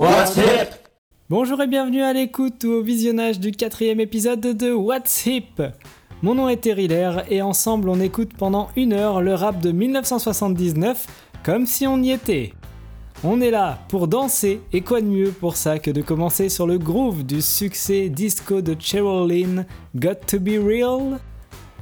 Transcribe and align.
What's 0.00 0.34
Hip? 0.38 0.70
Bonjour 1.28 1.60
et 1.60 1.66
bienvenue 1.66 2.00
à 2.00 2.14
l'écoute 2.14 2.64
ou 2.64 2.70
au 2.70 2.82
visionnage 2.82 3.38
du 3.38 3.52
quatrième 3.52 4.00
épisode 4.00 4.40
de 4.40 4.72
What's 4.72 5.26
Hip? 5.26 5.62
Mon 6.22 6.34
nom 6.34 6.48
est 6.48 6.62
Terry 6.62 6.88
Lair 6.88 7.30
et 7.30 7.42
ensemble 7.42 7.90
on 7.90 8.00
écoute 8.00 8.30
pendant 8.34 8.70
une 8.76 8.94
heure 8.94 9.20
le 9.20 9.34
rap 9.34 9.60
de 9.60 9.72
1979 9.72 11.06
comme 11.44 11.66
si 11.66 11.86
on 11.86 12.02
y 12.02 12.12
était. 12.12 12.54
On 13.24 13.42
est 13.42 13.50
là 13.50 13.78
pour 13.90 14.08
danser 14.08 14.62
et 14.72 14.80
quoi 14.80 15.02
de 15.02 15.06
mieux 15.06 15.32
pour 15.32 15.56
ça 15.56 15.78
que 15.78 15.90
de 15.90 16.00
commencer 16.00 16.48
sur 16.48 16.66
le 16.66 16.78
groove 16.78 17.22
du 17.22 17.42
succès 17.42 18.08
disco 18.08 18.62
de 18.62 18.74
Cheryl 18.80 19.28
Lynn, 19.28 19.66
Got 19.94 20.14
to 20.28 20.40
Be 20.40 20.58
Real? 20.64 21.20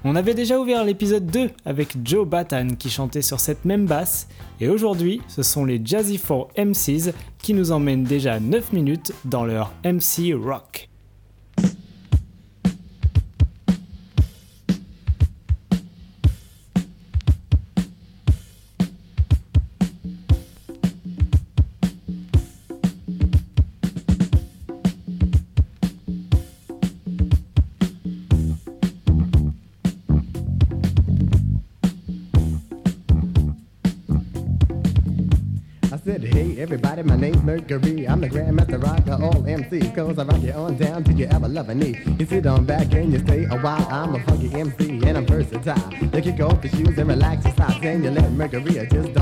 On 0.04 0.16
avait 0.16 0.34
déjà 0.34 0.58
ouvert 0.58 0.84
l'épisode 0.84 1.26
2 1.26 1.50
avec 1.64 1.96
Joe 2.04 2.26
Batan 2.26 2.68
qui 2.78 2.90
chantait 2.90 3.22
sur 3.22 3.40
cette 3.40 3.64
même 3.64 3.86
basse, 3.86 4.28
et 4.60 4.68
aujourd'hui 4.68 5.20
ce 5.28 5.42
sont 5.42 5.64
les 5.64 5.80
Jazzy 5.84 6.18
4 6.18 6.48
MCs 6.58 7.12
qui 7.38 7.54
nous 7.54 7.72
emmènent 7.72 8.04
déjà 8.04 8.40
9 8.40 8.72
minutes 8.72 9.12
dans 9.24 9.44
leur 9.44 9.72
MC 9.84 10.34
Rock. 10.34 10.88
You 41.58 42.24
sit 42.24 42.46
on 42.46 42.64
back 42.64 42.92
and 42.92 43.12
you 43.12 43.18
stay 43.18 43.44
a 43.46 43.58
while. 43.58 43.84
I'm 43.90 44.14
a 44.14 44.22
funky 44.22 44.54
MC 44.54 45.04
and 45.04 45.18
I'm 45.18 45.26
versatile. 45.26 45.92
You 46.00 46.08
kick 46.08 46.40
off 46.40 46.62
your 46.62 46.72
shoes 46.72 46.96
and 46.96 47.08
relax 47.08 47.44
your 47.44 47.54
socks. 47.56 47.80
And 47.82 48.04
you 48.04 48.10
let 48.12 48.30
Mercury 48.30 48.86
just 48.88 49.17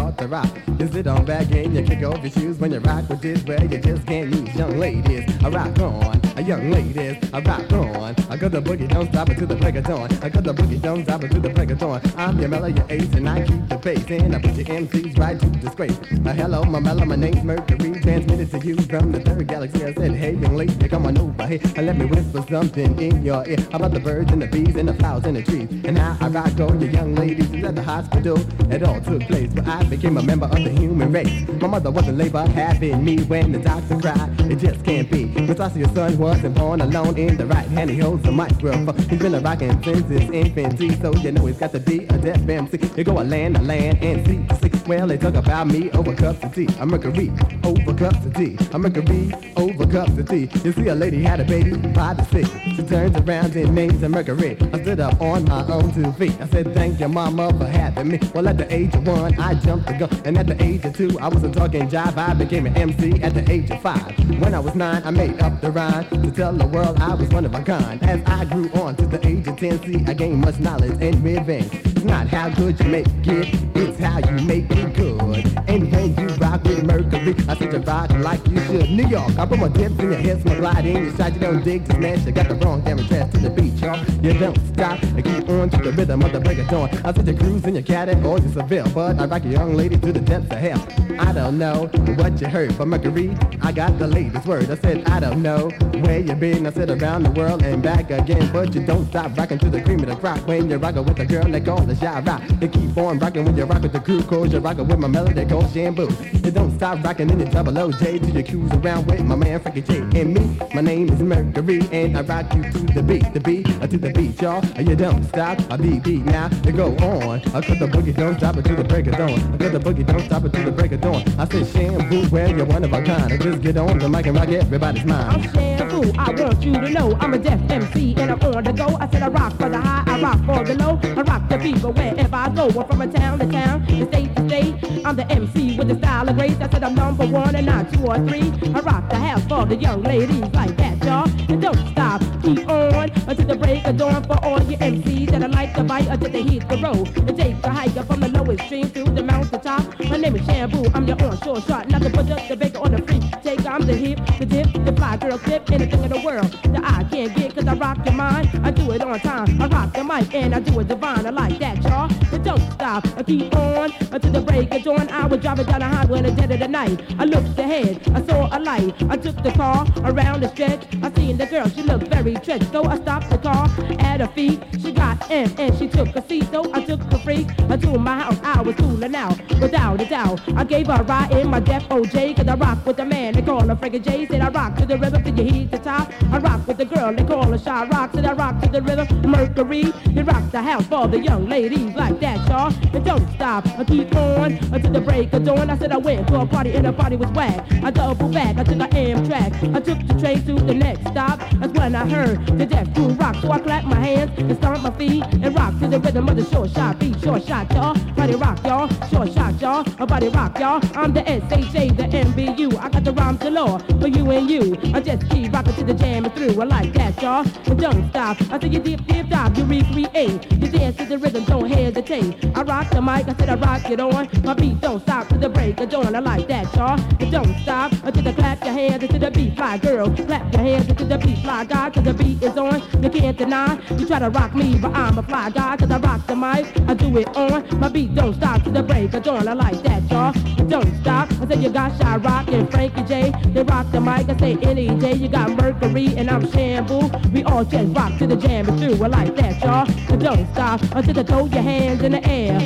sit 0.97 1.07
on 1.07 1.27
back 1.27 1.51
and 1.53 1.77
you 1.77 1.83
kick 1.83 2.03
off 2.05 2.23
your 2.23 2.31
shoes 2.31 2.57
when 2.59 2.73
you 2.73 2.79
rock 2.79 3.07
with 3.11 3.21
this 3.21 3.45
way. 3.45 3.59
You 3.71 3.77
just 3.77 4.07
can't 4.07 4.35
use 4.35 4.55
young 4.55 4.79
ladies. 4.79 5.25
I 5.45 5.51
rock 5.51 5.79
on, 5.81 6.23
a 6.37 6.43
young 6.43 6.71
ladies. 6.71 7.19
I 7.35 7.41
rock 7.41 7.71
on. 7.73 8.15
I 8.31 8.37
got 8.39 8.53
the 8.53 8.63
boogie, 8.63 8.89
don't 8.89 9.07
stop 9.13 9.29
to 9.29 9.45
the 9.45 9.57
break 9.57 9.77
of 9.77 9.85
dawn. 9.85 10.09
I 10.23 10.31
got 10.31 10.45
the 10.45 10.55
boogie, 10.55 10.81
don't 10.81 11.05
stop 11.05 11.21
to 11.21 11.29
the 11.29 11.51
break 11.51 11.71
of 11.71 11.79
dawn. 11.79 12.01
I'm 12.17 12.39
your 12.39 12.49
mellow, 12.49 12.69
your 12.69 12.87
ace, 12.89 13.13
and 13.13 13.29
I 13.29 13.45
keep 13.45 13.69
the 13.69 13.77
pace. 13.77 14.07
And 14.09 14.35
I 14.37 14.41
put 14.41 14.55
your 14.55 14.65
MCs 14.65 15.19
right 15.19 15.39
to 15.39 15.47
disgrace. 15.47 15.99
Uh, 16.25 16.33
hello, 16.33 16.65
my 16.65 16.81
mellow, 16.81 17.05
my 17.05 17.17
name's 17.17 17.45
Mercury, 17.45 18.01
transmitted 18.01 18.51
to 18.53 18.67
you 18.67 18.77
from 18.77 19.13
the 19.13 19.21
third 19.21 19.47
galaxy. 19.47 19.85
I 19.85 19.93
said, 19.93 20.13
hey, 20.13 20.33
young 20.33 20.57
lady, 20.57 20.89
come 20.89 21.05
on 21.05 21.19
over 21.19 21.47
here 21.47 21.61
and 21.77 21.87
let 21.87 21.99
me 21.99 22.07
whisper 22.07 22.43
something 22.49 22.99
in 22.99 23.23
your 23.23 23.47
ear 23.47 23.59
about 23.75 23.93
the 23.93 24.01
birds 24.01 24.33
and 24.33 24.41
the 24.41 24.47
bees 24.47 24.77
and 24.77 24.89
the 24.89 24.95
flowers 24.95 25.25
and 25.25 25.37
the 25.37 25.43
trees. 25.43 25.69
And 25.85 25.99
how 25.99 26.17
I 26.23 26.29
rock 26.29 26.59
on 26.59 26.79
the 26.79 26.87
young 26.87 27.15
ladies 27.15 27.65
at 27.65 27.75
the 27.75 27.83
hospital. 27.83 28.39
It 28.73 28.83
all 28.83 29.01
took 29.03 29.21
place 29.23 29.51
where 29.53 29.69
I 29.69 29.85
became 29.85 30.17
a 30.17 30.23
member 30.23 30.47
of 30.47 30.65
the 30.65 30.71
human 30.71 30.86
race. 30.95 31.49
My 31.61 31.69
mother 31.69 31.91
wasn't 31.91 32.19
labor 32.19 32.47
having 32.47 33.05
me 33.05 33.19
when 33.25 33.53
the 33.53 33.59
doctor 33.59 33.99
cried. 33.99 34.41
It 34.51 34.57
just 34.57 34.85
can't 34.85 35.11
be. 35.11 35.25
Because 35.25 35.61
I 35.61 35.69
see 35.71 35.81
your 35.81 35.89
son 35.91 36.17
wasn't 36.19 36.55
born 36.55 36.81
alone 36.81 37.17
in 37.17 37.37
the 37.37 37.47
right 37.47 37.67
hand. 37.69 37.91
He 37.91 37.99
holds 37.99 38.23
the 38.23 38.33
microphone. 38.33 38.97
He's 39.09 39.19
been 39.19 39.35
a 39.35 39.41
rockin' 39.41 39.83
since 39.83 40.09
his 40.09 40.31
infancy, 40.31 40.95
so 41.01 41.15
you 41.15 41.33
know 41.33 41.47
he's 41.47 41.59
got 41.59 41.73
to 41.73 41.81
be 41.81 42.05
a 42.05 42.19
deaf 42.19 42.49
MC. 42.49 42.79
You 42.97 43.05
go 43.05 43.21
a 43.21 43.25
land, 43.25 43.57
a 43.57 43.63
land, 43.63 43.99
and 44.03 44.27
see. 44.27 44.66
Well, 44.87 45.09
they 45.09 45.19
talk 45.19 45.35
about 45.35 45.67
me 45.67 45.91
over 45.91 46.15
cups 46.15 46.45
of 46.45 46.55
tea. 46.55 46.69
I'm 46.79 46.91
Mercury 46.91 47.33
over 47.65 47.93
cups 47.93 48.25
of 48.25 48.35
tea. 48.35 48.57
I'm 48.73 48.83
Mercury 48.83 49.33
over 49.57 49.85
cups 49.85 50.17
of 50.17 50.29
tea. 50.29 50.49
You 50.63 50.73
see, 50.73 50.87
a 50.87 50.95
lady 50.95 51.25
had 51.25 51.41
a 51.41 51.45
baby 51.45 51.77
by 51.77 52.15
the 52.15 52.25
six. 52.27 52.49
She 52.77 52.85
turns 52.85 53.17
around 53.17 53.57
and 53.57 53.75
names 53.75 54.01
her 54.01 54.09
Mercury. 54.09 54.57
I 54.73 54.81
stood 54.83 55.01
up 55.01 55.21
on 55.21 55.45
my 55.47 55.67
own 55.67 55.93
two 55.93 56.13
feet. 56.13 56.41
I 56.41 56.47
said, 56.47 56.73
thank 56.73 57.01
your 57.01 57.09
mama 57.09 57.53
for 57.59 57.67
having 57.67 58.09
me. 58.09 58.21
Well, 58.33 58.47
at 58.47 58.59
the 58.59 58.73
age 58.73 58.95
of 58.95 59.05
one, 59.05 59.37
I 59.41 59.55
jumped 59.55 59.89
the 59.89 59.95
gun. 59.95 60.23
And 60.25 60.39
at 60.39 60.47
the 60.47 60.63
age 60.63 60.85
of 60.85 60.97
two, 60.97 61.19
I 61.19 61.27
wasn't 61.27 61.55
talking 61.57 61.89
jive. 61.89 62.17
I 62.17 62.35
became 62.35 62.67
an 62.67 62.77
MC 62.77 63.21
at 63.25 63.35
the 63.35 63.51
age 63.51 63.69
of 63.73 63.83
five. 63.83 64.17
When 64.41 64.55
I 64.55 64.61
was 64.61 64.77
nine, 64.77 65.03
I 65.05 65.11
made 65.11 65.43
up 65.43 65.61
the 65.61 65.73
rhyme 65.73 66.09
to 66.11 66.31
tell 66.31 66.53
the 66.53 66.67
world 66.69 67.01
I 67.01 67.13
was 67.15 67.29
one 67.31 67.45
of 67.45 67.53
a 67.57 67.63
kind. 67.63 68.01
As 68.05 68.21
I 68.27 68.45
grew 68.45 68.71
on 68.75 68.95
to 68.97 69.07
the 69.07 69.27
age 69.27 69.49
of 69.49 69.57
ten, 69.57 69.83
see, 69.83 70.05
I 70.07 70.15
gained 70.15 70.43
much 70.43 70.61
knowledge 70.61 71.03
and 71.03 71.25
revenge. 71.25 71.96
Not 72.07 72.29
how 72.29 72.51
good 72.51 72.79
you 72.79 72.87
make 72.87 73.07
it, 73.25 73.53
it's 73.75 73.99
how 73.99 74.19
you 74.19 74.47
make 74.47 74.71
it 74.71 74.95
good. 74.95 75.45
And 75.69 75.91
you 76.17 76.29
rock 76.57 76.65
with 76.65 76.85
Mercury, 76.85 77.35
I 77.49 77.57
said 77.57 77.73
you 77.73 77.79
rock 77.81 78.11
like 78.11 78.47
you 78.49 78.61
should. 78.61 78.91
New 78.91 79.07
York, 79.07 79.39
I 79.39 79.47
put 79.47 79.59
my 79.59 79.69
dips 79.69 79.99
in 79.99 80.13
your 80.13 80.21
hips, 80.21 80.45
my 80.45 80.55
glide 80.57 80.87
in 80.87 81.05
your 81.05 81.17
side. 81.17 81.35
You 81.35 81.41
don't 81.41 81.63
dig 81.63 81.85
the 81.85 81.95
smash, 81.95 82.25
you 82.25 82.33
got 82.33 82.49
the 82.49 82.55
wrong 82.55 82.81
damn 82.83 82.99
address 82.99 83.31
to 83.33 83.39
the 83.39 83.51
beat, 83.51 83.75
y'all. 83.75 83.99
You 84.23 84.39
don't 84.39 84.57
stop 84.75 85.03
and 85.03 85.25
keep 85.25 85.49
on 85.49 85.71
to 85.71 85.77
the 85.79 85.93
rhythm 85.93 86.23
of 86.23 86.33
the 86.33 86.41
break 86.41 86.59
of 86.59 86.69
dawn. 86.69 86.89
I 87.05 87.13
said 87.13 87.27
you 87.27 87.37
cruise 87.37 87.65
in 87.65 87.75
your 87.75 87.83
caddy 87.83 88.13
or 88.23 88.39
your 88.39 88.49
Seville, 88.53 88.89
but 88.95 89.19
I 89.19 89.27
rock 89.27 89.45
a 89.45 89.49
young 89.49 89.75
lady 89.75 89.99
to 89.99 90.13
the 90.13 90.21
depths 90.21 90.51
of 90.51 90.59
hell. 90.59 90.87
I 91.19 91.33
don't 91.33 91.59
know 91.59 91.87
what 92.17 92.41
you 92.41 92.49
heard 92.49 92.75
from 92.75 92.91
Mercury. 92.91 93.37
I 93.63 93.73
got 93.73 93.99
the 93.99 94.07
latest 94.07 94.47
word. 94.47 94.71
I 94.71 94.77
said 94.77 95.07
I 95.09 95.21
don't 95.21 95.43
know 95.43 95.69
where 96.01 96.21
you 96.21 96.35
been. 96.35 96.67
I 96.67 96.73
said 96.73 96.91
around 96.91 97.23
the 97.25 97.31
world 97.31 97.63
and 97.63 97.83
back 97.83 98.11
again, 98.11 98.51
but 98.53 98.75
you 98.75 98.85
don't 98.85 99.07
stop 99.07 99.37
rocking 99.37 99.59
to 99.59 99.71
the 99.71 99.81
cream 99.81 100.01
of 100.01 100.07
the 100.07 100.17
crop 100.17 100.39
when 100.47 100.69
you're 100.69 100.79
rocking 100.79 101.05
with 101.05 101.19
a 101.19 101.27
girl 101.27 101.45
that 101.45 101.65
call 101.65 101.81
the 101.81 101.97
shy 101.97 102.21
rock. 102.21 102.43
You 102.61 102.69
keep 102.69 102.97
on 102.97 103.19
rocking 103.19 103.45
when 103.45 103.57
you 103.57 103.65
rock 103.65 103.83
with 103.83 103.93
the 103.93 104.01
crew, 104.01 104.23
cause 104.23 104.53
you're 104.53 104.61
rocking 104.61 104.87
with 104.87 104.99
my 104.99 105.09
melody 105.09 105.45
called 105.47 105.71
Shampoo. 105.73 106.09
You 106.47 106.53
don't 106.53 106.71
stop 106.77 107.03
rocking 107.03 107.29
in 107.29 107.39
the 107.39 107.45
double 107.45 107.73
OJ 107.73 108.21
till 108.21 108.37
you 108.37 108.45
cruise 108.45 108.71
around 108.75 109.09
with 109.09 109.21
my 109.25 109.35
man 109.35 109.59
Frankie 109.59 109.83
J 109.83 109.99
and 109.99 110.33
me. 110.33 110.57
My 110.73 110.81
name 110.81 111.09
is 111.09 111.21
Mercury 111.21 111.81
and 111.91 112.17
I 112.17 112.21
rock 112.21 112.55
you 112.55 112.63
to 112.63 112.79
the 112.95 113.03
beat, 113.03 113.35
the 113.35 113.41
beat, 113.41 113.69
uh, 113.83 113.89
to 113.89 113.99
the 113.99 114.13
beat, 114.13 114.41
y'all. 114.41 114.65
Uh, 114.79 114.83
You 114.83 114.95
don't 114.95 115.25
stop, 115.25 115.59
I 115.73 115.77
beat 115.77 116.05
beat 116.05 116.25
now. 116.25 116.49
You 116.65 116.71
go 116.71 116.95
on, 116.99 117.41
I 117.53 117.61
cut 117.63 117.81
the 117.81 117.89
boogie, 117.89 118.15
don't 118.15 118.39
stop 118.39 118.59
until 118.59 118.77
the 118.77 118.85
break 118.85 119.09
of 119.09 119.17
dawn. 119.17 119.41
I 119.55 119.57
cut 119.57 119.73
the 119.73 119.81
boogie, 119.81 120.07
don't 120.07 120.21
stop 120.21 120.45
until 120.45 120.65
the 120.67 120.71
break 120.71 120.93
of 120.93 121.01
dawn. 121.01 121.25
I 121.37 121.49
said 121.49 121.67
Shampoo, 121.67 122.29
well 122.29 122.57
you're 122.57 122.65
one 122.65 122.85
of 122.85 122.93
a 122.93 123.03
kind. 123.03 123.33
I 123.33 123.37
just 123.39 123.61
get 123.61 123.77
on 123.77 123.99
the 123.99 124.09
mic 124.09 124.27
and 124.27 124.37
rock 124.37 124.49
everybody's 124.49 125.05
mind. 125.05 125.86
I 125.97 126.31
want 126.31 126.63
you 126.63 126.73
to 126.75 126.91
know 126.91 127.17
I'm 127.21 127.33
a 127.33 127.39
deaf 127.39 127.59
MC 127.71 128.15
and 128.19 128.31
I'm 128.31 128.41
on 128.43 128.65
the 128.65 128.73
go. 128.73 128.99
I 129.01 129.09
said 129.11 129.23
I 129.23 129.29
rock 129.29 129.53
for 129.53 129.71
the 129.71 129.81
high, 129.81 130.05
I 130.07 130.21
rock 130.21 130.45
for 130.45 130.65
the 130.65 130.75
low. 130.75 131.01
I 131.03 131.23
rock 131.23 131.49
the 131.49 131.57
but 131.81 131.95
wherever 131.95 132.37
I 132.37 132.49
go, 132.51 132.69
I'm 132.69 132.87
from 132.87 133.01
a 133.01 133.07
town 133.07 133.39
to 133.39 133.47
town, 133.47 133.87
to 133.87 134.07
state 134.07 134.37
to 134.37 134.47
state. 134.47 135.05
I'm 135.07 135.17
the 135.17 135.27
MC 135.31 135.79
with 135.79 135.89
the 135.89 135.97
style 135.97 136.29
of 136.29 136.37
grace. 136.37 136.57
I 136.61 136.69
said 136.69 136.85
I'm 136.85 136.95
number 136.95 137.27
one 137.27 137.55
and 137.57 137.67
not 137.67 137.91
two 137.93 138.05
or 138.05 138.19
three. 138.29 138.53
I 138.75 138.81
rock 138.81 139.09
the 139.09 139.17
house 139.17 139.45
for 139.47 139.65
the 139.65 139.77
young 139.77 140.03
ladies 140.03 140.41
like 140.53 140.77
that, 140.77 141.03
y'all. 141.03 141.31
And 141.49 141.63
don't 141.63 141.79
stop, 141.93 142.21
keep 142.43 142.69
on 142.69 143.11
until 143.29 143.47
the 143.47 143.57
break 143.57 143.85
of 143.87 143.97
dawn 143.97 144.23
for 144.25 144.45
all 144.45 144.63
your 144.63 144.79
MCs 144.79 145.31
that 145.31 145.43
I 145.43 145.47
like 145.47 145.75
to 145.75 145.85
bite 145.85 146.09
until 146.09 146.31
they 146.31 146.43
hit 146.43 146.69
the 146.69 146.77
road. 146.77 147.09
And 147.17 147.37
take 147.37 147.63
the 147.63 147.71
hike 147.71 147.97
up 147.97 148.07
from 148.07 148.21
the 148.21 148.29
lowest 148.29 148.65
stream 148.65 148.91
to 148.91 149.05
the 149.05 149.23
mountain 149.23 149.61
top. 149.61 149.99
My 150.11 150.19
name 150.19 150.37
is 150.37 150.45
Shampoo, 150.45 150.91
I'm 150.93 151.07
your 151.07 151.23
onshore 151.23 151.63
shot. 151.63 151.89
Not 151.89 152.03
to 152.03 152.11
put 152.11 152.31
up 152.31 152.47
the 152.49 152.57
baker 152.57 152.79
on 152.81 152.93
the 152.93 153.03
free. 153.03 153.21
Take, 153.43 153.65
I'm 153.65 153.87
the 153.87 153.95
hip, 153.95 154.21
the 154.39 154.47
dip, 154.47 154.85
the 154.85 154.93
fly 154.93 155.17
girl 155.17 155.39
tip, 155.39 155.65
anything 155.87 156.05
in 156.05 156.11
the 156.11 156.27
world 156.27 156.51
that 156.75 156.85
I 156.85 157.05
can't 157.05 157.35
get 157.37 157.55
cause 157.55 157.67
I 157.67 157.75
rock 157.75 158.05
your 158.05 158.15
mind. 158.15 158.51
I 158.65 158.71
do 158.71 158.91
it 158.93 159.03
on 159.03 159.19
time. 159.21 159.61
I 159.61 159.67
rock 159.67 159.93
the 159.93 160.05
mic 160.05 160.35
and 160.35 160.55
I 160.55 160.61
do 160.61 160.81
it 160.81 160.89
divine. 160.89 161.27
I 161.27 161.31
like 161.31 161.59
that, 161.59 161.83
y'all. 161.83 162.11
But 162.31 162.43
don't 162.43 162.66
I 162.97 162.99
uh, 162.99 163.23
keep 163.25 163.55
on 163.55 163.93
uh, 163.93 164.09
until 164.13 164.33
the 164.33 164.41
break 164.41 164.73
of 164.73 164.83
dawn. 164.83 165.09
I 165.11 165.27
was 165.27 165.43
driving 165.43 165.67
down 165.67 165.81
the 165.81 165.87
highway 165.87 166.19
in 166.21 166.25
the 166.25 166.31
dead 166.31 166.51
of 166.53 166.61
the 166.61 166.69
night. 166.69 166.99
I 167.19 167.27
looked 167.27 167.59
ahead, 167.59 168.01
I 168.15 168.23
saw 168.25 168.49
a 168.51 168.59
light. 168.59 168.95
I 169.11 169.19
took 169.19 169.37
the 169.43 169.53
car 169.53 169.87
around 169.99 170.41
the 170.41 170.49
stretch. 170.49 170.83
I 171.03 171.13
seen 171.13 171.37
the 171.37 171.45
girl, 171.45 171.69
she 171.69 171.83
looked 171.83 172.09
very 172.09 172.33
trenched. 172.37 172.73
So 172.73 172.87
I 172.87 172.97
stopped 172.97 173.29
the 173.29 173.37
car 173.37 173.69
at 173.99 174.21
her 174.21 174.29
feet. 174.29 174.63
She 174.81 174.93
got 174.93 175.31
in 175.31 175.51
and 175.61 175.77
she 175.77 175.89
took 175.89 176.17
a 176.17 176.27
seat. 176.27 176.49
So 176.51 176.73
I 176.73 176.83
took 176.85 177.01
the 177.11 177.19
freak 177.19 177.49
uh, 177.69 177.77
to 177.77 177.99
my 177.99 178.21
house. 178.21 178.41
I 178.43 178.63
was 178.63 178.75
cooling 178.77 179.15
out, 179.15 179.39
without 179.61 180.01
a 180.01 180.07
doubt. 180.07 180.41
I 180.57 180.65
gave 180.65 180.87
her 180.87 181.03
a 181.03 181.03
ride 181.03 181.33
in 181.33 181.51
my 181.51 181.61
deaf 181.61 181.87
OJ, 181.91 182.37
cause 182.37 182.49
I 182.49 182.55
rock 182.55 182.87
with 182.87 182.97
the 182.97 183.05
man. 183.05 183.35
They 183.35 183.43
call 183.43 183.61
her 183.61 183.77
Frankie 183.77 183.99
J. 183.99 184.27
Said 184.27 184.41
I 184.41 184.49
rock 184.49 184.75
to 184.77 184.87
the 184.87 184.97
rhythm 184.97 185.23
till 185.23 185.39
you 185.39 185.53
hit 185.53 185.71
the 185.71 185.79
top. 185.79 186.11
I 186.33 186.39
rock 186.39 186.67
with 186.67 186.79
the 186.79 186.87
girl, 186.87 187.13
they 187.13 187.25
call 187.25 187.45
her 187.45 187.59
Shy 187.59 187.85
Rock. 187.89 188.13
Said 188.15 188.25
I 188.25 188.33
rock 188.33 188.59
to 188.63 188.71
the 188.71 188.81
rhythm, 188.81 189.07
Mercury. 189.31 189.93
You 190.09 190.23
rock 190.23 190.51
the 190.51 190.63
house 190.63 190.87
for 190.87 191.07
the 191.09 191.21
young 191.21 191.47
ladies 191.47 191.95
like 191.95 192.19
that, 192.21 192.49
y'all 192.49 192.86
and 192.95 193.05
don't 193.05 193.29
stop. 193.35 193.67
I 193.79 193.85
keep 193.85 194.15
on 194.15 194.53
until 194.73 194.93
the 194.93 195.01
break 195.01 195.33
of 195.33 195.45
dawn. 195.45 195.71
I 195.71 195.79
said 195.79 195.93
I 195.93 195.97
went 195.97 196.29
to 196.29 196.41
a 196.41 196.47
party 196.47 196.73
and 196.73 196.87
the 196.87 196.93
party 196.93 197.17
was 197.17 197.31
whack. 197.31 197.65
I 197.83 197.91
double 197.91 198.29
back, 198.29 198.59
I 198.59 198.65
took 198.65 198.81
an 198.81 198.91
Amtrak. 198.91 199.75
I 199.75 199.81
took 199.81 200.07
the 200.07 200.15
train 200.21 200.45
to 200.47 200.55
the 200.55 200.75
next 200.75 201.01
stop. 201.09 201.41
That's 201.55 201.73
when 201.73 201.95
I 201.95 202.09
heard 202.09 202.47
the 202.59 202.67
death 202.67 202.93
crew 202.95 203.09
rock. 203.09 203.37
So 203.37 203.51
I 203.51 203.59
clapped 203.61 203.87
my 203.87 203.97
hands 203.97 204.31
and 204.39 204.57
stomped 204.57 204.83
my 204.83 204.91
feet 204.93 205.25
and 205.25 205.55
rocked 205.55 205.81
to 205.81 205.89
the 205.89 206.01
rhythm 206.01 206.29
of 206.29 206.37
the 206.37 206.45
short 206.45 206.71
shot 206.71 206.99
beat. 206.99 207.19
Short 207.21 207.45
shot, 207.45 207.71
y'all. 207.73 207.95
Body 208.15 208.35
rock, 208.35 208.63
y'all. 208.65 208.89
Short 209.09 209.33
shot, 209.33 209.61
y'all. 209.61 209.85
A 209.99 210.07
body 210.07 210.29
rock, 210.29 210.59
y'all. 210.59 210.81
I'm 210.95 211.13
the 211.13 211.27
S-H-A, 211.29 211.91
the 211.91 212.05
M-B-U. 212.05 212.79
I 212.79 212.89
got 212.89 213.05
the 213.05 213.13
rhymes 213.13 213.39
galore 213.39 213.79
for 214.01 214.09
you 214.09 214.31
and 214.31 214.51
you. 214.51 214.77
I 214.95 215.01
just 215.01 215.29
keep 215.31 215.53
rocking 215.53 215.75
to 215.75 215.85
the 215.85 215.95
jam 215.95 216.25
and 216.25 216.35
through. 216.35 216.61
I 216.61 216.65
like 216.65 216.93
that, 216.95 217.21
y'all. 217.23 217.47
And 217.67 217.79
don't 217.79 218.11
stop. 218.11 218.37
I 218.53 218.61
said 218.61 218.73
you 218.73 218.81
dip, 218.81 219.05
dip, 219.07 219.29
dive. 219.29 219.57
You 219.57 219.65
recreate. 219.65 220.53
You 220.53 220.69
dance 220.69 220.97
to 220.99 221.07
the 221.07 221.19
rhythm. 221.19 221.45
Don't 221.45 221.69
hesitate. 221.71 222.45
I 222.55 222.63
rock 222.63 222.76
rock 222.77 222.91
the 222.91 223.01
mic 223.01 223.27
I 223.27 223.35
said 223.39 223.49
I 223.49 223.55
rock 223.55 223.91
it 223.91 224.01
on. 224.01 224.29
My 224.45 224.53
beat 224.53 224.81
don't 224.81 225.01
stop 225.01 225.29
to 225.29 225.39
the 225.39 225.49
break 225.49 225.81
of 225.81 225.89
dawn. 225.89 226.15
on 226.15 226.25
like 226.25 226.47
that, 226.49 226.67
y'all. 226.77 226.99
It 227.23 227.31
don't 227.31 227.57
stop 227.61 227.91
until 228.05 228.23
the 228.23 228.35
clap 228.35 228.63
your 228.65 228.75
hands 228.75 229.03
into 229.03 229.19
the 229.19 229.31
beat, 229.31 229.57
fly 229.57 229.79
girl. 229.79 230.11
Clap 230.11 230.53
your 230.53 230.63
hands 230.63 230.89
into 230.89 231.05
the 231.05 231.19
beat, 231.19 231.39
fly 231.39 231.65
guy, 231.65 231.89
cause 231.91 232.05
the 232.05 232.13
beat 232.13 232.43
is 232.43 232.57
on. 232.59 232.83
You 233.03 233.09
can't 233.09 233.39
deny. 233.39 233.79
You 233.99 234.07
try 234.07 234.19
to 234.19 234.29
rock 234.29 234.55
me, 234.55 234.79
but 234.79 234.93
I'm 234.95 235.17
a 235.17 235.23
fly 235.23 235.49
guy, 235.51 235.77
cause 235.79 235.91
I 235.91 235.99
rock 235.99 236.27
the 236.27 236.37
mic. 236.37 236.65
I 236.91 236.95
do 236.95 237.17
it 237.17 237.29
on. 237.37 237.81
My 237.81 237.89
beat 237.89 238.15
don't 238.15 238.35
stop 238.35 238.63
to 238.65 238.71
the 238.71 238.83
break 238.83 239.15
of 239.15 239.23
dawn. 239.23 239.49
on 239.49 239.57
like 239.57 239.83
that, 239.85 240.03
y'all. 240.11 240.35
It 240.61 240.69
don't 240.69 240.95
stop. 241.01 241.31
I 241.41 241.55
you 241.55 241.71
got 241.71 241.97
Shy 241.99 242.17
Rock 242.17 242.49
and 242.49 242.71
Frankie 242.71 243.05
J. 243.05 243.33
They 243.55 243.63
rock 243.63 243.91
the 243.91 244.01
mic. 244.01 244.29
I 244.29 244.37
say 244.37 244.59
any 244.63 244.89
day 244.99 245.15
you 245.15 245.29
got 245.29 245.51
Mercury 245.51 246.09
and 246.17 246.29
I'm 246.29 246.47
Shamble. 246.53 247.09
We 247.33 247.45
all 247.45 247.65
just 247.65 247.97
rock 247.97 248.19
to 248.19 248.27
the 248.27 248.37
jam 248.37 248.69
and 248.69 248.79
through. 248.79 249.03
I 249.05 249.09
like 249.09 249.35
that, 249.37 249.63
y'all. 249.63 249.89
It 250.13 250.19
don't 250.19 250.47
stop 250.53 250.83
until 250.93 251.19
I 251.19 251.23
throw 251.23 251.47
your 251.47 251.63
hands 251.63 252.03
in 252.03 252.13
the 252.13 252.25
air. 252.29 252.66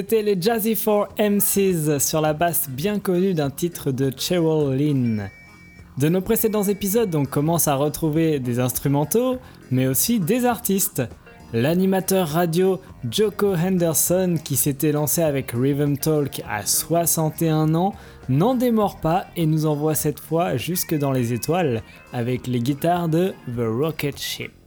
C'était 0.00 0.22
les 0.22 0.40
Jazzy 0.40 0.76
4 0.76 1.08
MCs 1.18 1.98
sur 1.98 2.22
la 2.22 2.32
basse 2.32 2.70
bien 2.70 2.98
connue 2.98 3.34
d'un 3.34 3.50
titre 3.50 3.92
de 3.92 4.10
Cheryl 4.16 4.74
Lynn. 4.74 5.28
De 5.98 6.08
nos 6.08 6.22
précédents 6.22 6.62
épisodes, 6.62 7.14
on 7.14 7.26
commence 7.26 7.68
à 7.68 7.74
retrouver 7.74 8.40
des 8.40 8.60
instrumentaux, 8.60 9.36
mais 9.70 9.86
aussi 9.86 10.18
des 10.18 10.46
artistes. 10.46 11.02
L'animateur 11.52 12.28
radio 12.28 12.80
Joko 13.10 13.54
Henderson, 13.54 14.36
qui 14.42 14.56
s'était 14.56 14.92
lancé 14.92 15.20
avec 15.20 15.50
Rhythm 15.50 15.98
Talk 15.98 16.40
à 16.48 16.64
61 16.64 17.74
ans, 17.74 17.92
n'en 18.30 18.54
démord 18.54 19.00
pas 19.00 19.26
et 19.36 19.44
nous 19.44 19.66
envoie 19.66 19.94
cette 19.94 20.18
fois 20.18 20.56
jusque 20.56 20.96
dans 20.96 21.12
les 21.12 21.34
étoiles 21.34 21.82
avec 22.14 22.46
les 22.46 22.60
guitares 22.60 23.10
de 23.10 23.34
The 23.54 23.66
Rocket 23.68 24.18
Ship. 24.18 24.59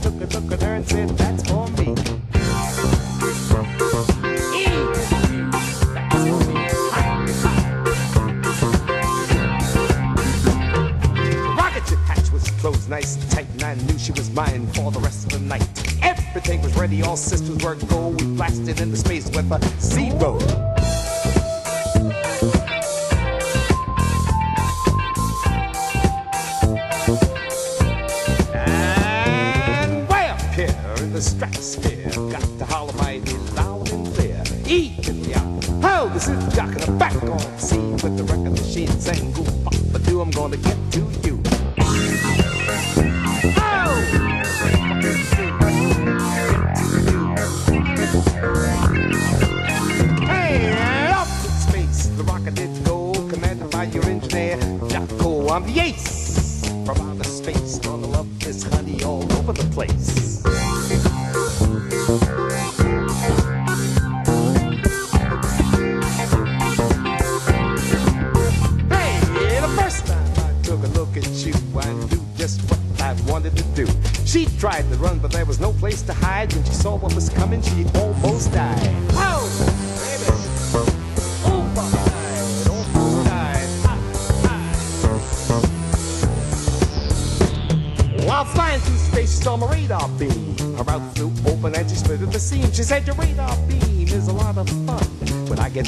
took 0.00 0.14
a 0.14 0.38
look 0.38 0.62
and 0.62 0.88
sit 0.88 1.10
it. 1.10 1.29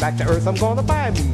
back 0.02 0.16
to 0.16 0.24
earth, 0.28 0.48
I'm 0.48 0.56
gonna 0.56 0.82
buy 0.82 1.12
me 1.12 1.32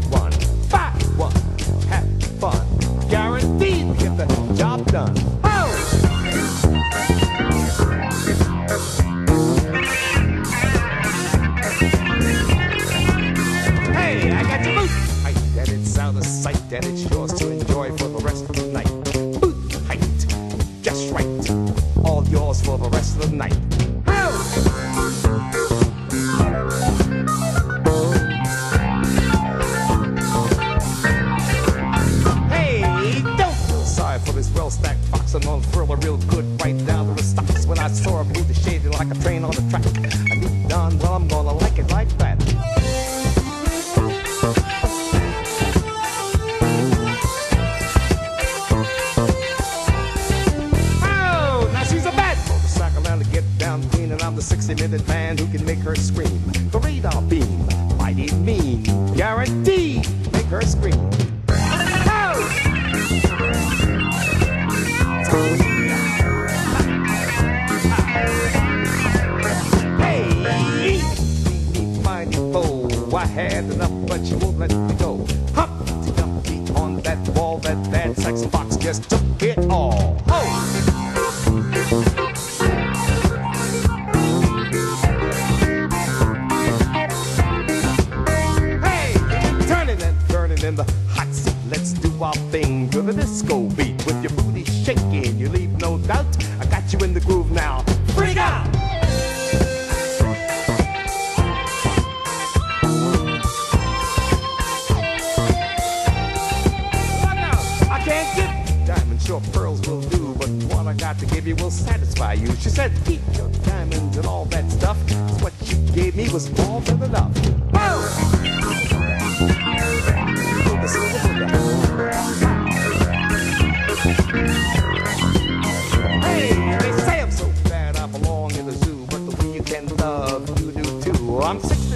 I'm 131.49 131.59
six 131.61 131.88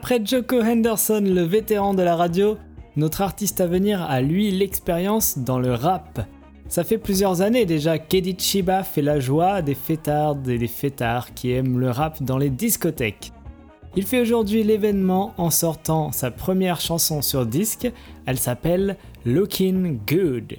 Après 0.00 0.24
Joko 0.24 0.62
Henderson, 0.62 1.24
le 1.24 1.42
vétéran 1.42 1.92
de 1.92 2.04
la 2.04 2.14
radio, 2.14 2.56
notre 2.94 3.20
artiste 3.20 3.60
à 3.60 3.66
venir 3.66 4.00
a 4.00 4.20
lui 4.20 4.52
l'expérience 4.52 5.38
dans 5.38 5.58
le 5.58 5.74
rap. 5.74 6.20
Ça 6.68 6.84
fait 6.84 6.98
plusieurs 6.98 7.42
années 7.42 7.66
déjà 7.66 7.98
qu'Edith 7.98 8.40
Chiba 8.40 8.84
fait 8.84 9.02
la 9.02 9.18
joie 9.18 9.60
des 9.60 9.74
fêtards 9.74 10.36
et 10.46 10.56
des 10.56 10.68
fêtards 10.68 11.34
qui 11.34 11.50
aiment 11.50 11.80
le 11.80 11.90
rap 11.90 12.22
dans 12.22 12.38
les 12.38 12.48
discothèques. 12.48 13.32
Il 13.96 14.04
fait 14.04 14.20
aujourd'hui 14.20 14.62
l'événement 14.62 15.34
en 15.36 15.50
sortant 15.50 16.12
sa 16.12 16.30
première 16.30 16.80
chanson 16.80 17.20
sur 17.20 17.44
disque, 17.44 17.90
elle 18.24 18.38
s'appelle 18.38 18.98
Looking 19.24 19.98
Good. 20.06 20.58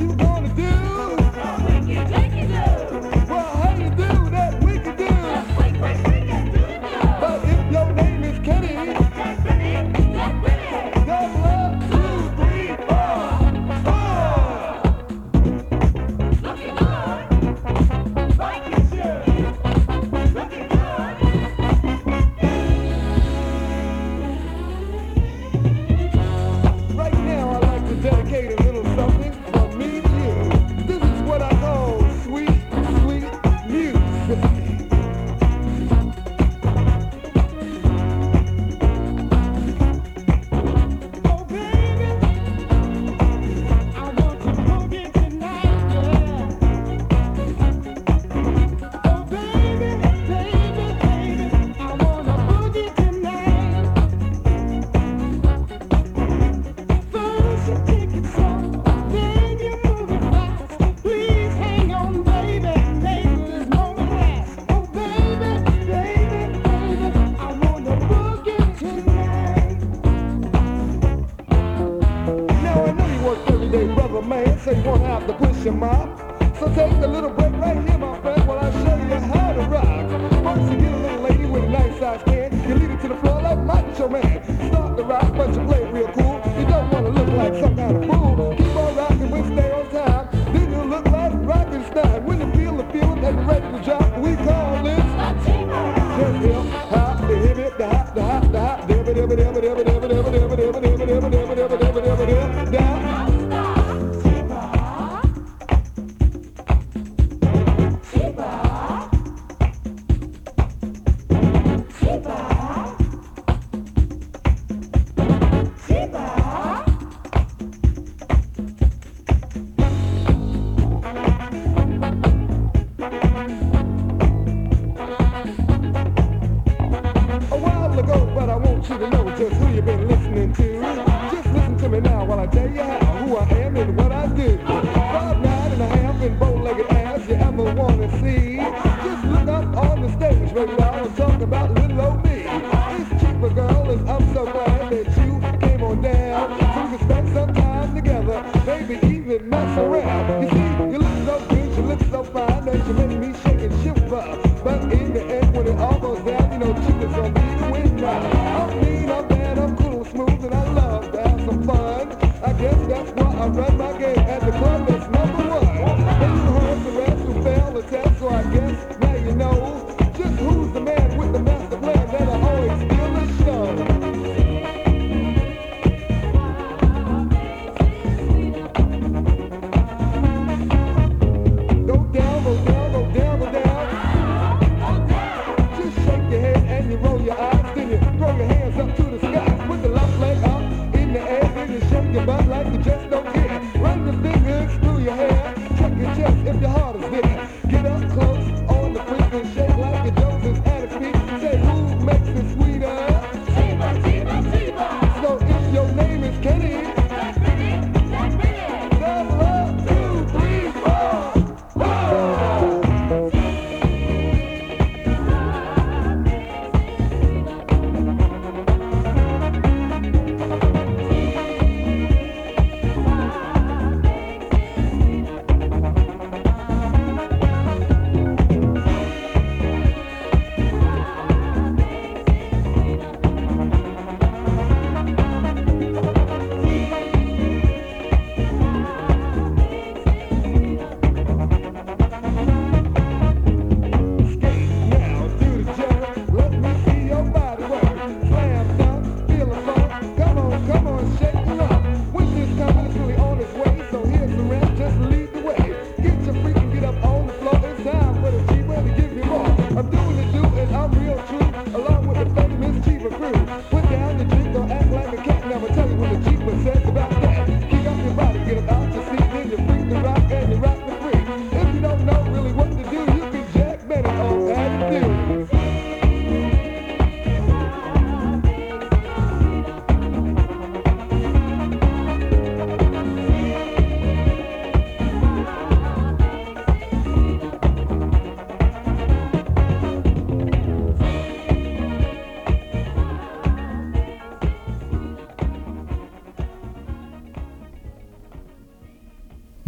you 0.00 0.33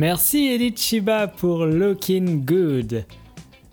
Merci 0.09 0.53
Edith 0.53 0.79
Chiba 0.79 1.27
pour 1.27 1.67
Looking 1.67 2.45
Good. 2.45 3.05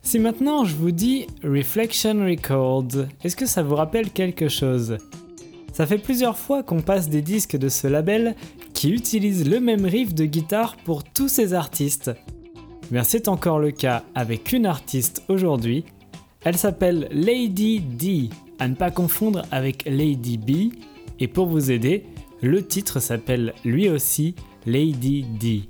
Si 0.01 0.17
maintenant 0.17 0.65
je 0.65 0.73
vous 0.73 0.89
dis 0.89 1.27
Reflection 1.43 2.25
Records, 2.25 3.05
est-ce 3.23 3.35
que 3.35 3.45
ça 3.45 3.61
vous 3.61 3.75
rappelle 3.75 4.09
quelque 4.09 4.49
chose? 4.49 4.97
Ça 5.73 5.85
fait 5.85 5.99
plusieurs 5.99 6.39
fois 6.39 6.63
qu'on 6.63 6.81
passe 6.81 7.07
des 7.07 7.21
disques 7.21 7.55
de 7.55 7.69
ce 7.69 7.85
label 7.85 8.35
qui 8.73 8.89
utilisent 8.89 9.47
le 9.47 9.59
même 9.59 9.85
riff 9.85 10.15
de 10.15 10.25
guitare 10.25 10.75
pour 10.77 11.03
tous 11.03 11.27
ces 11.27 11.53
artistes. 11.53 12.09
Mais 12.89 13.03
c'est 13.03 13.27
encore 13.27 13.59
le 13.59 13.69
cas 13.69 14.01
avec 14.15 14.53
une 14.53 14.65
artiste 14.65 15.21
aujourd'hui. 15.27 15.85
Elle 16.43 16.57
s'appelle 16.57 17.09
Lady 17.11 17.79
D, 17.79 18.31
à 18.57 18.67
ne 18.67 18.73
pas 18.73 18.89
confondre 18.89 19.43
avec 19.51 19.85
Lady 19.85 20.39
B. 20.39 20.73
Et 21.19 21.27
pour 21.27 21.45
vous 21.45 21.69
aider, 21.69 22.05
le 22.41 22.65
titre 22.65 22.99
s'appelle 22.99 23.53
lui 23.63 23.87
aussi 23.87 24.33
Lady 24.65 25.27
D. 25.39 25.67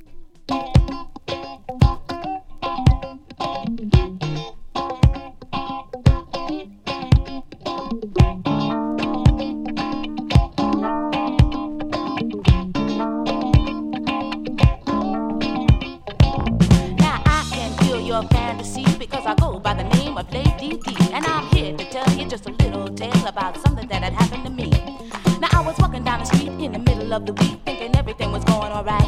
the 26.24 26.38
street 26.38 26.64
in 26.64 26.72
the 26.72 26.80
middle 26.80 27.14
of 27.14 27.26
the 27.26 27.34
week 27.34 27.60
thinking 27.66 27.96
everything 27.96 28.32
was 28.32 28.44
going 28.46 28.72
alright. 28.72 29.08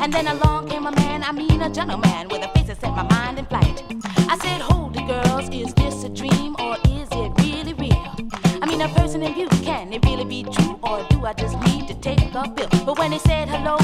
And 0.00 0.12
then 0.12 0.26
along 0.26 0.68
came 0.68 0.86
a 0.86 0.92
man, 0.92 1.22
I 1.22 1.32
mean 1.32 1.60
a 1.62 1.70
gentleman, 1.70 2.28
with 2.28 2.42
a 2.44 2.48
face 2.48 2.66
that 2.66 2.80
set 2.80 2.90
my 2.90 3.04
mind 3.04 3.38
in 3.38 3.46
flight. 3.46 3.82
I 4.28 4.36
said, 4.38 4.60
Hold 4.62 4.96
it, 4.96 5.06
girls, 5.06 5.48
is 5.50 5.72
this 5.74 6.04
a 6.04 6.08
dream 6.08 6.56
or 6.58 6.76
is 6.88 7.08
it 7.12 7.30
really 7.42 7.74
real? 7.74 8.14
I 8.60 8.66
mean, 8.66 8.80
a 8.80 8.88
person 8.88 9.22
in 9.22 9.34
view, 9.34 9.48
can 9.62 9.92
it 9.92 10.04
really 10.04 10.24
be 10.24 10.42
true 10.42 10.78
or 10.82 11.06
do 11.10 11.24
I 11.24 11.32
just 11.34 11.58
need 11.60 11.86
to 11.88 11.94
take 11.94 12.20
a 12.34 12.48
pill? 12.50 12.68
But 12.84 12.98
when 12.98 13.12
he 13.12 13.18
said 13.20 13.48
hello, 13.48 13.77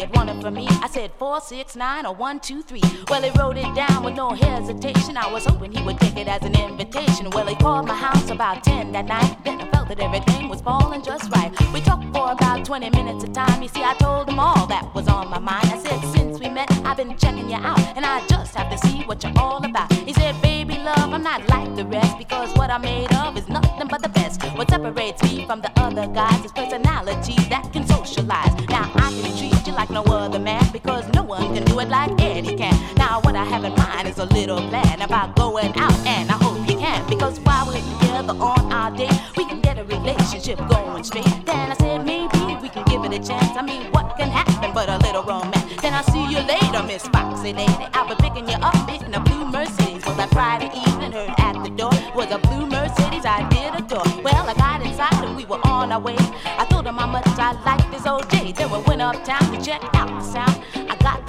had 0.00 0.14
wanted 0.14 0.40
from 0.40 0.54
me. 0.54 0.66
I 0.68 0.88
said 0.88 1.10
469 1.28 2.06
or 2.06 2.14
123. 2.14 3.04
Well, 3.10 3.20
he 3.20 3.30
wrote 3.38 3.58
it 3.58 3.74
down 3.74 4.02
with 4.02 4.14
no 4.14 4.30
hesitation. 4.30 5.18
I 5.18 5.30
was 5.30 5.44
hoping 5.44 5.70
he 5.70 5.82
would 5.82 6.00
take 6.00 6.16
it 6.16 6.26
as 6.26 6.40
an 6.40 6.58
invitation. 6.58 7.28
Well, 7.28 7.46
he 7.46 7.54
called 7.54 7.86
my 7.86 7.94
house 7.94 8.30
about 8.30 8.64
10 8.64 8.92
that 8.92 9.04
night. 9.04 9.36
Then 9.44 9.60
I 9.60 9.70
felt 9.70 9.88
that 9.88 10.00
everything 10.00 10.48
was 10.48 10.62
falling 10.62 11.02
just 11.02 11.30
right. 11.32 11.52
We 11.74 11.82
talked 11.82 12.04
for 12.16 12.32
about 12.32 12.64
20 12.64 12.88
minutes 12.88 13.24
of 13.24 13.34
time. 13.34 13.62
You 13.62 13.68
see, 13.68 13.84
I 13.84 13.92
told 13.98 14.30
him 14.30 14.38
all 14.38 14.66
that 14.68 14.94
was 14.94 15.06
on 15.06 15.28
my 15.28 15.38
mind. 15.38 15.66
I 15.66 15.76
said, 15.76 16.00
since 16.14 16.40
we 16.40 16.48
met, 16.48 16.72
I've 16.86 16.96
been 16.96 17.14
checking 17.18 17.50
you 17.50 17.56
out, 17.56 17.78
and 17.94 18.06
I 18.06 18.26
just 18.28 18.54
have 18.54 18.70
to 18.70 18.78
see 18.88 19.02
what 19.02 19.22
you're 19.22 19.38
all 19.38 19.62
about. 19.62 19.92
He 19.92 20.14
said, 20.14 20.40
baby 20.40 20.78
love, 20.78 21.12
I'm 21.12 21.22
not 21.22 21.46
like 21.50 21.76
the 21.76 21.84
rest 21.84 22.16
because 22.16 22.56
what 22.56 22.70
I'm 22.70 22.80
made 22.80 23.12
of 23.12 23.36
is 23.36 23.50
nothing 23.50 23.88
but 23.88 24.00
the 24.02 24.08
best. 24.08 24.42
What 24.56 24.70
separates 24.70 25.22
me 25.22 25.44
from 25.44 25.60
the 25.60 25.70
other 25.78 26.06
guys 26.06 26.42
is 26.42 26.52
personality 26.52 27.36
that 27.50 27.70
can 27.72 27.86
socialize. 27.86 28.54
Now 28.68 28.90
I 28.94 29.12
can 29.12 29.36
treat 29.36 29.66
you 29.66 29.72
like 29.72 29.90
no 29.90 30.02
other 30.04 30.38
man 30.38 30.64
because 30.72 31.06
no 31.14 31.17
one 31.22 31.54
can 31.54 31.64
do 31.64 31.78
it 31.80 31.88
like 31.88 32.10
Eddie 32.20 32.56
can. 32.56 32.74
Now 32.96 33.20
what 33.22 33.36
I 33.36 33.44
have 33.44 33.64
in 33.64 33.74
mind 33.74 34.08
is 34.08 34.18
a 34.18 34.26
little 34.26 34.58
plan 34.68 35.02
about 35.02 35.36
going 35.36 35.72
out, 35.76 35.98
and 36.06 36.30
I 36.30 36.34
hope 36.34 36.58
you 36.68 36.76
can 36.76 37.08
because 37.08 37.38
while 37.40 37.66
we're 37.66 37.82
together 37.98 38.34
on 38.34 38.72
our 38.72 38.90
date, 38.96 39.12
we 39.36 39.44
can 39.44 39.60
get 39.60 39.78
a 39.78 39.84
relationship 39.84 40.58
going 40.68 41.04
straight. 41.04 41.24
Then 41.46 41.72
I 41.72 41.74
said 41.74 42.04
maybe 42.04 42.56
we 42.62 42.68
can 42.68 42.84
give 42.84 43.04
it 43.04 43.12
a 43.12 43.22
chance. 43.26 43.56
I 43.56 43.62
mean, 43.62 43.90
what 43.92 44.16
can 44.16 44.30
happen 44.30 44.72
but 44.74 44.88
a 44.88 44.98
little 44.98 45.22
romance? 45.22 45.80
Then 45.82 45.94
I'll 45.94 46.04
see 46.04 46.24
you 46.26 46.40
later, 46.40 46.82
Miss 46.82 47.06
Foxy 47.08 47.52
Lady. 47.52 47.86
I'll 47.94 48.08
be 48.08 48.14
picking 48.16 48.48
you 48.48 48.56
up 48.56 48.88
in 48.88 49.14
a 49.14 49.20
blue 49.20 49.44
Mercedes. 49.46 50.04
Was 50.06 50.16
that 50.16 50.30
Friday 50.30 50.70
evening? 50.74 51.12
Heard 51.12 51.30
at 51.38 51.62
the 51.64 51.70
door 51.70 51.92
was 52.14 52.30
a 52.30 52.38
blue 52.38 52.66
Mercedes 52.66 53.24
I 53.24 53.48
did 53.48 53.74
adore. 53.74 54.04
Well, 54.22 54.48
I 54.48 54.54
got 54.54 54.84
inside 54.84 55.24
and 55.24 55.36
we 55.36 55.44
were 55.44 55.60
on 55.66 55.92
our 55.92 56.00
way. 56.00 56.16
I 56.44 56.66
told 56.70 56.86
him 56.86 56.96
how 56.96 57.06
much 57.06 57.26
I 57.26 57.52
liked 57.64 57.90
this 57.90 58.06
old 58.06 58.28
day. 58.28 58.52
Then 58.52 58.70
we 58.70 58.78
went 58.86 59.00
uptown 59.00 59.52
to 59.52 59.64
check 59.64 59.82
out 59.94 60.08
the 60.08 60.20
sound. 60.20 60.57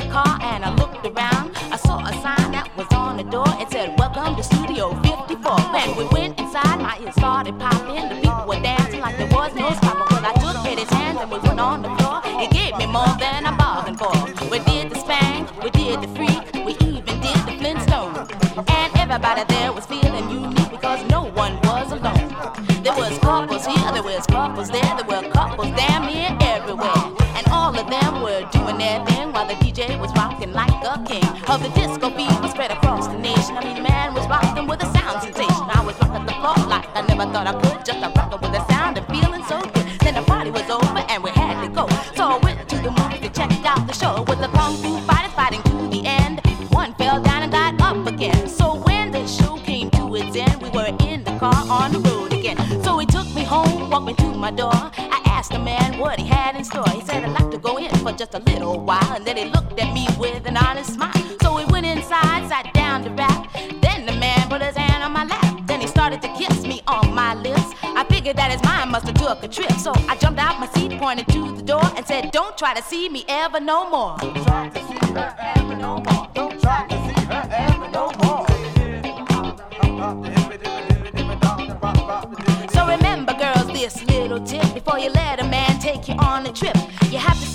Car 0.09 0.39
and 0.41 0.65
I 0.65 0.73
looked 0.75 1.05
around. 1.05 1.55
I 1.71 1.77
saw 1.77 1.99
a 1.99 2.11
sign 2.13 2.51
that 2.51 2.69
was 2.75 2.87
on 2.93 3.17
the 3.17 3.23
door. 3.23 3.45
It 3.61 3.69
said, 3.71 3.97
Welcome 3.99 4.35
to 4.37 4.43
Studio 4.43 4.89
54. 5.03 5.59
When 5.69 5.97
we 5.97 6.05
went 6.09 6.39
inside, 6.39 6.79
my 6.81 6.97
ears 6.99 7.13
started 7.13 7.59
popping. 7.59 8.09
The 8.09 8.15
people 8.15 8.45
were 8.47 8.59
dancing 8.59 9.01
like 9.01 9.17
there 9.17 9.27
was 9.27 9.53
no 9.53 9.69
stopping. 9.77 10.09
Well, 10.09 10.25
I 10.25 10.33
took 10.41 10.65
Eddie's 10.65 10.89
hand 10.89 11.19
and 11.19 11.29
we 11.29 11.37
went 11.39 11.59
on 11.59 11.83
the 11.83 11.93
floor. 11.97 12.21
He 12.41 12.47
gave 12.47 12.75
me 12.77 12.87
more 12.87 13.13
than 13.21 13.45
I 13.45 13.53
bargained 13.55 13.99
for. 13.99 14.13
We 14.49 14.57
did 14.65 14.89
the 14.89 14.97
spank, 14.97 15.45
we 15.63 15.69
did 15.69 16.01
the 16.01 16.09
freak, 16.17 16.41
we 16.65 16.73
even 16.89 17.15
did 17.21 17.39
the 17.45 17.53
Flintstone. 17.61 18.17
And 18.65 18.89
everybody 18.97 19.43
there 19.45 19.71
was 19.71 19.85
feeling 19.85 20.27
unique 20.29 20.71
because 20.71 21.05
no 21.09 21.29
one 21.37 21.53
was 21.69 21.91
alone. 21.91 22.33
There 22.81 22.97
was 22.97 23.13
couples 23.19 23.65
here, 23.65 23.91
there 23.93 24.01
was 24.01 24.25
couples 24.25 24.69
there, 24.69 24.91
there 24.97 25.05
were 25.05 25.29
couples 25.29 25.69
damn 25.77 26.09
near 26.09 26.33
everywhere. 26.41 26.97
And 27.37 27.45
all 27.51 27.77
of 27.77 27.85
them 27.87 28.21
were 28.23 28.41
doing 28.51 28.77
their 28.79 29.05
the 29.49 29.55
DJ 29.55 29.99
was 29.99 30.11
rocking 30.13 30.53
like 30.53 30.69
a 30.85 31.03
king. 31.07 31.25
Of 31.49 31.63
the 31.63 31.69
disco 31.73 32.09
beat 32.11 32.29
was 32.39 32.51
spread 32.51 32.69
across 32.69 33.07
the 33.07 33.17
nation. 33.17 33.57
I 33.57 33.63
mean, 33.63 33.81
man 33.81 34.13
was 34.13 34.27
rocking 34.27 34.67
with 34.67 34.83
a 34.83 34.93
sound 34.93 35.23
sensation. 35.23 35.65
I 35.73 35.83
was 35.83 35.99
rocking 35.99 36.25
the 36.27 36.33
floor 36.33 36.67
like 36.67 36.85
I 36.95 37.01
never 37.01 37.25
thought 37.33 37.47
I 37.47 37.53
could. 37.53 37.83
Just 37.83 37.97
a 38.05 38.09
rocking 38.15 38.41
with 38.41 38.59
a 38.59 38.63
sound 38.71 38.99
and 38.99 39.07
feeling 39.07 39.43
so 39.45 39.59
good. 39.73 39.87
Then 40.01 40.13
the 40.13 40.21
party 40.21 40.51
was 40.51 40.69
over 40.69 41.03
and 41.09 41.23
we 41.23 41.31
had 41.31 41.65
to 41.65 41.69
go. 41.69 41.87
So 42.15 42.23
I 42.29 42.37
went 42.37 42.69
to 42.69 42.75
the 42.77 42.91
movie 42.91 43.19
to 43.25 43.29
check 43.29 43.51
out 43.65 43.87
the 43.87 43.93
show 43.93 44.23
with 44.29 44.39
the 44.39 44.49
kung 44.49 44.75
fu 44.77 44.99
fighters 45.07 45.33
fighting 45.33 45.63
to 45.63 45.87
the 45.89 46.05
end. 46.05 46.41
One 46.69 46.93
fell 46.93 47.19
down 47.19 47.41
and 47.41 47.51
got 47.51 47.81
up 47.81 48.05
again. 48.05 48.47
So 48.47 48.75
when 48.85 49.11
the 49.11 49.25
show 49.25 49.57
came 49.57 49.89
to 49.91 50.15
its 50.15 50.35
end, 50.35 50.61
we 50.61 50.69
were 50.69 50.93
in 51.09 51.23
the 51.23 51.35
car 51.39 51.65
on 51.67 51.93
the 51.93 51.99
road 51.99 52.33
again. 52.33 52.57
So 52.83 52.99
he 52.99 53.07
took 53.07 53.25
me 53.33 53.43
home, 53.43 53.89
walked 53.89 54.05
me 54.05 54.13
to 54.13 54.25
my 54.25 54.51
door. 54.51 54.88
Just 58.19 58.35
a 58.35 58.39
little 58.39 58.77
while, 58.77 59.15
and 59.15 59.25
then 59.25 59.37
he 59.37 59.45
looked 59.45 59.79
at 59.79 59.93
me 59.93 60.05
with 60.19 60.45
an 60.45 60.57
honest 60.57 60.95
smile. 60.95 61.13
So 61.41 61.55
we 61.55 61.63
went 61.63 61.85
inside, 61.85 62.49
sat 62.49 62.73
down 62.73 63.05
to 63.05 63.09
rap. 63.11 63.47
Then 63.81 64.05
the 64.05 64.11
man 64.11 64.49
put 64.49 64.61
his 64.61 64.75
hand 64.75 65.01
on 65.03 65.13
my 65.13 65.23
lap. 65.23 65.65
Then 65.67 65.79
he 65.79 65.87
started 65.87 66.21
to 66.23 66.27
kiss 66.33 66.63
me 66.63 66.81
on 66.85 67.13
my 67.15 67.33
lips. 67.35 67.71
I 67.81 68.03
figured 68.09 68.35
that 68.35 68.51
his 68.51 68.61
mind 68.61 68.91
must 68.91 69.05
have 69.05 69.15
took 69.15 69.41
a 69.41 69.47
trip. 69.47 69.71
So 69.79 69.93
I 70.09 70.17
jumped 70.17 70.37
out 70.37 70.59
my 70.59 70.67
seat, 70.73 70.99
pointed 70.99 71.29
to 71.29 71.55
the 71.55 71.61
door, 71.61 71.85
and 71.95 72.05
said, 72.05 72.31
Don't 72.31 72.57
try 72.57 72.73
to 72.73 72.83
see 72.83 73.07
me 73.07 73.23
ever 73.29 73.61
no 73.61 73.89
more. 73.89 74.17
Don't 74.17 74.35
Try 74.43 74.67
to 74.67 74.79
see 74.85 75.13
her 75.13 75.35
ever 75.55 75.75
no 75.75 75.99
more. 76.01 76.27
Don't 76.33 76.61
try 76.61 76.87
to 76.89 76.97
see 77.07 77.25
her 77.31 77.47
ever 77.53 77.89
no 77.89 78.11
more. 78.21 78.45
So 82.73 82.85
remember, 82.85 83.33
girls, 83.35 83.67
this 83.67 84.03
little 84.07 84.41
tip 84.41 84.73
before 84.73 84.99
you 84.99 85.09
let 85.09 85.39
a 85.39 85.45
man 85.45 85.79
take 85.79 86.09
you 86.09 86.15
on 86.15 86.45
a 86.45 86.51
trip. 86.51 86.75
You 87.11 87.17
have 87.17 87.39
to 87.39 87.45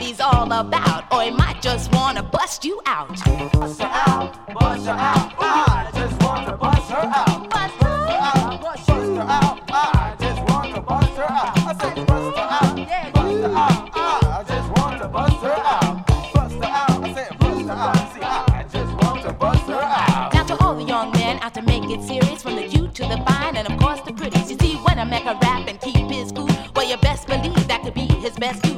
he's 0.00 0.20
all 0.20 0.50
about, 0.50 1.04
or 1.12 1.22
he 1.22 1.30
might 1.30 1.60
just 1.60 1.92
wanna 1.92 2.22
bust 2.22 2.64
you 2.64 2.80
out. 2.86 3.08
Bust 3.52 3.80
her 3.80 3.90
out, 4.06 4.54
bust 4.54 4.86
her 4.86 4.92
out. 4.92 5.32
I 5.38 5.90
just 5.94 6.22
want 6.22 6.46
to 6.48 6.56
bust 6.56 6.90
her 6.90 6.96
out. 6.96 7.50
Bust 7.50 7.74
her 7.82 7.88
out, 7.88 8.60
bust 8.60 8.88
her 8.88 9.20
out. 9.20 9.60
I 9.70 10.16
just 10.18 10.40
want 10.50 10.74
to 10.74 10.80
bust 10.80 11.16
her 11.16 11.24
out. 11.24 11.58
I 11.58 11.74
said 11.80 12.06
bust 12.06 12.36
her 12.36 12.44
out, 12.44 12.76
bust 13.14 13.42
her 13.42 13.54
out. 13.54 13.90
I 13.94 14.44
just 14.48 14.70
want 14.76 15.02
to 15.02 15.08
bust 15.08 15.42
her 15.44 15.52
out. 15.52 16.06
Bust 16.34 16.54
her 16.54 16.64
out. 16.64 17.04
I 17.04 17.14
said 17.14 17.38
bust 17.38 17.66
her 17.66 17.72
out. 17.72 18.12
See, 18.14 18.22
I 18.22 18.66
just 18.72 18.92
want 19.04 19.22
to 19.22 19.32
bust 19.32 19.66
her 19.68 19.74
out. 19.74 20.34
Now 20.34 20.44
to 20.44 20.56
all 20.64 20.74
the 20.74 20.84
young 20.84 21.12
men 21.12 21.38
out 21.40 21.54
to 21.54 21.62
make 21.62 21.84
it 21.84 22.02
serious, 22.02 22.42
from 22.42 22.56
the 22.56 22.66
cute 22.66 22.94
to 22.94 23.02
the 23.02 23.22
fine, 23.26 23.56
and 23.56 23.68
of 23.68 23.78
course 23.78 24.00
the 24.00 24.12
pretties. 24.12 24.50
You 24.50 24.58
see, 24.58 24.76
when 24.76 24.98
I 24.98 25.04
make 25.04 25.24
a 25.24 25.38
rap 25.42 25.68
and 25.68 25.80
keep 25.80 26.10
his 26.10 26.32
cool, 26.32 26.48
well 26.74 26.88
you 26.88 26.96
best 26.98 27.26
do. 27.26 27.34
Now 27.34 27.82
the 27.82 27.92
first 28.40 28.64
impression 28.64 28.73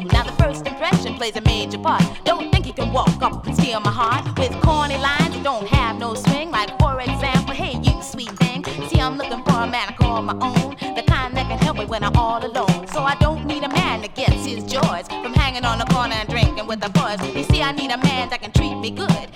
plays 1.31 1.43
a 1.43 1.49
major 1.49 1.79
part. 1.79 2.03
Don't 2.25 2.53
think 2.53 2.67
you 2.67 2.73
can 2.73 2.93
walk 2.93 3.21
up 3.21 3.47
and 3.47 3.57
steal 3.57 3.81
my 3.81 3.91
heart 3.91 4.39
with 4.39 4.53
corny 4.63 4.97
lines 4.99 5.35
that 5.35 5.43
don't 5.43 5.67
have 5.67 5.99
no 5.99 6.15
swing. 6.15 6.51
Like 6.51 6.79
for 6.79 7.01
example, 7.01 7.55
hey 7.55 7.79
you 7.83 8.01
sweet 8.03 8.31
thing. 8.39 8.65
See 8.89 9.01
I'm 9.01 9.17
looking 9.17 9.43
for 9.45 9.63
a 9.63 9.67
man 9.67 9.89
I 9.89 9.93
call 9.93 10.23
my 10.23 10.35
own, 10.35 10.77
the 10.95 11.03
kind 11.03 11.37
that 11.37 11.49
can 11.49 11.59
help 11.59 11.79
me 11.79 11.85
when 11.87 12.05
I'm 12.05 12.17
all 12.17 12.45
alone. 12.45 12.87
So 12.89 13.03
I 13.03 13.17
don't 13.17 13.45
need 13.47 13.65
a 13.65 13.69
man 13.69 14.03
that 14.03 14.15
gets 14.15 14.45
his 14.45 14.63
joys 14.65 15.09
from 15.09 15.33
hanging 15.35 15.65
on 15.65 15.79
the 15.79 15.87
corner 15.87 16.15
and 16.15 16.29
drinking 16.29 16.67
with 16.67 16.81
the 16.81 16.91
boys. 16.91 17.19
You 17.35 17.43
see, 17.45 17.63
I 17.63 17.73
need 17.73 17.91
a 17.91 17.99
man 17.99 18.29
that 18.31 18.41
can 18.43 18.53
treat 18.53 18.77
me 18.77 18.91
good 18.91 19.36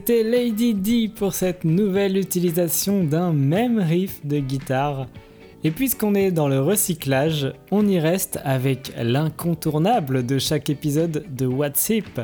C'était 0.00 0.22
Lady 0.22 0.72
D 0.72 1.10
pour 1.14 1.34
cette 1.34 1.62
nouvelle 1.62 2.16
utilisation 2.16 3.04
d'un 3.04 3.34
même 3.34 3.78
riff 3.78 4.24
de 4.24 4.38
guitare. 4.38 5.06
Et 5.62 5.70
puisqu'on 5.70 6.14
est 6.14 6.30
dans 6.30 6.48
le 6.48 6.58
recyclage, 6.58 7.52
on 7.70 7.86
y 7.86 7.98
reste 7.98 8.40
avec 8.42 8.94
l'incontournable 8.98 10.24
de 10.24 10.38
chaque 10.38 10.70
épisode 10.70 11.26
de 11.36 11.44
What's 11.44 11.90
Hip. 11.90 12.18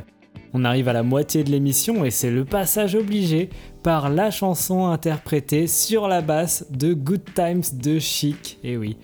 On 0.55 0.65
arrive 0.65 0.89
à 0.89 0.95
la 0.95 1.03
moitié 1.03 1.45
de 1.45 1.51
l'émission 1.51 2.03
et 2.07 2.11
c'est 2.11 2.31
le 2.31 2.47
passage 2.47 2.95
obligé 2.95 3.51
par 3.83 4.09
la 4.09 4.31
chanson 4.31 4.87
interprétée 4.87 5.67
sur 5.67 6.09
la 6.09 6.23
basse 6.23 6.65
de 6.71 6.95
Good 6.95 7.35
Times 7.35 7.79
de 7.79 7.99
Chic. 7.99 8.59
Et 8.65 8.79
oui. 8.79 8.97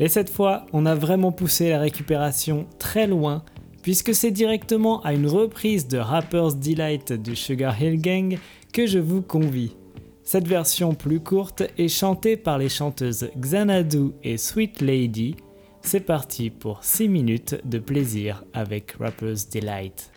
Et 0.00 0.08
cette 0.08 0.30
fois, 0.30 0.64
on 0.72 0.86
a 0.86 0.94
vraiment 0.94 1.32
poussé 1.32 1.68
la 1.68 1.80
récupération 1.80 2.64
très 2.78 3.06
loin 3.06 3.44
puisque 3.86 4.16
c'est 4.16 4.32
directement 4.32 5.00
à 5.02 5.12
une 5.12 5.28
reprise 5.28 5.86
de 5.86 5.98
Rapper's 5.98 6.56
Delight 6.56 7.12
du 7.12 7.36
Sugar 7.36 7.80
Hill 7.80 8.02
Gang 8.02 8.36
que 8.72 8.84
je 8.84 8.98
vous 8.98 9.22
convie. 9.22 9.76
Cette 10.24 10.48
version 10.48 10.92
plus 10.92 11.20
courte 11.20 11.62
est 11.78 11.86
chantée 11.86 12.36
par 12.36 12.58
les 12.58 12.68
chanteuses 12.68 13.30
Xanadu 13.38 14.10
et 14.24 14.38
Sweet 14.38 14.80
Lady. 14.80 15.36
C'est 15.82 16.00
parti 16.00 16.50
pour 16.50 16.82
6 16.82 17.08
minutes 17.08 17.60
de 17.64 17.78
plaisir 17.78 18.42
avec 18.54 18.96
Rapper's 18.98 19.48
Delight. 19.48 20.10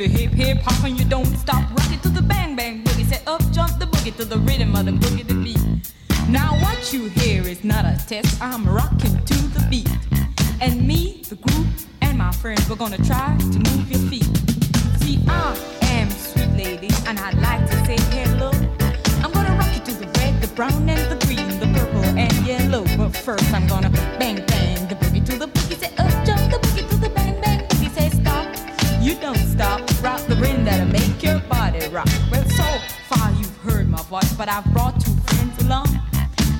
The 0.00 0.08
hip 0.08 0.32
hip 0.32 0.62
hop, 0.62 0.82
and 0.82 0.98
you 0.98 1.04
don't 1.04 1.26
stop. 1.36 1.68
Rock 1.76 1.92
it 1.92 2.02
to 2.02 2.08
the 2.08 2.22
bang 2.22 2.56
bang 2.56 2.82
boogie. 2.82 3.04
Say 3.04 3.20
up 3.26 3.42
jump 3.52 3.78
the 3.78 3.84
boogie 3.84 4.16
to 4.16 4.24
the 4.24 4.38
rhythm 4.38 4.74
of 4.74 4.86
the 4.86 4.92
boogie 4.92 5.26
the 5.26 5.34
beat. 5.34 5.60
Now 6.26 6.58
what 6.62 6.90
you 6.90 7.08
hear 7.08 7.42
is 7.46 7.62
not 7.64 7.84
a 7.84 7.98
test. 8.06 8.40
I'm 8.40 8.66
rocking 8.66 9.22
to 9.22 9.34
the 9.56 9.66
beat, 9.68 9.90
and 10.62 10.88
me, 10.88 11.22
the 11.28 11.36
group, 11.36 11.66
and 12.00 12.16
my 12.16 12.32
friends, 12.32 12.66
we're 12.70 12.76
gonna 12.76 12.96
try 12.96 13.36
to 13.38 13.58
move 13.58 13.90
your 13.90 14.00
feet. 14.10 14.30
See, 15.00 15.18
I 15.28 15.79
but 34.40 34.48
I've 34.48 34.64
brought 34.72 34.98
two 34.98 35.12
friends 35.26 35.62
along. 35.64 36.00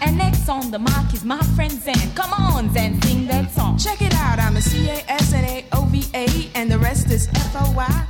And 0.03 0.19
next 0.19 0.51
on 0.51 0.71
the 0.71 0.79
mic 0.79 1.15
is 1.15 1.25
my 1.25 1.41
friend 1.57 1.73
Zan. 1.73 2.13
Come 2.15 2.31
on, 2.35 2.71
Zan, 2.75 3.01
sing 3.01 3.27
that 3.29 3.51
song. 3.53 3.79
Check 3.79 4.03
it 4.03 4.13
out, 4.17 4.39
I'm 4.39 4.59
a 4.59 4.61
C-A-S-N-A-O-V-A, 4.61 6.27
and 6.55 6.71
the 6.71 6.79
rest 6.79 7.11
is 7.11 7.29
F-O-Y. 7.29 8.07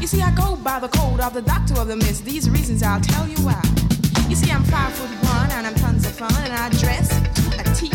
You 0.00 0.08
see, 0.08 0.20
I 0.22 0.34
go 0.34 0.56
by 0.56 0.80
the 0.80 0.88
code 0.88 1.20
of 1.20 1.34
the 1.34 1.42
doctor 1.42 1.78
of 1.78 1.86
the 1.86 1.94
mist. 1.94 2.24
These 2.24 2.50
reasons 2.50 2.82
I'll 2.82 3.00
tell 3.00 3.28
you 3.28 3.36
why. 3.46 3.62
You 4.28 4.34
see, 4.34 4.50
I'm 4.50 4.64
five 4.64 4.92
foot 4.92 5.14
one, 5.30 5.52
and 5.52 5.68
I'm 5.68 5.76
tons 5.76 6.04
of 6.04 6.14
fun, 6.14 6.34
and 6.42 6.52
I 6.52 6.70
dress 6.82 7.08
to 7.36 7.44
a 7.60 7.64
T. 7.76 7.92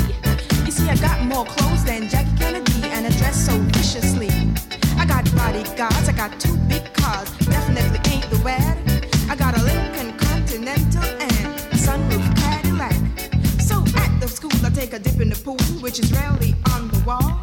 You 0.64 0.72
see, 0.72 0.88
I 0.88 0.96
got 0.96 1.26
more 1.26 1.44
clothes 1.44 1.84
than 1.84 2.08
Jackie 2.08 2.38
Kennedy, 2.38 2.84
and 2.96 3.06
I 3.06 3.10
dress 3.18 3.36
so 3.46 3.52
viciously. 3.76 4.30
I 4.96 5.06
got 5.06 5.26
bodyguards, 5.36 6.08
I 6.08 6.14
got 6.14 6.40
two 6.40 6.56
big 6.72 6.86
cars, 6.94 7.30
which 15.98 16.12
is 16.12 16.18
rarely 16.20 16.54
on 16.74 16.88
the 16.90 17.00
wall. 17.08 17.40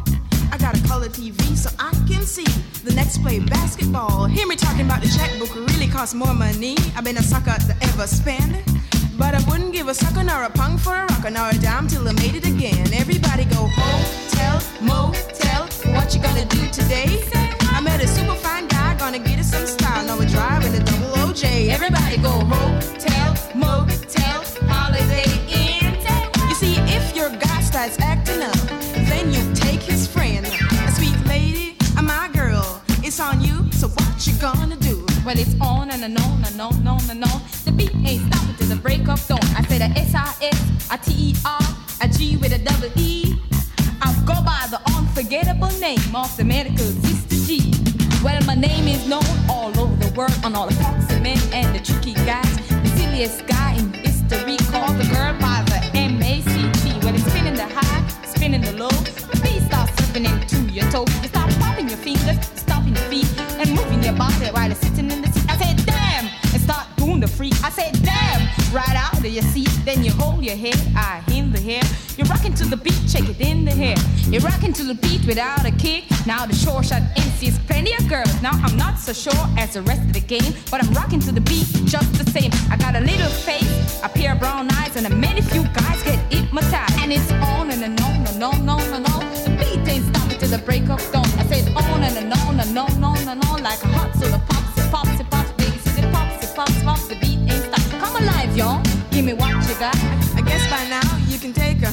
I 0.51 0.57
got 0.57 0.79
a 0.79 0.87
color 0.87 1.09
TV 1.09 1.57
so 1.57 1.69
I 1.77 1.91
can 2.07 2.21
see 2.21 2.45
the 2.85 2.93
next 2.93 3.21
play 3.21 3.39
basketball. 3.39 4.25
Hear 4.27 4.47
me 4.47 4.55
talking 4.55 4.85
about 4.85 5.01
the 5.01 5.09
checkbook 5.09 5.53
really 5.55 5.87
costs 5.87 6.13
more 6.13 6.33
money. 6.33 6.77
I've 6.95 7.03
been 7.03 7.17
a 7.17 7.23
sucker 7.23 7.57
to 7.67 7.75
ever 7.81 8.07
spend. 8.07 8.63
But 9.17 9.33
I 9.33 9.43
wouldn't 9.49 9.73
give 9.73 9.87
a 9.89 9.93
sucker 9.93 10.23
nor 10.23 10.43
a 10.43 10.49
punk 10.49 10.79
for 10.79 10.95
a 10.95 11.05
rocker 11.05 11.31
nor 11.31 11.49
a 11.49 11.57
dime 11.57 11.87
till 11.87 12.07
I 12.07 12.13
made 12.13 12.35
it 12.35 12.47
again. 12.47 12.93
Everybody 12.93 13.43
go 13.45 13.67
hotel, 13.75 14.61
motel. 14.81 15.67
What 15.93 16.13
you 16.13 16.21
gonna 16.21 16.45
do 16.45 16.67
today? 16.69 17.23
I 17.75 17.81
met 17.81 18.01
a 18.01 18.07
super 18.07 18.35
fine 18.35 18.67
guy, 18.67 18.95
gonna 18.97 19.19
get 19.19 19.39
us 19.39 19.51
some 19.51 19.65
style. 19.65 20.05
Now 20.05 20.17
we're 20.17 20.29
driving 20.29 20.73
a 20.75 20.83
double 20.83 21.11
OJ. 21.23 21.69
Everybody 21.69 22.17
go 22.17 22.31
hotel, 22.31 23.35
motel, 23.53 24.43
what 34.15 34.27
you 34.27 34.33
gonna 34.39 34.77
do? 34.77 35.05
Well, 35.25 35.37
it's 35.37 35.55
on 35.59 35.89
and 35.91 36.03
on 36.03 36.43
and 36.45 36.61
on 36.61 36.73
and 36.73 36.87
on 36.87 37.09
and 37.09 37.23
on. 37.25 37.41
The 37.65 37.71
beat 37.75 37.93
ain't 38.07 38.33
stopping 38.33 38.55
till 38.55 38.67
the 38.67 38.77
break 38.77 39.09
of 39.09 39.19
dawn. 39.27 39.43
I 39.57 39.61
say 39.67 39.77
the 39.77 39.91
a 39.91 40.03
S-I-S, 40.07 40.89
a 40.89 40.97
T-E-R, 40.97 41.61
a 41.99 42.07
G 42.07 42.37
with 42.37 42.53
a 42.53 42.59
double 42.59 42.91
E. 42.95 43.35
I 44.01 44.13
go 44.25 44.35
by 44.41 44.67
the 44.71 44.79
unforgettable 44.95 45.73
name 45.79 46.15
of 46.15 46.31
the 46.37 46.45
medical 46.45 46.87
sister 47.03 47.35
G. 47.45 47.73
Well, 48.23 48.41
my 48.45 48.55
name 48.55 48.87
is 48.87 49.05
known 49.05 49.27
all 49.49 49.77
over 49.77 49.95
the 49.97 50.13
world 50.15 50.39
on 50.45 50.55
all 50.55 50.67
the 50.67 50.75
foxy 50.75 51.19
men 51.19 51.39
and 51.51 51.75
the 51.75 51.83
tricky 51.83 52.13
guys. 52.25 52.55
The 52.69 52.91
silliest 52.95 53.45
guy 53.47 53.75
in 53.75 53.91
history 53.91 54.55
called 54.71 54.95
the 54.97 55.07
girl 55.13 55.35
by 55.41 55.65
the 55.67 55.79
M-A-C-T. 55.93 56.99
Well, 57.03 57.15
it's 57.15 57.25
spinning 57.25 57.55
the 57.55 57.67
high, 57.67 58.07
spinning 58.23 58.61
the 58.61 58.71
low. 58.77 58.87
The 58.87 59.41
beat 59.43 59.61
starts 59.63 59.91
slipping 59.97 60.23
into 60.23 60.71
your 60.71 60.89
toe. 60.89 61.05
Your 70.45 70.55
head, 70.55 70.77
I 70.95 71.23
in 71.33 71.51
the 71.51 71.59
hair. 71.59 71.81
You're 72.17 72.27
rocking 72.27 72.53
to 72.55 72.65
the 72.65 72.77
beat, 72.77 73.01
shake 73.09 73.27
it 73.27 73.41
in 73.41 73.65
the 73.65 73.71
hair. 73.71 73.97
You're 74.29 74.41
rocking 74.43 74.73
to 74.73 74.83
the 74.83 74.93
beat 74.93 75.25
without 75.25 75.65
a 75.65 75.71
kick. 75.71 76.03
Now 76.27 76.45
the 76.45 76.53
short 76.53 76.85
shot 76.85 77.01
MC's 77.17 77.57
plenty 77.65 77.93
of 77.95 78.07
girls. 78.07 78.31
Now 78.43 78.51
I'm 78.51 78.77
not 78.77 78.99
so 78.99 79.11
sure 79.11 79.45
as 79.57 79.73
the 79.73 79.81
rest 79.81 80.01
of 80.01 80.13
the 80.13 80.19
game, 80.21 80.53
but 80.69 80.83
I'm 80.83 80.93
rocking 80.93 81.19
to 81.21 81.31
the 81.31 81.41
beat 81.41 81.65
just 81.85 82.13
the 82.13 82.29
same. 82.29 82.51
I 82.69 82.77
got 82.77 82.95
a 82.95 82.99
little 82.99 83.29
face, 83.29 83.99
a 84.03 84.09
pair 84.09 84.33
of 84.33 84.39
brown 84.39 84.71
eyes, 84.71 84.95
and 84.95 85.07
a 85.07 85.09
many 85.09 85.41
few 85.41 85.63
guys 85.63 86.03
get 86.03 86.19
hypnotized. 86.31 86.99
And 86.99 87.11
it's 87.11 87.31
on 87.31 87.71
and, 87.71 87.83
on 87.83 88.27
and 88.27 88.43
on 88.43 88.55
and 88.55 88.69
on 88.69 88.93
and 88.93 89.05
on. 89.09 89.25
The 89.45 89.51
beat 89.57 89.87
ain't 89.89 90.05
stopping 90.15 90.37
till 90.37 90.49
the 90.49 90.59
break 90.59 90.87
of 90.89 91.01
dawn. 91.11 91.25
I 91.41 91.45
said 91.49 91.73
on 91.75 92.03
and, 92.03 92.17
and 92.17 92.33
on 92.33 92.59
and 92.59 92.77
on 92.77 92.91
and 92.91 93.05
on 93.05 93.17
and 93.17 93.45
on 93.45 93.63
like 93.63 93.81
a 93.83 93.87
hot 93.87 94.13
soda 94.15 94.39
pops, 94.47 94.54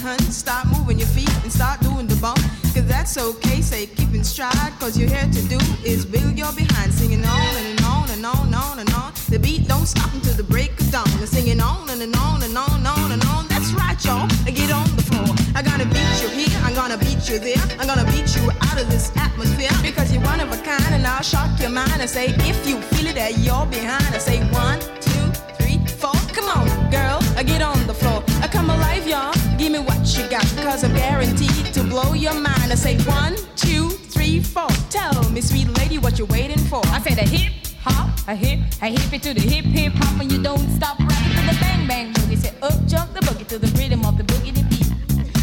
hunt, 0.03 0.21
start 0.33 0.67
moving 0.67 0.99
your 0.99 1.09
feet 1.09 1.33
and 1.43 1.53
start 1.53 1.81
doing 1.81 2.07
the 2.07 2.17
bump. 2.17 2.43
Cause 2.75 2.87
that's 2.87 3.17
okay, 3.17 3.61
say 3.61 3.87
keep 3.87 4.13
in 4.13 4.25
stride. 4.25 4.73
Cause 4.81 4.99
you're 4.99 5.09
here 5.09 5.31
to 5.31 5.43
do 5.49 5.59
is 5.85 6.05
build 6.05 6.37
your 6.37 6.53
behind, 6.53 6.93
singing 6.93 7.25
on 7.25 7.41
and, 7.61 7.67
and 7.73 7.85
on 7.87 8.11
and 8.11 8.27
on 8.27 8.47
and 8.47 8.55
on 8.55 8.79
and 8.81 8.93
on. 8.95 9.13
The 9.31 9.39
beat 9.39 9.69
don't 9.69 9.87
stop 9.87 10.13
until 10.13 10.35
the 10.35 10.43
break 10.43 10.73
of 10.81 10.91
dawn. 10.91 11.09
They're 11.19 11.27
singing 11.27 11.61
on 11.61 11.89
and, 11.91 12.03
and 12.03 12.15
on 12.17 12.43
and 12.43 12.57
on 12.59 12.75
and 12.75 12.87
on 12.87 13.13
and 13.13 13.25
on. 13.27 13.47
That's 13.49 13.73
right, 13.73 13.99
y'all. 14.05 14.27
Get 14.45 14.73
on 14.73 14.89
the 14.97 15.05
floor. 15.07 15.31
I'm 15.55 15.65
gonna 15.65 15.87
beat 15.87 16.15
you 16.23 16.29
here, 16.29 16.59
I'm 16.65 16.75
gonna 16.75 16.99
beat 16.99 17.23
you 17.31 17.39
there. 17.39 17.63
I'm 17.79 17.87
gonna 17.87 18.09
beat 18.11 18.35
you 18.37 18.51
out 18.67 18.81
of 18.81 18.91
this 18.91 19.13
atmosphere. 19.17 19.71
Because 19.83 20.13
you're 20.13 20.25
one 20.25 20.41
of 20.41 20.51
a 20.51 20.59
kind 20.67 20.93
and 20.93 21.07
I'll 21.07 21.23
shock 21.23 21.61
your 21.61 21.71
mind 21.71 22.01
and 22.01 22.11
say, 22.11 22.27
if 22.51 22.67
you 22.67 22.81
feel 22.93 23.07
it 23.07 23.15
that 23.15 23.39
you're 23.39 23.67
behind, 23.67 24.05
I 24.15 24.19
say 24.19 24.41
one, 24.51 24.81
two, 25.07 25.25
three, 25.59 25.79
four. 25.87 26.19
Come 26.35 26.49
on, 26.49 26.67
girl, 26.91 27.19
I 27.37 27.43
get 27.45 27.63
on 27.63 27.87
the 27.87 27.95
floor. 27.95 28.25
I 28.43 28.49
come 28.49 28.69
alive, 28.71 29.07
y'all. 29.07 29.42
Give 29.63 29.71
me 29.71 29.79
what 29.79 30.19
you 30.19 30.29
got, 30.29 30.43
cause 30.57 30.83
I'm 30.83 30.93
guaranteed 30.93 31.73
to 31.75 31.85
blow 31.85 32.15
your 32.15 32.35
mind. 32.35 32.73
I 32.73 32.75
say 32.75 32.99
one, 33.03 33.37
two, 33.55 33.91
three, 33.91 34.43
four. 34.43 34.67
Tell 34.91 35.31
me, 35.31 35.41
sweet 35.41 35.69
lady, 35.79 35.99
what 35.99 36.19
you're 36.19 36.27
waiting 36.27 36.59
for. 36.59 36.83
I 36.87 37.01
say 37.01 37.15
the 37.15 37.23
hip 37.23 37.53
hop, 37.79 38.11
a 38.27 38.35
hip, 38.35 38.59
a 38.83 38.87
hip 38.87 39.13
it 39.13 39.23
to 39.23 39.33
the 39.33 39.41
hip 39.41 39.65
hip 39.67 39.93
hop, 39.95 40.21
and 40.21 40.33
you 40.33 40.43
don't 40.43 40.69
stop 40.71 40.99
right 40.99 41.33
to 41.37 41.47
the 41.47 41.57
bang 41.61 41.87
bang 41.87 42.13
boogie. 42.13 42.39
Say 42.39 42.53
up 42.61 42.75
jump 42.89 43.15
the 43.15 43.21
boogie 43.21 43.47
to 43.47 43.59
the 43.61 43.69
rhythm 43.79 44.05
of 44.05 44.19
the 44.19 44.25
boogie 44.25 44.53
beat. 44.69 44.89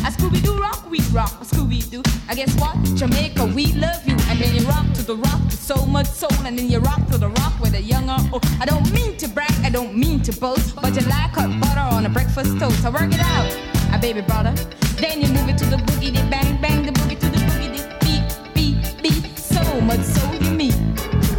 A 0.03 0.11
Scooby 0.11 0.43
Doo 0.43 0.59
rock, 0.59 0.89
we 0.89 0.99
rock, 1.13 1.31
a 1.39 1.45
Scooby 1.45 1.89
Doo. 1.89 2.03
I 2.27 2.35
guess 2.35 2.53
what? 2.59 2.75
Jamaica, 2.97 3.45
we 3.45 3.67
love 3.67 4.05
you. 4.05 4.17
And 4.27 4.37
then 4.37 4.53
you 4.53 4.67
rock 4.67 4.85
to 4.95 5.01
the 5.01 5.15
rock 5.15 5.39
with 5.45 5.57
so 5.57 5.85
much 5.85 6.07
soul, 6.07 6.45
and 6.45 6.59
then 6.59 6.69
you 6.69 6.79
rock 6.79 7.07
to 7.07 7.17
the 7.17 7.29
rock 7.29 7.57
with 7.61 7.73
a 7.73 7.81
young 7.81 8.09
or 8.09 8.19
old. 8.33 8.45
I 8.59 8.65
don't 8.65 8.91
mean 8.91 9.15
to 9.15 9.29
brag, 9.29 9.53
I 9.63 9.69
don't 9.69 9.95
mean 9.95 10.21
to 10.23 10.37
boast, 10.37 10.75
but 10.75 10.93
you 10.93 11.07
like 11.07 11.31
hot 11.31 11.57
butter 11.61 11.95
on 11.95 12.05
a 12.05 12.09
breakfast 12.09 12.59
toast. 12.59 12.81
So 12.81 12.91
work 12.91 13.13
it 13.13 13.21
out, 13.21 13.78
a 13.93 13.99
baby 13.99 14.21
brother. 14.21 14.53
Then 14.97 15.21
you 15.21 15.27
move 15.27 15.49
it 15.49 15.57
to 15.59 15.65
the 15.65 15.77
boogie, 15.77 16.13
the 16.13 16.23
bang 16.29 16.59
bang, 16.61 16.85
the 16.85 16.91
boogie 16.91 17.19
to 17.19 17.29
the 17.29 17.37
boogie, 17.47 17.69
the 17.75 17.83
beat, 18.03 18.23
beat, 18.53 19.03
beat. 19.03 19.37
So 19.37 19.61
much 19.81 20.01
soul 20.01 20.35
you 20.35 20.51
meet. 20.51 20.75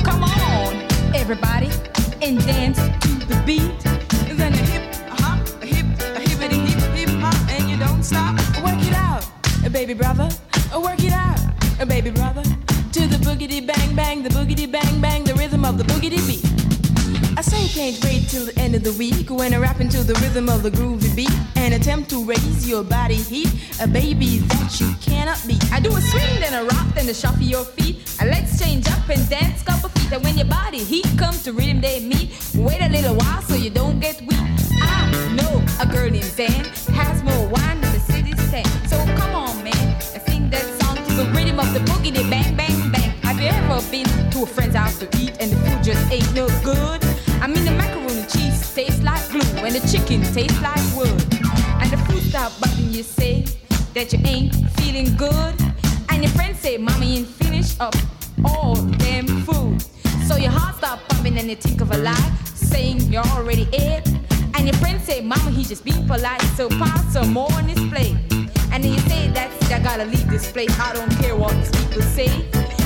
Come 0.03 0.25
on, 0.25 0.73
everybody, 1.15 1.71
and 2.23 2.39
dance 2.45 2.79
to 2.79 3.11
the 3.27 3.43
beat. 3.47 3.87
And 4.29 4.39
then 4.39 4.53
a 4.53 4.65
hip 4.73 4.95
hop, 5.21 5.41
a 5.63 5.67
hip, 5.67 5.87
a 6.17 6.21
hippity 6.21 6.57
hip 6.57 6.81
hip 6.95 7.11
hop, 7.21 7.37
and 7.51 7.69
you 7.71 7.77
don't 7.79 8.03
stop. 8.03 8.37
Work 8.65 8.81
it 8.83 8.95
out, 8.95 9.25
uh, 9.65 9.69
baby 9.69 9.95
brother. 9.95 10.29
Work 10.75 11.05
it 11.05 11.13
out, 11.13 11.41
uh, 11.81 11.85
baby 11.85 12.11
brother. 12.11 12.43
To 12.43 13.07
the 13.07 13.17
boogity 13.17 13.67
bang 13.67 13.95
bang, 13.95 14.23
the 14.23 14.31
boogity 14.31 14.71
bang 14.71 15.01
bang, 15.01 15.25
the 15.25 15.35
rhythm 15.35 15.65
of 15.65 15.79
the 15.79 15.85
boogity 15.85 16.21
beat. 16.27 16.60
I 17.71 17.73
can't 17.73 18.05
wait 18.05 18.29
till 18.29 18.47
the 18.47 18.59
end 18.59 18.75
of 18.75 18.83
the 18.83 18.93
week 18.95 19.31
when 19.31 19.55
I 19.55 19.59
rap 19.59 19.81
into 19.81 20.03
the 20.03 20.14
rhythm 20.14 20.49
of 20.49 20.64
the 20.64 20.71
groovy 20.71 21.14
beat 21.14 21.31
and 21.55 21.73
attempt 21.73 22.11
to 22.11 22.25
raise 22.25 22.68
your 22.68 22.83
body 22.83 23.14
heat, 23.14 23.49
a 23.81 23.87
baby 23.87 24.39
that 24.39 24.81
you 24.81 24.93
cannot 25.01 25.41
beat. 25.47 25.62
I 25.71 25.79
do 25.79 25.97
a 25.97 26.01
swing, 26.01 26.41
then 26.41 26.53
a 26.53 26.64
rock, 26.64 26.95
then 26.97 27.09
a 27.09 27.14
shuffle 27.14 27.45
your 27.45 27.64
feet. 27.64 28.16
And 28.21 28.29
let's 28.29 28.59
change 28.59 28.89
up 28.89 29.09
and 29.09 29.23
dance 29.31 29.62
couple 29.62 29.89
feet. 29.91 30.11
And 30.11 30.25
when 30.25 30.37
your 30.37 30.49
body 30.49 30.83
heat 30.83 31.07
comes 31.16 31.45
to 31.45 31.53
rhythm 31.53 31.81
they 31.81 32.01
meet, 32.01 32.35
wait 32.57 32.83
a 32.83 32.89
little 32.89 33.14
while 33.14 33.41
so 33.43 33.55
you 33.55 33.71
don't 33.71 34.01
get 34.01 34.21
weak. 34.23 34.41
I 34.83 35.33
know 35.39 35.62
a 35.79 35.87
girl 35.87 36.11
named 36.11 36.25
Zan 36.25 36.64
has 36.99 37.23
more 37.23 37.47
wine 37.47 37.81
than 37.81 37.93
the 37.93 38.01
city 38.01 38.33
stand. 38.49 38.66
So 38.91 38.97
come 39.14 39.37
on, 39.37 39.62
man, 39.62 39.95
and 40.12 40.23
sing 40.27 40.51
that 40.51 40.66
song 40.83 40.97
to 40.97 41.14
the 41.23 41.31
rhythm 41.31 41.61
of 41.61 41.73
the 41.73 41.79
boogie, 41.87 42.12
the 42.12 42.29
bang, 42.29 42.57
bang, 42.57 42.91
bang. 42.91 43.11
Have 43.23 43.41
you 43.41 43.47
ever 43.47 43.81
been 43.93 44.07
to 44.33 44.43
a 44.43 44.47
friend's 44.47 44.75
house 44.75 44.99
to 44.99 45.07
eat 45.16 45.37
and 45.39 45.53
the 45.53 45.57
food 45.57 45.85
just 45.85 46.11
ain't 46.11 46.35
no 46.35 46.49
good? 46.64 47.10
I 47.43 47.47
mean 47.47 47.64
the 47.64 47.70
macaroni 47.70 48.26
cheese 48.26 48.74
tastes 48.74 49.03
like 49.03 49.26
glue 49.30 49.41
and 49.64 49.74
the 49.74 49.80
chicken 49.88 50.20
tastes 50.34 50.61
like 50.61 50.78
wood. 50.95 51.09
And 51.80 51.91
the 51.91 51.97
food 52.07 52.22
stop 52.22 52.53
bugging 52.61 52.93
you 52.93 53.03
say 53.03 53.47
that 53.95 54.12
you 54.12 54.18
ain't 54.26 54.55
feeling 54.72 55.16
good. 55.16 55.55
And 56.11 56.22
your 56.22 56.30
friends 56.32 56.61
say, 56.61 56.76
Mommy 56.76 57.16
ain't 57.16 57.28
finished 57.28 57.80
up 57.80 57.95
all 58.45 58.74
them 58.74 59.26
food. 59.45 59.80
So 60.26 60.36
your 60.36 60.51
heart 60.51 60.76
start 60.76 61.01
pumping 61.09 61.38
and 61.38 61.49
you 61.49 61.57
think 61.57 61.80
of 61.80 61.91
a 61.93 61.97
lie, 61.97 62.32
saying 62.45 63.01
you're 63.11 63.24
already 63.36 63.66
ate. 63.72 64.07
And 64.55 64.66
your 64.66 64.76
friends 64.76 65.05
say, 65.05 65.22
Mama, 65.22 65.51
he 65.51 65.64
just 65.64 65.82
being 65.82 66.07
polite, 66.07 66.43
so 66.57 66.68
pass 66.68 67.12
some 67.14 67.32
more 67.32 67.51
on 67.55 67.64
his 67.64 67.80
plate. 67.88 68.16
And 68.72 68.84
then 68.84 68.93
you 68.93 69.01
say, 69.01 69.28
that's 69.28 69.57
it, 69.64 69.72
I 69.72 69.78
gotta 69.78 70.05
leave 70.05 70.28
this 70.28 70.53
place. 70.53 70.78
I 70.78 70.93
don't 70.93 71.11
care 71.16 71.34
what 71.34 71.55
these 71.57 71.70
people 71.70 72.03
say. 72.03 72.30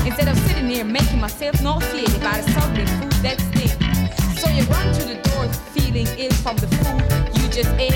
Instead 0.05 0.29
of 0.29 0.37
sitting 0.47 0.69
here 0.69 0.85
making 0.85 1.19
myself 1.19 1.61
nauseated 1.61 2.21
by 2.21 2.39
the 2.39 2.51
soggy 2.53 2.85
food 2.85 3.11
that's 3.21 3.43
there. 3.49 3.94
So 4.37 4.49
you 4.49 4.63
run 4.63 4.93
to 4.93 5.03
the 5.05 5.15
door 5.29 5.47
feeling 5.73 6.07
ill 6.17 6.33
from 6.43 6.57
the 6.57 6.67
food 6.67 7.41
you 7.41 7.47
just 7.49 7.69
ate. 7.79 7.93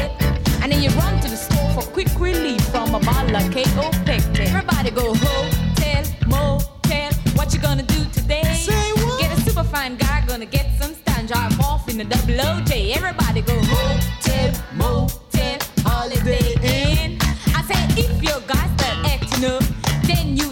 And 0.62 0.72
then 0.72 0.82
you 0.82 0.90
run 0.92 1.20
to 1.22 1.30
the 1.30 1.36
store 1.36 1.70
for 1.72 1.84
quick 1.92 2.08
relief 2.20 2.62
from 2.70 2.96
a 2.96 3.00
bottle 3.00 3.36
of 3.36 3.52
KO 3.52 3.92
Pectin. 4.06 4.48
Everybody 4.48 4.92
go 4.92 5.14
hotel, 5.14 6.04
motel. 6.28 7.12
What 7.36 7.54
you 7.54 7.60
gonna 7.60 7.84
do 7.84 8.06
today? 8.14 8.44
Say 8.54 8.92
what? 8.94 9.20
Get 9.20 9.38
a 9.38 9.42
super 9.42 9.64
fine 9.64 9.98
guy, 9.98 10.24
gonna 10.28 10.46
get 10.46 10.68
some 10.82 10.94
stand, 10.94 11.28
drive 11.28 11.60
off 11.60 11.90
in 11.90 11.98
the 11.98 12.06
double 12.06 12.34
OJ. 12.34 12.96
Everybody 12.96 13.42
go 13.42 13.60
hotel, 13.64 14.54
motel, 14.76 15.60
holiday 15.84 16.56
inn. 16.64 17.18
I 17.56 17.62
say 17.64 18.02
if 18.02 18.24
your 18.24 18.40
guy 18.48 18.66
start 18.78 18.98
acting 19.14 19.46
up, 19.46 19.64
then 20.04 20.38
you 20.38 20.49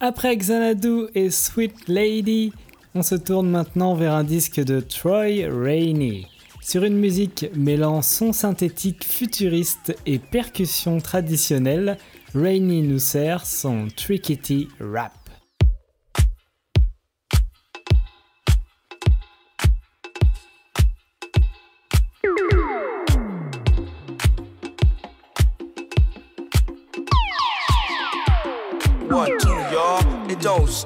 Après 0.00 0.36
Xanadu 0.36 1.06
et 1.16 1.28
Sweet 1.28 1.88
Lady, 1.88 2.52
on 2.94 3.02
se 3.02 3.16
tourne 3.16 3.50
maintenant 3.50 3.96
vers 3.96 4.12
un 4.12 4.22
disque 4.22 4.60
de 4.60 4.78
Troy 4.78 5.48
Rainey. 5.50 6.26
Sur 6.60 6.84
une 6.84 6.96
musique 6.96 7.46
mêlant 7.56 8.00
son 8.00 8.32
synthétique 8.32 9.04
futuriste 9.04 9.96
et 10.06 10.20
percussions 10.20 11.00
traditionnelles, 11.00 11.98
Rainey 12.32 12.82
nous 12.82 13.00
sert 13.00 13.44
son 13.44 13.88
Trickety 13.88 14.68
Rap. 14.78 15.27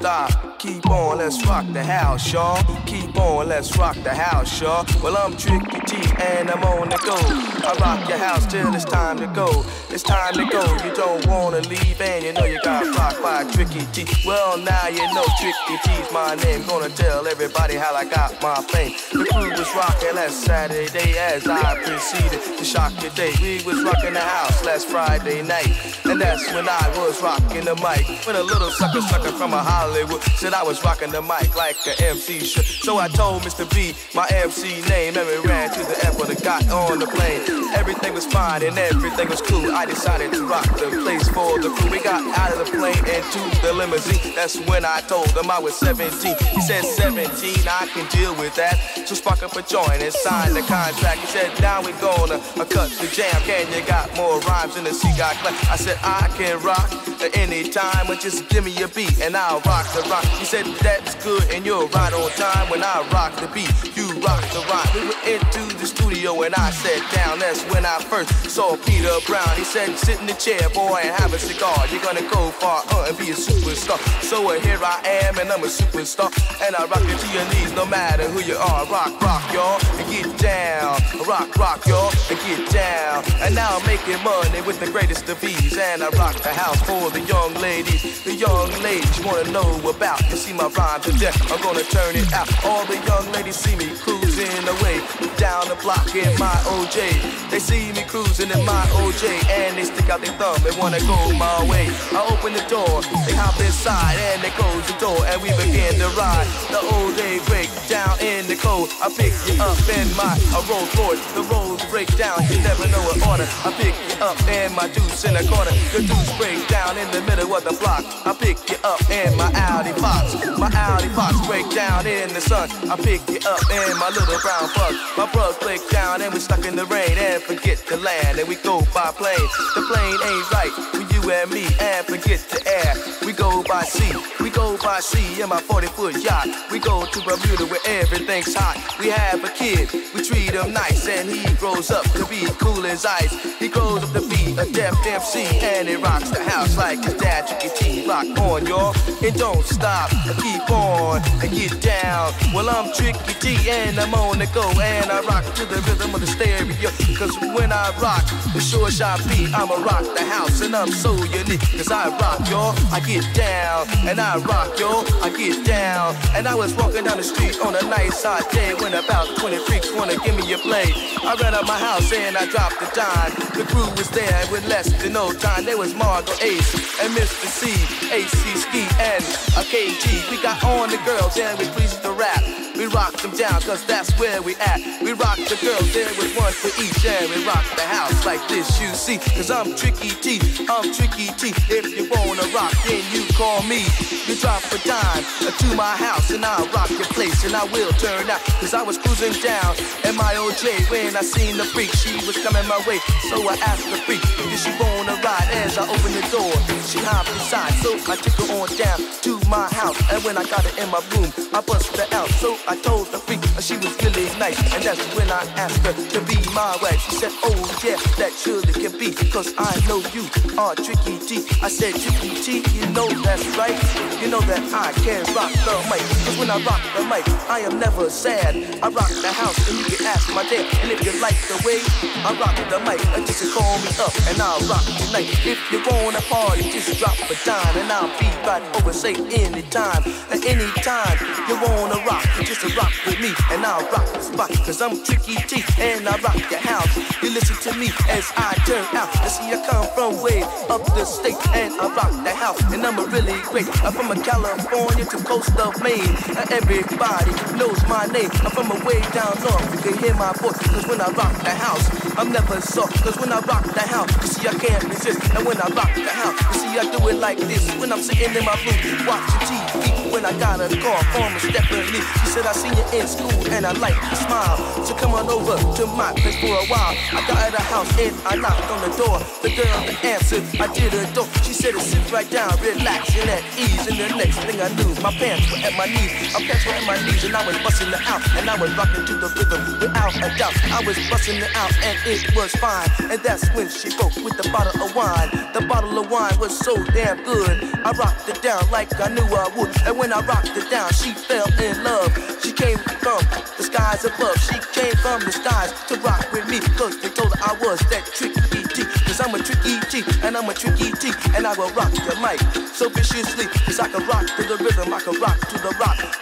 Y'all. 0.01 0.42
Keep 0.63 0.89
on, 0.91 1.19
let's 1.19 1.45
rock 1.45 1.67
the 1.73 1.83
house, 1.83 2.33
y'all. 2.33 2.63
Keep 2.87 3.19
on, 3.19 3.49
let's 3.49 3.77
rock 3.77 3.97
the 4.05 4.15
house, 4.15 4.61
y'all. 4.61 4.87
Well, 5.03 5.17
I'm 5.17 5.37
Tricky 5.37 5.81
T 5.87 5.97
and 6.23 6.49
I'm 6.49 6.63
on 6.63 6.89
the 6.89 6.99
go. 7.03 7.19
I 7.67 7.75
rock 7.81 8.09
your 8.09 8.19
house 8.19 8.47
till 8.47 8.73
it's 8.73 8.85
time 8.85 9.19
to 9.19 9.27
go. 9.27 9.65
It's 9.91 10.05
time 10.05 10.35
to 10.35 10.47
go. 10.47 10.63
You 10.87 10.95
don't 10.95 11.27
wanna 11.27 11.61
leave, 11.63 12.01
and 12.01 12.25
you 12.25 12.33
know 12.33 12.45
you 12.45 12.61
got 12.63 12.87
rocked 12.97 13.21
by 13.23 13.43
Tricky 13.51 13.85
T. 13.93 14.07
Well, 14.25 14.57
now 14.57 14.87
you 14.87 15.03
know 15.15 15.27
Tricky 15.41 15.77
T's 15.85 16.13
my 16.13 16.37
name. 16.37 16.65
Gonna 16.67 16.91
tell 16.91 17.27
everybody 17.27 17.75
how 17.75 17.95
I 17.95 18.05
got 18.05 18.41
my 18.41 18.63
fame. 18.71 18.95
The 19.13 19.27
crew 19.33 19.51
was 19.51 19.69
rocking 19.75 20.15
last 20.15 20.45
Saturday 20.45 21.19
as 21.19 21.47
I 21.49 21.75
proceeded 21.83 22.41
to 22.57 22.65
shock 22.65 22.93
your 23.03 23.11
day. 23.13 23.33
We 23.43 23.63
was 23.65 23.83
rocking 23.83 24.15
the 24.15 24.21
house 24.21 24.65
last 24.65 24.87
Friday 24.89 25.43
night, 25.43 25.75
and 26.05 26.21
that's 26.21 26.47
when 26.55 26.69
I 26.69 26.87
was 26.97 27.21
rocking 27.21 27.65
the 27.65 27.75
mic. 27.83 28.07
When 28.27 28.37
a 28.37 28.43
little 28.43 28.71
sucker 28.71 29.01
sucker 29.03 29.33
from 29.33 29.53
a 29.55 29.63
Hollywood 29.63 30.23
said 30.37 30.52
I 30.55 30.63
was 30.63 30.83
rocking 30.85 31.11
the 31.11 31.23
mic 31.23 31.55
like 31.57 31.77
a 31.87 31.95
MC 32.09 32.41
should. 32.41 32.65
So 32.65 32.99
I 32.99 33.09
told 33.09 33.43
Mr. 33.43 33.65
B 33.75 33.95
my 34.15 34.27
MC 34.29 34.83
name, 34.89 35.17
and 35.17 35.27
we 35.27 35.49
ran 35.49 35.71
to 35.71 35.81
the 35.81 36.05
airport 36.05 36.31
and 36.31 36.43
got 36.43 36.69
on 36.71 36.99
the 36.99 37.07
plane. 37.07 37.63
Everything 37.75 38.13
was 38.13 38.27
fine 38.27 38.63
and 38.63 38.77
everything 38.77 39.29
was 39.29 39.41
cool. 39.41 39.73
I 39.73 39.87
decided 39.87 40.33
to 40.33 40.47
rock 40.47 40.69
the 40.79 40.89
place 41.03 41.29
for 41.29 41.59
the 41.61 41.71
crew. 41.71 41.91
We 41.91 42.01
got 42.01 42.21
out 42.39 42.53
of 42.53 42.59
the 42.59 42.71
plane 42.77 42.97
and 42.97 43.25
to 43.33 43.61
the 43.63 43.73
limousine. 43.73 44.35
That's 44.35 44.59
when 44.69 44.85
I 44.85 45.01
told 45.03 45.31
him 45.31 45.51
I 45.51 45.59
was 45.59 45.75
17. 45.77 46.37
He 46.53 46.61
said 46.61 46.85
17, 46.85 47.67
I 47.69 47.87
can 47.93 48.07
deal 48.11 48.35
with 48.37 48.55
that. 48.57 48.77
So 49.07 49.15
spark 49.15 49.43
up 49.43 49.57
a 49.57 49.63
joint 49.63 50.03
and 50.03 50.13
sign 50.13 50.55
the 50.55 50.61
contract. 50.61 51.21
He 51.21 51.27
said 51.27 51.49
now 51.61 51.81
we 51.81 51.93
gonna 51.93 52.37
uh, 52.37 52.65
cut 52.65 52.91
the 53.01 53.09
jam. 53.13 53.41
Can 53.43 53.67
you 53.73 53.85
got 53.87 54.15
more 54.17 54.39
rhymes 54.41 54.75
than 54.75 54.85
the 54.85 54.93
clap? 54.93 55.57
I 55.71 55.77
said 55.77 55.99
I 56.03 56.29
can 56.37 56.63
rock 56.63 56.93
at 57.23 57.37
any 57.37 57.69
time, 57.69 58.07
but 58.07 58.21
just 58.21 58.49
give 58.49 58.65
me 58.65 58.75
a 58.83 58.89
beat 58.89 59.21
and 59.23 59.37
I'll 59.37 59.61
rock 59.61 59.87
the 59.95 60.03
rock. 60.11 60.25
He 60.43 60.47
said 60.47 60.67
that's 60.83 61.15
good 61.25 61.45
and 61.53 61.65
you're 61.65 61.87
right 61.87 62.13
on 62.13 62.29
time. 62.33 62.69
When 62.69 62.83
I 62.83 63.09
rock 63.13 63.37
the 63.37 63.47
beat, 63.55 63.71
you 63.97 64.12
rock 64.23 64.43
the 64.55 64.63
rhyme. 64.71 64.89
We 64.95 65.03
went 65.11 65.23
into 65.27 65.63
the 65.77 65.87
studio 65.87 66.43
and 66.43 66.55
I 66.55 66.71
sat 66.71 67.03
down. 67.13 67.39
That's 67.39 67.63
when 67.71 67.85
I 67.85 67.99
first 67.99 68.31
saw 68.51 68.77
Peter 68.77 69.13
Brown. 69.27 69.51
He 69.57 69.65
said, 69.65 69.97
sit 69.99 70.21
in 70.21 70.27
the 70.27 70.35
chair, 70.35 70.69
boy, 70.71 71.01
and 71.03 71.15
have 71.21 71.35
a 71.35 71.39
cigar. 71.39 71.87
You're 71.91 72.03
gonna 72.03 72.27
go 72.31 72.51
far 72.51 72.83
uh, 72.91 73.09
and 73.09 73.19
be 73.19 73.31
a 73.31 73.35
superstar. 73.35 73.99
So 74.23 74.49
uh, 74.51 74.61
here 74.61 74.79
I 74.83 75.01
am 75.27 75.39
and 75.39 75.51
I'm 75.51 75.63
a 75.63 75.67
superstar. 75.67 76.31
And 76.65 76.75
I 76.77 76.87
rock 76.87 77.03
it 77.03 77.19
to 77.19 77.29
your 77.35 77.47
knees 77.53 77.75
no 77.75 77.85
matter 77.87 78.25
who 78.31 78.41
you 78.41 78.57
are. 78.57 78.87
Rock, 78.87 79.21
rock, 79.21 79.45
y'all, 79.53 79.79
and 79.99 80.07
get 80.11 80.31
down. 80.39 81.01
Rock, 81.27 81.55
rock, 81.57 81.87
y'all, 81.87 82.13
and 82.31 82.39
get 82.47 82.71
down. 82.71 83.25
And 83.43 83.55
now 83.55 83.77
I'm 83.77 83.87
making 83.87 84.23
money 84.23 84.61
with 84.63 84.79
the 84.81 84.91
greatest 84.91 85.29
of 85.29 85.43
ease. 85.43 85.77
And 85.77 86.03
I 86.03 86.09
rock 86.11 86.37
the 86.37 86.55
house 86.55 86.81
for 86.83 87.11
the 87.11 87.21
young 87.21 87.55
ladies. 87.55 88.23
The 88.25 88.35
young 88.35 88.71
ladies 88.83 89.19
you 89.19 89.27
wanna 89.27 89.51
know 89.51 89.71
about. 89.89 90.21
You 90.31 90.37
see 90.37 90.53
my 90.53 90.69
rhymes 90.69 91.09
are 91.09 91.19
death, 91.19 91.39
I'm 91.51 91.61
gonna 91.63 91.83
turn 91.83 92.15
it 92.17 92.33
out. 92.33 92.49
All 92.65 92.85
the 92.87 92.99
young 93.07 93.31
ladies 93.33 93.57
see 93.57 93.77
me 93.77 93.87
cruising 94.33 94.69
away 94.69 95.01
down 95.37 95.69
the 95.69 95.77
block 95.83 96.15
in 96.15 96.33
my 96.39 96.55
OJ. 96.65 97.51
They 97.51 97.59
see 97.59 97.93
me 97.93 98.03
cruising 98.05 98.51
in 98.51 98.65
my 98.65 98.85
OJ 99.03 99.29
and 99.51 99.77
they 99.77 99.85
stick 99.85 100.09
out 100.09 100.21
their 100.21 100.33
thumb 100.35 100.57
and 100.67 100.77
wanna 100.79 101.01
go 101.01 101.33
my 101.37 101.69
way. 101.69 101.89
I 102.13 102.27
open 102.31 102.53
the 102.53 102.65
door, 102.69 103.03
they 103.27 103.35
hop 103.35 103.59
inside 103.61 104.17
and 104.33 104.43
they 104.43 104.51
close 104.51 104.87
the 104.87 104.97
door 104.99 105.27
and 105.27 105.41
we 105.43 105.51
begin 105.51 105.99
to 105.99 106.09
ride. 106.17 106.47
The 106.71 106.81
old 106.95 107.03
break 107.47 107.69
down 107.89 108.19
in 108.21 108.47
the 108.47 108.57
cold. 108.57 108.89
I 109.03 109.09
pick 109.13 109.33
you 109.47 109.61
up 109.61 109.79
in 109.89 110.09
my 110.17 110.35
a 110.57 110.61
Rolls 110.69 110.91
Royce. 110.97 111.23
The 111.37 111.43
roads 111.53 111.85
break 111.91 112.09
down, 112.17 112.41
you 112.49 112.59
never 112.63 112.89
know 112.89 113.03
what 113.05 113.21
order. 113.27 113.49
I 113.65 113.71
pick 113.77 113.95
you 114.09 114.17
up 114.25 114.39
in 114.49 114.73
my 114.75 114.89
deuce 114.89 115.25
in 115.25 115.35
the 115.35 115.45
corner. 115.45 115.73
The 115.93 116.01
deuce 116.03 116.33
break 116.39 116.67
down 116.69 116.97
in 116.99 117.09
the 117.11 117.21
middle 117.23 117.55
of 117.55 117.65
the 117.65 117.75
block. 117.81 118.05
I 118.25 118.33
pick 118.33 118.59
you 118.71 118.79
up 118.85 119.03
in 119.11 119.37
my 119.37 119.51
Audi 119.55 119.93
Fox. 120.01 120.35
My 120.59 120.71
Audi 120.73 121.09
Fox 121.09 121.35
break 121.47 121.69
down 121.71 122.07
in 122.07 122.33
the 122.33 122.41
sun. 122.41 122.69
I 122.91 122.97
pick 122.97 123.21
you 123.29 123.41
up 123.45 123.63
in 123.71 123.99
my 123.99 124.09
little 124.09 124.22
brown 124.27 124.71
bug. 124.75 124.95
My 125.17 125.31
bug 125.33 125.59
break 125.61 125.81
down 125.91 126.23
and 126.23 126.33
we 126.33 126.41
stuck 126.41 126.65
in 126.65 126.77
the 126.77 126.87
rain 126.87 127.17
and 127.19 127.43
forget 127.43 127.79
the 127.89 127.97
land 127.97 128.39
and 128.39 128.49
we 128.49 128.57
go 128.57 128.81
by 128.95 129.11
plane. 129.13 129.49
The 129.75 129.83
plane 129.89 130.19
ain't 130.31 130.51
right 130.53 130.73
for 130.93 131.03
you 131.15 131.31
and 131.31 131.51
me 131.51 131.67
and 131.81 132.07
forget 132.07 132.41
the 132.51 132.61
air. 132.67 132.95
We 133.27 133.33
go 133.33 133.63
by 133.65 133.83
sea. 133.83 134.15
We 134.41 134.51
go 134.51 134.77
by 134.79 135.01
sea 135.01 135.43
in 135.43 135.49
my 135.49 135.61
40 135.61 135.87
foot 135.89 136.17
yacht. 136.23 136.49
We 136.71 136.79
go 136.79 137.05
to 137.05 137.21
Bermuda 137.21 137.67
where 137.67 137.81
everything's 137.87 138.55
hot. 138.55 138.77
We 138.99 139.09
have 139.11 139.43
a 139.45 139.49
kid. 139.51 139.93
We 140.15 140.23
treat 140.23 140.51
him 140.51 140.73
nice 140.73 141.09
and 141.09 141.29
he 141.29 141.55
grows 141.55 141.91
up 141.91 142.05
to 142.13 142.25
be 142.27 142.47
cool 142.59 142.85
as 142.87 143.05
ice. 143.05 143.33
He 143.59 143.69
grows 143.69 144.03
up 144.03 144.13
to 144.13 144.29
be 144.29 144.57
a 144.59 144.67
deaf 144.73 144.95
MC 145.07 145.47
and 145.61 145.89
he 145.89 145.97
rocks 145.97 146.31
the 146.31 146.43
house 146.43 146.77
like 146.77 147.05
his 147.05 147.15
dad 147.15 147.47
took 147.47 147.63
your 147.65 147.75
T. 147.75 148.07
Rock 148.09 148.27
on, 148.39 148.67
y'all. 148.67 148.95
And 149.23 149.35
don't 149.37 149.65
stop. 149.65 150.11
Keep 150.41 150.71
on 150.71 151.23
and 151.43 151.51
get 151.51 151.81
down. 151.81 152.33
Well, 152.55 152.69
I'm 152.69 152.93
Tricky 152.95 153.35
T 153.41 153.71
and 153.71 153.99
I'm 153.99 154.12
on 154.15 154.39
the 154.39 154.47
go 154.55 154.69
and 154.81 155.11
I 155.11 155.21
rock 155.23 155.45
to 155.55 155.65
the 155.65 155.81
rhythm 155.89 156.15
of 156.15 156.21
the 156.21 156.27
stereo. 156.27 156.91
Cause 157.19 157.35
when 157.55 157.73
I 157.73 157.93
rock 158.01 158.25
the 158.53 158.61
sure 158.61 158.91
shot 158.91 159.21
beat, 159.29 159.53
I'ma 159.55 159.77
rock 159.85 160.05
the 160.15 160.25
house 160.25 160.61
and 160.61 160.75
I'm 160.75 160.91
so 160.91 161.15
unique. 161.25 161.63
Cause 161.77 161.91
I 161.91 162.09
rock, 162.19 162.49
y'all. 162.51 162.75
I 162.93 163.01
get 163.01 163.25
down 163.35 163.87
and 164.09 164.21
I 164.21 164.39
rock, 164.39 164.79
y'all. 164.79 165.05
I 165.23 165.31
get 165.31 165.65
down. 165.67 166.17
And 166.35 166.47
I 166.49 166.55
was 166.55 166.75
walking 166.75 167.05
down 167.05 167.17
the 167.17 167.23
street 167.23 167.59
on 167.61 167.75
a 167.75 167.83
nice 167.89 168.23
hot 168.23 168.51
day 168.53 168.75
when 168.75 168.95
about 168.95 169.29
20 169.39 169.59
freaks 169.67 169.93
wanna 169.95 170.17
give 170.25 170.37
me 170.37 170.53
a 170.53 170.59
play. 170.59 170.93
I 171.23 171.37
ran 171.41 171.55
out 171.55 171.67
my 171.67 171.79
house 171.79 172.13
and 172.13 172.37
I 172.37 172.47
dropped 172.47 172.81
the 172.81 172.89
dime. 172.95 173.33
The 173.57 173.65
crew 173.71 173.89
was 173.97 174.09
there 174.11 174.45
with 174.51 174.67
less 174.69 174.91
than 175.03 175.13
no 175.13 175.33
time. 175.33 175.65
There 175.65 175.79
was 175.79 175.95
Margot 175.95 176.37
Ace 176.43 176.75
and 177.03 177.13
Mr. 177.15 177.47
C, 177.47 177.71
AC 178.13 178.37
Ski 178.59 178.83
and 179.01 179.25
a 179.57 179.65
KG. 179.65 180.31
We 180.31 180.43
got 180.43 180.63
on 180.65 180.91
the 180.91 180.99
girls 181.05 181.37
and 181.39 181.59
we 181.59 181.67
pleased 181.67 182.03
the 182.03 182.13
rap. 182.13 182.43
We 182.77 182.87
rock 182.87 183.13
them 183.21 183.31
down 183.37 183.61
cause 183.63 183.85
that's 184.03 184.19
where 184.19 184.43
we 184.43 184.57
at. 184.57 184.83
We 185.01 185.13
rock 185.13 185.39
the 185.39 185.55
girls, 185.63 185.95
there 185.95 186.11
was 186.19 186.35
one 186.35 186.51
for 186.51 186.75
each 186.83 187.07
and 187.07 187.31
we 187.31 187.47
rock 187.47 187.63
the 187.79 187.87
house 187.87 188.27
like 188.27 188.43
this 188.49 188.67
you 188.83 188.91
see. 188.95 189.19
Cause 189.19 189.49
I'm 189.51 189.77
Tricky 189.77 190.11
T, 190.19 190.43
I'm 190.67 190.93
Tricky 190.93 191.31
T. 191.39 191.55
If 191.71 191.87
you 191.95 192.11
wanna 192.11 192.43
rock, 192.51 192.75
then 192.83 193.03
you 193.15 193.23
call 193.39 193.63
me. 193.63 193.87
You 194.27 194.35
drop 194.35 194.63
a 194.75 194.79
dime 194.83 195.23
to 195.47 195.67
my 195.77 195.95
house 195.95 196.31
and 196.31 196.45
I'll 196.45 196.67
rock 196.75 196.91
your 196.91 197.07
place 197.15 197.45
and 197.45 197.55
I 197.55 197.63
will 197.71 197.93
turn 198.03 198.29
out. 198.29 198.43
Cause 198.59 198.75
I 198.75 198.83
was 198.83 198.99
cruising 198.99 199.39
down 199.39 199.77
in 200.03 200.17
my 200.17 200.35
OJ 200.35 200.91
when 200.91 201.15
I 201.15 201.23
seen 201.23 201.57
the 201.57 201.65
freak. 201.65 201.95
She 201.95 202.15
was 202.27 202.35
coming 202.43 202.67
my 202.67 202.83
way, 202.89 202.99
so 203.31 203.39
I 203.47 203.55
asked 203.63 203.87
the 203.87 204.03
freak, 204.03 204.23
did 204.23 204.59
she 204.59 204.75
wanna 204.83 205.15
ride? 205.23 205.47
As 205.63 205.79
I 205.79 205.87
opened 205.87 206.19
the 206.19 206.27
door, 206.35 206.51
she 206.91 206.99
hopped 207.07 207.31
inside, 207.31 207.71
so 207.79 207.95
I 208.11 208.17
took 208.17 208.35
her 208.35 208.51
on 208.59 208.67
down 208.75 208.99
to 209.23 209.39
my 209.49 209.69
house. 209.71 209.99
And 210.11 210.25
when 210.25 210.37
I 210.37 210.43
got 210.51 210.67
her 210.67 210.75
in 210.83 210.91
my 210.91 211.03
room, 211.15 211.31
I 211.55 211.61
busted 211.61 212.01
her 212.01 212.09
out. 212.19 212.29
So 212.43 212.59
I 212.67 212.75
told 212.77 213.07
the 213.13 213.19
freak 213.19 213.43
uh, 213.57 213.61
she 213.61 213.77
was 213.77 213.92
really 214.01 214.27
nice, 214.39 214.59
and 214.75 214.83
that's 214.83 215.03
when 215.17 215.31
I 215.31 215.45
asked 215.57 215.85
her 215.85 215.93
to 215.93 216.21
be 216.27 216.37
my 216.55 216.77
wife. 216.81 217.01
She 217.01 217.13
said, 217.17 217.33
Oh 217.45 217.57
yeah, 217.85 217.97
that 218.17 218.33
surely 218.33 218.73
can 218.73 218.93
be, 218.99 219.13
cause 219.31 219.53
I 219.59 219.73
know 219.89 220.01
you 220.15 220.25
are 220.57 220.75
Tricky 220.75 221.19
T. 221.19 221.45
I 221.61 221.69
said, 221.69 221.95
Tricky 221.99 222.33
T, 222.41 222.63
you 222.73 222.87
know 222.93 223.09
that's 223.23 223.45
right. 223.57 223.77
You 224.23 224.31
know 224.31 224.41
that 224.47 224.63
I 224.73 224.93
can 225.03 225.27
rock 225.35 225.53
the 225.67 225.75
mic, 225.91 226.05
cause 226.25 226.39
when 226.39 226.51
I 226.51 226.59
rock 226.65 226.83
the 226.97 227.03
mic, 227.11 227.27
I 227.51 227.61
am 227.61 227.79
never 227.79 228.09
sad. 228.09 228.57
I 228.83 228.89
rock 228.89 229.11
the 229.21 229.33
house, 229.33 229.59
and 229.69 229.79
you 229.79 229.97
can 229.97 230.07
ask 230.07 230.29
my 230.35 230.45
dad. 230.49 230.65
And 230.83 230.93
if 230.93 231.05
you 231.05 231.13
like 231.21 231.39
the 231.51 231.59
way 231.67 231.83
I 232.25 232.33
rock 232.39 232.57
the 232.71 232.79
mic, 232.87 233.03
I 233.13 233.25
just 233.27 233.53
call 233.55 233.77
me 233.83 233.91
up, 233.99 234.15
and 234.31 234.39
I'll 234.41 234.63
rock 234.71 234.85
tonight. 235.01 235.29
If 235.45 235.59
you 235.73 235.83
wanna 235.91 236.23
party, 236.31 236.71
just 236.71 236.99
drop 236.99 237.19
a 237.29 237.37
dime, 237.45 237.77
and 237.77 237.91
I'll 237.91 238.13
be 238.19 238.29
right 238.47 238.63
over, 238.79 238.93
say 238.93 239.15
anytime, 239.15 240.03
at 240.31 240.45
any 240.47 240.71
time 240.81 241.19
you 241.49 241.57
wanna 241.61 241.99
rock, 242.07 242.25
just 242.45 242.63
rock 242.77 242.93
with 243.07 243.21
me, 243.21 243.35
and 243.51 243.65
I'll 243.65 243.82
rock 243.91 244.07
the 244.13 244.21
spot, 244.21 244.51
cause 244.65 244.83
I'm 244.83 245.03
Tricky 245.03 245.37
T, 245.49 245.65
and 245.81 246.09
I 246.09 246.17
rock 246.19 246.39
the 246.51 246.59
house. 246.59 246.93
You 247.23 247.31
listen 247.31 247.57
to 247.71 247.79
me 247.79 247.89
as 248.09 248.33
I 248.37 248.55
turn 248.67 248.85
out. 248.97 249.11
You 249.23 249.31
see, 249.31 249.49
I 249.51 249.59
come 249.69 249.87
from 249.95 250.23
way 250.23 250.43
up 250.69 250.85
the 250.95 251.05
state, 251.05 251.39
and 251.55 251.75
I 251.81 251.89
rock 251.95 252.13
the 252.25 252.35
house, 252.35 252.61
and 252.73 252.85
I'm 252.85 252.99
a 252.99 253.07
really 253.07 253.39
great. 253.51 253.69
I'm 253.85 253.93
from 253.93 254.11
a 254.11 254.19
California 254.23 255.05
to 255.05 255.19
coast 255.25 255.57
of 255.59 255.81
Maine, 255.83 256.15
everybody 256.51 257.33
knows 257.57 257.81
my 257.89 258.07
name. 258.13 258.31
I'm 258.45 258.53
from 258.53 258.71
a 258.71 258.79
way 258.85 259.01
down 259.13 259.35
north, 259.43 259.67
you 259.75 259.93
can 259.93 259.99
hear 260.03 260.15
my 260.15 260.33
voice, 260.39 260.59
cause 260.69 260.87
when 260.87 261.01
I 261.01 261.09
rock 261.13 261.35
the 261.43 261.51
house, 261.51 261.85
I'm 262.19 262.31
never 262.33 262.61
soft, 262.61 263.03
cause 263.03 263.19
when 263.19 263.33
I 263.33 263.41
rock 263.41 263.65
the 263.65 263.81
house, 263.81 264.11
you 264.23 264.29
see, 264.29 264.49
I 264.49 264.55
can't 264.55 264.85
resist, 264.85 265.21
and 265.35 265.47
when 265.47 265.57
I 265.59 265.69
rock 265.75 265.95
the 265.95 266.11
house, 266.11 266.37
you 266.53 266.55
see, 266.61 266.79
I 266.79 266.85
do 266.91 267.09
it 267.09 267.17
like 267.17 267.39
this, 267.39 267.69
when 267.77 267.93
I'm 267.93 268.03
sitting 268.03 268.35
in 268.35 268.45
my 268.45 268.55
room, 268.65 269.07
watching 269.07 269.43
TV, 269.49 270.13
when 270.13 270.25
I 270.25 270.33
got 270.39 270.61
a 270.61 270.69
call 270.81 271.03
from 271.15 271.33
Stephanie, 271.41 272.03
she 272.21 272.27
said, 272.27 272.47
I 272.47 272.53
seen 272.53 272.75
you 272.77 273.01
in 273.01 273.07
school, 273.09 273.33
and 273.53 273.65
I 273.67 273.72
like 273.79 273.95
your 273.95 274.19
smile, 274.19 274.57
so 274.85 274.95
come 274.95 275.15
on 275.15 275.29
over 275.29 275.57
to 275.77 275.87
my 275.95 276.13
place 276.15 276.39
for 276.41 276.53
a 276.53 276.67
while. 276.67 276.95
I 277.13 277.25
got 277.29 277.39
at 277.39 277.53
the 277.53 277.63
house, 277.63 277.89
and 277.99 278.15
I 278.27 278.37
knocked 278.37 278.69
on 278.71 278.81
the 278.83 278.93
door, 278.97 279.19
the 279.43 279.51
girl 279.55 279.79
answered, 280.03 280.45
I 280.61 280.67
did 280.73 280.93
her 280.93 281.07
door, 281.15 281.27
she 281.43 281.53
said, 281.53 281.75
sit 281.81 282.05
right 282.13 282.29
down, 282.31 282.59
relax, 282.61 283.15
and 283.17 283.31
at 283.31 283.45
ease, 283.59 283.87
and 283.87 283.99
the 283.99 284.09
next 284.17 284.39
thing 284.45 284.61
I 284.61 284.69
knew, 284.75 284.91
my 285.03 285.13
pants 285.13 285.51
were 285.51 285.59
at 285.63 285.75
my 285.77 285.87
knees, 285.87 286.33
my 286.35 286.43
pants 286.43 286.67
were 286.67 286.73
at 286.73 286.87
my 286.87 286.99
knees, 287.07 287.25
and 287.25 287.37
I 287.37 287.47
was 287.47 287.57
busting 287.63 287.89
it 287.89 288.03
out, 288.07 288.23
and 288.37 288.51
I 288.51 288.57
was 288.61 288.71
rocking 288.77 289.07
to 289.07 289.15
the 289.17 289.29
rhythm, 289.35 289.63
without 289.81 290.15
a 290.17 290.29
doubt, 290.37 290.57
I 290.71 290.83
was 290.85 290.97
busting 291.09 291.39
it 291.39 291.53
out, 291.55 291.73
and 291.83 291.97
it 292.07 292.35
was 292.35 292.51
fine, 292.57 292.89
and 293.11 293.21
that's 293.23 293.49
when 293.55 293.69
she 293.69 293.95
broke 293.97 294.17
with 294.23 294.37
the 294.37 294.49
bottle 294.51 294.83
of 294.83 294.95
wine, 294.95 295.31
the 295.55 295.65
bottle 295.69 295.99
of 295.99 296.11
wine 296.11 296.37
was 296.39 296.57
so 296.59 296.77
damn 296.93 297.23
good, 297.25 297.63
I 297.85 297.93
rocked 297.93 298.29
it 298.29 298.43
down 298.43 298.69
like 298.71 298.89
I 299.01 299.09
knew 299.09 299.25
I 299.25 299.49
would, 299.57 299.71
and 299.87 299.99
when 299.99 300.13
I 300.13 300.21
rocked 300.25 300.57
it 300.57 300.71
down, 300.71 300.93
she 300.93 301.13
fell 301.13 301.49
in 301.61 301.83
love, 301.85 302.11
she 302.43 302.53
came 302.53 302.79
from 302.79 303.21
the 303.63 303.67
skies 303.67 304.05
above, 304.05 304.37
she 304.39 304.59
came 304.73 304.95
from 304.97 305.21
the 305.21 305.33
skies 305.33 305.73
to 305.87 305.95
rock 306.01 306.31
with 306.33 306.49
me, 306.49 306.59
cause 306.77 306.99
they 307.01 307.09
told 307.09 307.35
her 307.35 307.43
I 307.43 307.53
was 307.61 307.79
that 307.91 308.05
tricky 308.07 308.63
T, 308.75 308.85
cause 309.05 309.21
I'm 309.21 309.35
a 309.35 309.39
tricky 309.39 309.79
T, 309.91 310.03
and 310.23 310.37
I'm 310.37 310.49
a 310.49 310.55
tricky 310.55 310.91
T, 310.93 311.13
and 311.35 311.47
I 311.47 311.55
will 311.55 311.71
rock 311.71 311.93
the 311.93 312.17
mic 312.21 312.41
so 312.75 312.89
viciously, 312.89 313.47
cause 313.67 313.79
I 313.79 313.89
can 313.89 314.07
rock 314.07 314.27
to 314.37 314.43
the 314.43 314.57
rhythm, 314.57 314.93
I 314.93 315.01
can 315.01 315.21
rock. 315.21 315.42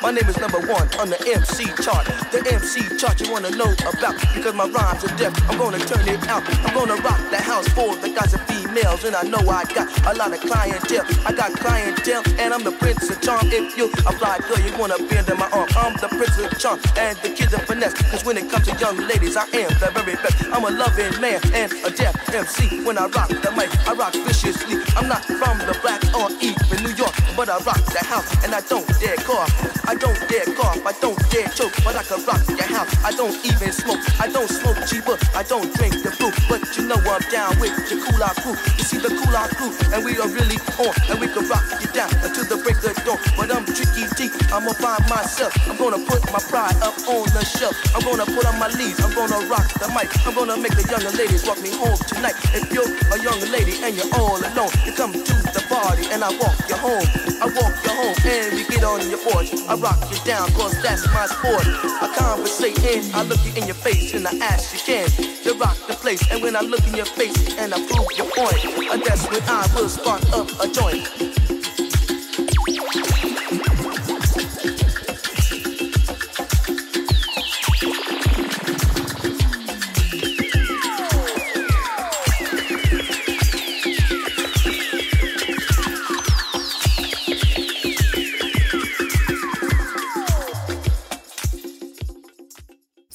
My 0.02 0.10
name 0.10 0.24
is 0.30 0.38
number 0.40 0.60
one 0.60 0.88
on 0.96 1.10
the 1.12 1.20
MC 1.28 1.68
chart. 1.84 2.08
The 2.32 2.40
MC 2.48 2.96
chart 2.96 3.20
you 3.20 3.30
wanna 3.30 3.50
know 3.50 3.68
about, 3.84 4.16
because 4.32 4.54
my 4.54 4.64
rhymes 4.64 5.04
are 5.04 5.14
deaf. 5.20 5.36
I'm 5.44 5.58
gonna 5.58 5.78
turn 5.78 6.08
it 6.08 6.26
out. 6.26 6.40
I'm 6.64 6.72
gonna 6.72 6.96
rock 7.04 7.20
the 7.28 7.36
house 7.36 7.68
for 7.76 7.94
the 7.96 8.08
guys 8.08 8.32
and 8.32 8.40
females, 8.48 9.04
and 9.04 9.14
I 9.14 9.22
know 9.28 9.44
I 9.44 9.64
got 9.68 9.92
a 10.08 10.16
lot 10.16 10.32
of 10.32 10.40
clientele. 10.40 11.04
I 11.28 11.32
got 11.32 11.52
clientele, 11.52 12.22
and 12.40 12.54
I'm 12.54 12.64
the 12.64 12.72
prince 12.72 13.10
of 13.10 13.20
charm. 13.20 13.44
If 13.52 13.76
you 13.76 13.92
a 14.08 14.12
fly 14.16 14.38
girl, 14.48 14.60
you 14.64 14.72
wanna 14.80 14.96
be 14.96 15.18
under 15.18 15.36
my 15.36 15.50
arm. 15.52 15.68
I'm 15.76 15.92
the 16.00 16.08
prince 16.08 16.38
of 16.40 16.58
charm, 16.58 16.80
and 16.96 17.18
the 17.20 17.28
kid 17.36 17.52
of 17.52 17.60
finesse. 17.68 17.92
Cause 18.08 18.24
when 18.24 18.38
it 18.38 18.48
comes 18.50 18.72
to 18.72 18.76
young 18.80 18.96
ladies, 19.04 19.36
I 19.36 19.44
am 19.52 19.68
the 19.84 19.92
very 19.92 20.16
best. 20.16 20.48
I'm 20.48 20.64
a 20.64 20.70
loving 20.72 21.12
man 21.20 21.44
and 21.52 21.68
a 21.84 21.90
deaf 21.92 22.16
MC. 22.32 22.84
when 22.88 22.96
I 22.96 23.04
rock 23.12 23.28
the 23.28 23.52
mic, 23.52 23.68
I 23.86 23.92
rock 23.92 24.14
viciously. 24.24 24.80
I'm 24.96 25.08
not 25.12 25.26
from 25.28 25.58
the 25.68 25.76
black 25.84 26.00
or 26.16 26.32
even 26.40 26.88
New 26.88 26.96
York, 26.96 27.12
but 27.36 27.50
I 27.52 27.60
rock 27.68 27.84
the 27.92 28.00
house 28.00 28.32
and 28.44 28.54
I 28.54 28.62
don't 28.64 28.88
dare 28.98 29.20
cough. 29.28 29.52
I 29.90 29.96
don't 29.96 30.14
dare 30.30 30.46
cough, 30.54 30.78
I 30.86 30.94
don't 31.02 31.18
dare 31.34 31.50
choke, 31.50 31.74
but 31.82 31.98
I 31.98 32.06
can 32.06 32.22
rock 32.22 32.46
your 32.46 32.62
house. 32.62 32.94
I 33.02 33.10
don't 33.10 33.34
even 33.42 33.74
smoke, 33.74 33.98
I 34.22 34.30
don't 34.30 34.46
smoke 34.46 34.78
cheaper, 34.86 35.18
I 35.34 35.42
don't 35.42 35.66
drink 35.74 35.98
the 36.06 36.14
brew, 36.14 36.30
but 36.46 36.62
you 36.78 36.86
know 36.86 36.94
I'm 36.94 37.18
down 37.26 37.58
with 37.58 37.74
the 37.90 37.98
cool 37.98 38.22
out 38.22 38.38
crew. 38.38 38.54
You 38.78 38.84
see 38.86 39.02
the 39.02 39.10
cool 39.10 39.34
out 39.34 39.50
crew, 39.50 39.74
and 39.90 40.06
we 40.06 40.14
are 40.22 40.30
really 40.30 40.62
on, 40.78 40.94
and 41.10 41.18
we 41.18 41.26
can 41.26 41.42
rock 41.50 41.66
you 41.82 41.90
down 41.90 42.06
until 42.22 42.46
the 42.46 42.62
break 42.62 42.78
of 42.86 42.94
dawn. 43.02 43.18
But 43.34 43.50
I'm 43.50 43.66
tricky 43.66 44.06
deep, 44.14 44.30
I'ma 44.54 44.78
find 44.78 45.02
myself. 45.10 45.50
I'm 45.66 45.74
gonna 45.74 45.98
put 46.06 46.22
my 46.30 46.38
pride 46.38 46.78
up 46.86 46.94
on 47.10 47.26
the 47.34 47.42
shelf. 47.42 47.74
I'm 47.90 48.06
gonna 48.06 48.30
put 48.30 48.46
on 48.46 48.62
my 48.62 48.70
leaves, 48.78 49.02
I'm 49.02 49.10
gonna 49.10 49.42
rock 49.50 49.74
the 49.74 49.90
mic. 49.90 50.06
I'm 50.22 50.38
gonna 50.38 50.54
make 50.54 50.78
the 50.78 50.86
younger 50.86 51.10
ladies 51.18 51.42
walk 51.42 51.58
me 51.66 51.74
home 51.74 51.98
tonight. 52.06 52.38
If 52.54 52.70
you're 52.70 52.86
a 52.86 53.18
young 53.18 53.42
lady 53.50 53.82
and 53.82 53.98
you're 53.98 54.06
all 54.14 54.38
alone, 54.38 54.70
you 54.86 54.94
come 54.94 55.10
to 55.18 55.34
the 55.50 55.66
party 55.66 56.06
and 56.14 56.22
I 56.22 56.30
walk 56.38 56.54
you 56.70 56.78
home. 56.78 57.02
I 57.42 57.50
walk 57.58 57.74
you 57.82 57.90
home 57.90 58.14
and 58.22 58.54
we 58.54 58.62
get 58.70 58.86
on 58.86 59.02
your 59.10 59.18
porch. 59.18 59.50
I 59.66 59.79
rock 59.80 59.98
you 60.10 60.18
down, 60.24 60.50
cause 60.52 60.80
that's 60.82 61.06
my 61.08 61.26
sport. 61.26 61.64
I 61.66 62.14
conversate 62.16 62.78
and 62.84 63.14
I 63.14 63.22
look 63.22 63.42
you 63.44 63.52
in 63.60 63.66
your 63.66 63.74
face 63.74 64.14
and 64.14 64.26
I 64.26 64.32
ask 64.36 64.72
you 64.74 64.80
can 64.80 65.30
you 65.44 65.54
rock 65.54 65.76
the 65.88 65.94
place. 65.94 66.22
And 66.30 66.42
when 66.42 66.54
I 66.54 66.60
look 66.60 66.86
in 66.86 66.94
your 66.94 67.06
face 67.06 67.56
and 67.56 67.72
I 67.72 67.78
prove 67.86 68.06
your 68.16 68.30
point, 68.30 68.64
and 68.92 69.02
that's 69.02 69.28
when 69.28 69.42
I 69.44 69.66
will 69.74 69.88
spark 69.88 70.22
up 70.32 70.48
a 70.60 70.68
joint. 70.68 71.59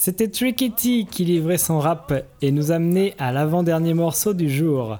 C'était 0.05 0.27
Tricky 0.27 0.69
T 0.69 1.05
qui 1.09 1.25
livrait 1.25 1.57
son 1.57 1.79
rap 1.79 2.13
et 2.39 2.51
nous 2.51 2.71
amenait 2.71 3.15
à 3.17 3.31
l'avant-dernier 3.31 3.95
morceau 3.95 4.35
du 4.35 4.51
jour. 4.51 4.99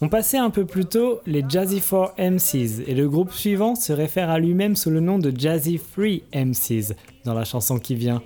On 0.00 0.08
passait 0.08 0.36
un 0.36 0.50
peu 0.50 0.64
plus 0.64 0.84
tôt 0.84 1.20
les 1.26 1.44
Jazzy 1.48 1.80
4 1.80 2.14
MCs 2.18 2.82
et 2.88 2.94
le 2.96 3.08
groupe 3.08 3.30
suivant 3.30 3.76
se 3.76 3.92
réfère 3.92 4.30
à 4.30 4.40
lui-même 4.40 4.74
sous 4.74 4.90
le 4.90 4.98
nom 4.98 5.20
de 5.20 5.32
Jazzy 5.32 5.78
3 5.78 6.44
MCs 6.44 6.92
dans 7.24 7.34
la 7.34 7.44
chanson 7.44 7.78
qui 7.78 7.94
vient. 7.94 8.20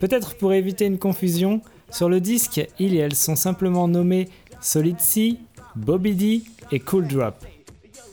Peut-être 0.00 0.36
pour 0.36 0.54
éviter 0.54 0.86
une 0.86 0.98
confusion, 0.98 1.60
sur 1.90 2.08
le 2.08 2.20
disque, 2.20 2.66
ils 2.78 2.94
et 2.94 3.00
elles 3.00 3.14
sont 3.14 3.36
simplement 3.36 3.88
nommés 3.88 4.30
Solid 4.62 5.00
C, 5.00 5.36
Bobby 5.76 6.14
D 6.14 6.42
et 6.70 6.80
Cool 6.80 7.08
Drop. 7.08 7.44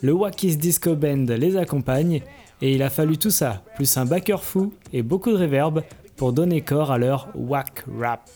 Le 0.02 0.12
Wackis 0.12 0.58
Disco 0.58 0.94
Band 0.94 1.28
les 1.30 1.56
accompagne 1.56 2.22
et 2.62 2.74
il 2.74 2.84
a 2.84 2.90
fallu 2.90 3.18
tout 3.18 3.32
ça, 3.32 3.64
plus 3.76 3.96
un 3.96 4.04
backer 4.04 4.44
fou 4.44 4.74
et 4.92 5.04
beaucoup 5.04 5.32
de 5.32 5.38
reverb 5.38 5.84
pour 6.20 6.34
donner 6.34 6.60
corps 6.60 6.92
à 6.92 6.98
leur 6.98 7.30
whack 7.34 7.86
rap. 7.88 8.30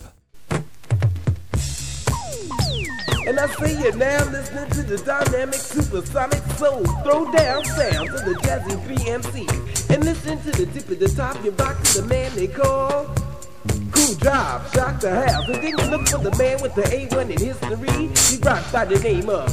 And 3.28 3.38
I 3.38 3.48
say 3.58 3.74
it 3.88 3.98
now, 3.98 4.24
listening 4.32 4.70
to 4.70 4.84
the 4.84 4.98
dynamic 5.00 5.56
supersonic 5.56 6.42
soul. 6.58 6.86
Throw 7.04 7.30
down 7.34 7.66
sounds 7.66 8.14
of 8.14 8.24
the 8.24 8.36
jazzy 8.42 8.78
BMC. 8.88 9.94
And 9.94 10.06
listen 10.06 10.40
to 10.44 10.52
the 10.52 10.66
tip 10.68 10.90
of 10.90 11.00
the 11.00 11.10
top, 11.10 11.44
you 11.44 11.52
rock 11.52 11.82
to 11.84 12.02
the 12.02 12.08
man 12.08 12.34
they 12.36 12.48
call. 12.48 13.14
Cool 13.92 14.16
job, 14.16 14.62
shock 14.74 15.02
the 15.02 15.28
house. 15.28 15.46
And 15.50 15.56
then 15.56 15.78
you 15.78 15.86
look 15.92 16.08
for 16.08 16.20
the 16.20 16.34
man 16.38 16.62
with 16.62 16.76
the 16.76 16.84
A1 16.84 17.32
in 17.32 17.38
history. 17.38 18.08
He 18.30 18.42
rocks 18.42 18.72
by 18.72 18.86
the 18.86 19.00
name 19.00 19.30
of 19.30 19.50